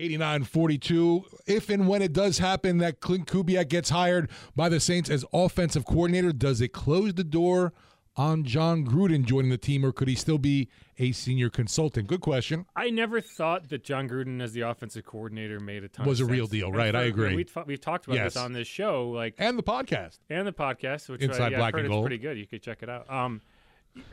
8942. 0.00 1.24
If 1.46 1.70
and 1.70 1.86
when 1.86 2.02
it 2.02 2.12
does 2.12 2.38
happen 2.38 2.78
that 2.78 2.98
Klint 2.98 3.26
Kubiak 3.26 3.68
gets 3.68 3.90
hired 3.90 4.28
by 4.56 4.68
the 4.68 4.80
Saints 4.80 5.08
as 5.08 5.24
offensive 5.32 5.84
coordinator, 5.84 6.32
does 6.32 6.60
it 6.60 6.72
close 6.72 7.14
the 7.14 7.22
door 7.22 7.72
on 8.16 8.44
Jon 8.44 8.86
Gruden 8.86 9.24
joining 9.24 9.50
the 9.50 9.58
team, 9.58 9.84
or 9.84 9.92
could 9.92 10.08
he 10.08 10.14
still 10.14 10.38
be 10.38 10.68
a 10.98 11.12
senior 11.12 11.50
consultant? 11.50 12.08
Good 12.08 12.20
question. 12.22 12.64
I 12.74 12.90
never 12.90 13.20
thought 13.20 13.68
that 13.68 13.84
Jon 13.84 14.08
Gruden 14.08 14.40
as 14.42 14.52
the 14.52 14.62
offensive 14.62 15.04
coordinator 15.04 15.60
made 15.60 15.84
a 15.84 15.88
ton 15.88 16.06
Was 16.06 16.20
a 16.20 16.24
real 16.24 16.46
deal, 16.46 16.72
right, 16.72 16.94
I 16.94 17.02
agree. 17.02 17.34
We've, 17.36 17.58
we've 17.66 17.80
talked 17.80 18.06
about 18.06 18.16
Yes. 18.16 18.34
this 18.34 18.42
on 18.42 18.52
this 18.52 18.66
show, 18.66 19.10
like 19.10 19.34
and 19.38 19.58
the 19.58 19.62
podcast, 19.62 20.18
and 20.30 20.46
the 20.46 20.52
podcast, 20.52 21.08
which 21.08 21.20
Inside 21.20 21.48
uh, 21.48 21.50
yeah, 21.50 21.58
Black 21.58 21.74
I've 21.74 21.80
heard 21.80 21.84
and 21.86 21.92
Gold. 21.92 22.04
pretty 22.04 22.18
good. 22.18 22.38
You 22.38 22.46
could 22.46 22.62
check 22.62 22.82
it 22.82 22.88
out. 22.88 23.10
Um, 23.10 23.42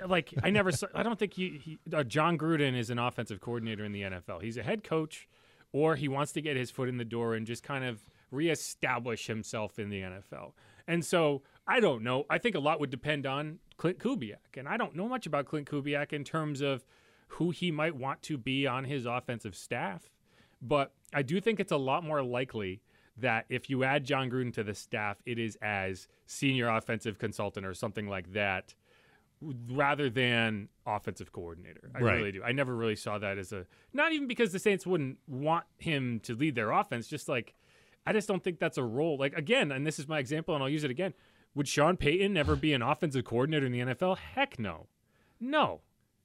like 0.07 0.33
I 0.43 0.49
never, 0.49 0.71
saw, 0.71 0.87
I 0.93 1.03
don't 1.03 1.19
think 1.19 1.33
he, 1.33 1.61
he 1.63 1.79
uh, 1.93 2.03
Jon 2.03 2.37
Gruden 2.37 2.77
is 2.77 2.89
an 2.89 2.99
offensive 2.99 3.39
coordinator 3.41 3.83
in 3.85 3.91
the 3.91 4.01
NFL. 4.03 4.41
He's 4.41 4.57
a 4.57 4.63
head 4.63 4.83
coach, 4.83 5.27
or 5.71 5.95
he 5.95 6.07
wants 6.07 6.31
to 6.33 6.41
get 6.41 6.55
his 6.57 6.71
foot 6.71 6.89
in 6.89 6.97
the 6.97 7.05
door 7.05 7.35
and 7.35 7.45
just 7.47 7.63
kind 7.63 7.83
of 7.85 8.01
reestablish 8.31 9.27
himself 9.27 9.79
in 9.79 9.89
the 9.89 10.01
NFL. 10.01 10.51
And 10.87 11.03
so 11.05 11.41
I 11.67 11.79
don't 11.79 12.03
know. 12.03 12.25
I 12.29 12.37
think 12.37 12.55
a 12.55 12.59
lot 12.59 12.79
would 12.79 12.89
depend 12.89 13.25
on 13.25 13.59
Klint 13.77 13.97
Kubiak, 13.97 14.57
and 14.57 14.67
I 14.67 14.77
don't 14.77 14.95
know 14.95 15.07
much 15.07 15.25
about 15.25 15.45
Klint 15.45 15.65
Kubiak 15.65 16.13
in 16.13 16.23
terms 16.23 16.61
of 16.61 16.85
who 17.29 17.49
he 17.49 17.71
might 17.71 17.95
want 17.95 18.21
to 18.23 18.37
be 18.37 18.67
on 18.67 18.83
his 18.85 19.05
offensive 19.05 19.55
staff. 19.55 20.09
But 20.61 20.93
I 21.13 21.21
do 21.23 21.41
think 21.41 21.59
it's 21.59 21.71
a 21.71 21.77
lot 21.77 22.03
more 22.03 22.21
likely 22.23 22.81
that 23.17 23.45
if 23.49 23.69
you 23.69 23.83
add 23.83 24.05
Jon 24.05 24.29
Gruden 24.29 24.53
to 24.53 24.63
the 24.63 24.73
staff, 24.73 25.17
it 25.25 25.37
is 25.37 25.57
as 25.61 26.07
senior 26.25 26.67
offensive 26.69 27.19
consultant 27.19 27.65
or 27.65 27.73
something 27.73 28.07
like 28.07 28.33
that, 28.33 28.73
rather 29.69 30.09
than 30.09 30.69
offensive 30.85 31.31
coordinator. 31.33 31.89
I 31.93 31.99
Right. 31.99 32.15
really 32.17 32.31
do. 32.31 32.43
I 32.43 32.53
never 32.53 32.75
really 32.75 32.95
saw 32.95 33.17
that 33.19 33.37
as 33.37 33.51
a 33.51 33.65
not 33.91 34.13
even 34.13 34.27
because 34.27 34.51
the 34.53 34.59
Saints 34.59 34.85
wouldn't 34.87 35.19
want 35.27 35.65
him 35.77 36.19
to 36.21 36.33
lead 36.35 36.55
their 36.55 36.71
offense, 36.71 37.07
just 37.07 37.27
like 37.27 37.53
I 38.05 38.13
just 38.13 38.27
don't 38.27 38.43
think 38.43 38.59
that's 38.59 38.77
a 38.77 38.83
role. 38.83 39.17
Like 39.17 39.33
again, 39.37 39.71
and 39.71 39.85
this 39.85 39.99
is 39.99 40.07
my 40.07 40.19
example 40.19 40.53
and 40.55 40.63
I'll 40.63 40.69
use 40.69 40.83
it 40.83 40.91
again. 40.91 41.13
Would 41.55 41.67
Sean 41.67 41.97
Payton 41.97 42.35
ever 42.37 42.55
be 42.55 42.73
an 42.73 42.81
offensive 42.81 43.25
coordinator 43.25 43.65
in 43.65 43.71
the 43.71 43.79
NFL? 43.79 44.17
Heck 44.17 44.57
no. 44.57 44.87
No. 45.39 45.81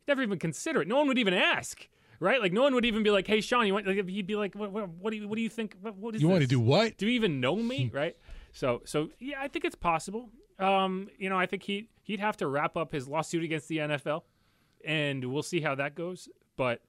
Never 0.06 0.22
even 0.22 0.38
consider 0.38 0.82
it. 0.82 0.88
No 0.88 0.96
one 0.96 1.08
would 1.08 1.18
even 1.18 1.34
ask. 1.34 1.86
Right? 2.20 2.40
Like 2.40 2.52
no 2.52 2.62
one 2.62 2.74
would 2.74 2.84
even 2.84 3.04
be 3.04 3.10
like, 3.10 3.28
"Hey, 3.28 3.40
Sean, 3.40 3.64
you 3.64 3.72
want?" 3.72 3.86
Like, 3.86 4.08
he'd 4.08 4.26
be 4.26 4.34
like, 4.34 4.56
"What? 4.56 4.72
What, 4.72 4.88
what 4.88 5.10
do 5.12 5.18
you? 5.18 5.28
What 5.28 5.36
do 5.36 5.42
you 5.42 5.48
think? 5.48 5.76
What, 5.80 5.94
what 5.96 6.16
is 6.16 6.20
You 6.22 6.28
want 6.28 6.40
to 6.40 6.48
do 6.48 6.58
what? 6.58 6.96
Do 6.96 7.06
you 7.06 7.12
even 7.12 7.40
know 7.40 7.54
me? 7.54 7.90
right? 7.94 8.16
So, 8.52 8.82
so 8.84 9.10
yeah, 9.20 9.36
I 9.40 9.46
think 9.46 9.64
it's 9.64 9.76
possible. 9.76 10.30
Um, 10.58 11.08
you 11.16 11.28
know, 11.28 11.38
I 11.38 11.46
think 11.46 11.62
he 11.62 11.90
he'd 12.02 12.18
have 12.18 12.36
to 12.38 12.48
wrap 12.48 12.76
up 12.76 12.90
his 12.90 13.06
lawsuit 13.06 13.44
against 13.44 13.68
the 13.68 13.76
NFL, 13.78 14.22
and 14.84 15.24
we'll 15.32 15.44
see 15.44 15.60
how 15.60 15.76
that 15.76 15.94
goes. 15.94 16.28
But 16.56 16.80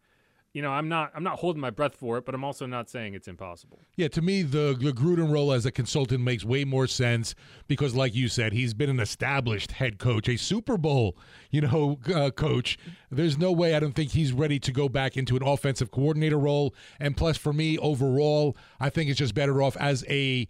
you 0.53 0.63
know, 0.63 0.71
I'm 0.71 0.89
not 0.89 1.11
I'm 1.13 1.23
not 1.23 1.39
holding 1.39 1.61
my 1.61 1.69
breath 1.69 1.95
for 1.95 2.17
it, 2.17 2.25
but 2.25 2.33
I'm 2.33 2.43
also 2.43 2.65
not 2.65 2.89
saying 2.89 3.13
it's 3.13 3.27
impossible. 3.27 3.79
Yeah, 3.95 4.07
to 4.09 4.21
me, 4.21 4.41
the, 4.41 4.75
the 4.79 4.91
Gruden 4.91 5.31
role 5.31 5.51
as 5.51 5.65
a 5.65 5.71
consultant 5.71 6.23
makes 6.23 6.43
way 6.43 6.65
more 6.65 6.87
sense 6.87 7.35
because, 7.67 7.95
like 7.95 8.15
you 8.15 8.27
said, 8.27 8.53
he's 8.53 8.73
been 8.73 8.89
an 8.89 8.99
established 8.99 9.73
head 9.73 9.99
coach, 9.99 10.27
a 10.27 10.37
Super 10.37 10.77
Bowl, 10.77 11.15
you 11.51 11.61
know, 11.61 11.99
uh, 12.13 12.31
coach. 12.31 12.79
There's 13.11 13.37
no 13.37 13.51
way 13.51 13.75
I 13.75 13.79
don't 13.79 13.93
think 13.93 14.11
he's 14.11 14.33
ready 14.33 14.59
to 14.59 14.71
go 14.71 14.89
back 14.89 15.17
into 15.17 15.35
an 15.35 15.43
offensive 15.43 15.91
coordinator 15.91 16.39
role. 16.39 16.73
And 16.99 17.15
plus, 17.15 17.37
for 17.37 17.53
me, 17.53 17.77
overall, 17.77 18.57
I 18.79 18.89
think 18.89 19.09
it's 19.09 19.19
just 19.19 19.35
better 19.35 19.61
off 19.61 19.77
as 19.77 20.03
a 20.09 20.47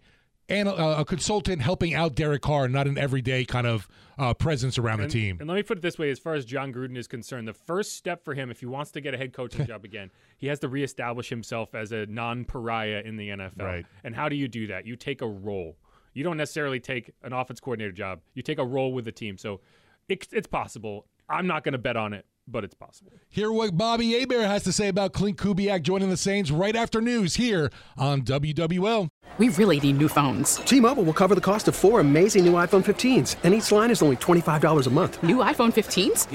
an, 0.50 0.68
uh, 0.68 0.96
a 0.98 1.04
consultant 1.04 1.62
helping 1.62 1.94
out 1.94 2.14
Derek 2.14 2.42
Carr, 2.42 2.68
not 2.68 2.86
an 2.86 2.98
everyday 2.98 3.44
kind 3.44 3.66
of 3.66 3.88
uh, 4.18 4.34
presence 4.34 4.78
around 4.78 5.00
and, 5.00 5.10
the 5.10 5.12
team. 5.12 5.38
And 5.40 5.48
let 5.48 5.54
me 5.54 5.62
put 5.62 5.78
it 5.78 5.80
this 5.80 5.98
way: 5.98 6.10
as 6.10 6.18
far 6.18 6.34
as 6.34 6.44
Jon 6.44 6.72
Gruden 6.72 6.96
is 6.96 7.06
concerned, 7.06 7.48
the 7.48 7.54
first 7.54 7.96
step 7.96 8.24
for 8.24 8.34
him, 8.34 8.50
if 8.50 8.60
he 8.60 8.66
wants 8.66 8.90
to 8.92 9.00
get 9.00 9.14
a 9.14 9.16
head 9.16 9.32
coaching 9.32 9.66
job 9.68 9.84
again, 9.84 10.10
he 10.38 10.48
has 10.48 10.58
to 10.60 10.68
reestablish 10.68 11.28
himself 11.28 11.74
as 11.74 11.92
a 11.92 12.06
non-pariah 12.06 13.02
in 13.04 13.16
the 13.16 13.28
NFL. 13.30 13.62
Right. 13.62 13.86
And 14.04 14.14
how 14.14 14.28
do 14.28 14.36
you 14.36 14.48
do 14.48 14.66
that? 14.66 14.86
You 14.86 14.96
take 14.96 15.22
a 15.22 15.28
role. 15.28 15.76
You 16.12 16.24
don't 16.24 16.36
necessarily 16.36 16.80
take 16.80 17.12
an 17.22 17.32
offense 17.32 17.60
coordinator 17.60 17.92
job. 17.92 18.20
You 18.34 18.42
take 18.42 18.58
a 18.58 18.64
role 18.64 18.92
with 18.92 19.04
the 19.04 19.12
team. 19.12 19.38
So 19.38 19.60
it, 20.08 20.26
it's 20.32 20.48
possible. 20.48 21.06
I'm 21.28 21.46
not 21.46 21.62
going 21.62 21.72
to 21.72 21.78
bet 21.78 21.96
on 21.96 22.12
it, 22.12 22.26
but 22.50 22.64
it's 22.64 22.74
possible. 22.74 23.12
Hear 23.28 23.52
what 23.52 23.76
Bobby 23.76 24.12
Hebert 24.12 24.46
has 24.46 24.64
to 24.64 24.72
say 24.72 24.88
about 24.88 25.12
Klint 25.12 25.36
Kubiak 25.36 25.82
joining 25.82 26.10
the 26.10 26.16
Saints 26.16 26.50
right 26.50 26.74
after 26.74 27.00
news 27.00 27.36
here 27.36 27.70
on 27.96 28.22
WWL. 28.22 29.10
We 29.38 29.48
really 29.50 29.78
need 29.78 29.98
new 29.98 30.08
phones. 30.08 30.56
T-Mobile 30.56 31.04
will 31.04 31.14
cover 31.14 31.34
the 31.36 31.40
cost 31.40 31.68
of 31.68 31.76
four 31.76 32.00
amazing 32.00 32.44
new 32.44 32.54
iPhone 32.54 32.84
15s, 32.84 33.36
and 33.44 33.54
each 33.54 33.70
line 33.70 33.90
is 33.90 34.02
only 34.02 34.16
$25 34.16 34.86
a 34.86 34.90
month. 34.90 35.22
New 35.22 35.36
iPhone 35.36 35.72
15s? 35.72 36.26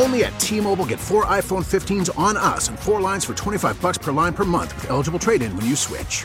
Only 0.00 0.24
at 0.24 0.40
T-Mobile 0.40 0.86
get 0.86 0.98
four 0.98 1.26
iPhone 1.26 1.64
15s 1.64 2.18
on 2.18 2.38
us 2.38 2.68
and 2.68 2.78
four 2.78 3.02
lines 3.02 3.26
for 3.26 3.34
25 3.34 3.80
bucks 3.82 3.98
per 3.98 4.10
line 4.10 4.32
per 4.32 4.46
month 4.46 4.74
with 4.76 4.90
eligible 4.90 5.18
trade-in 5.18 5.54
when 5.54 5.66
you 5.66 5.76
switch. 5.76 6.24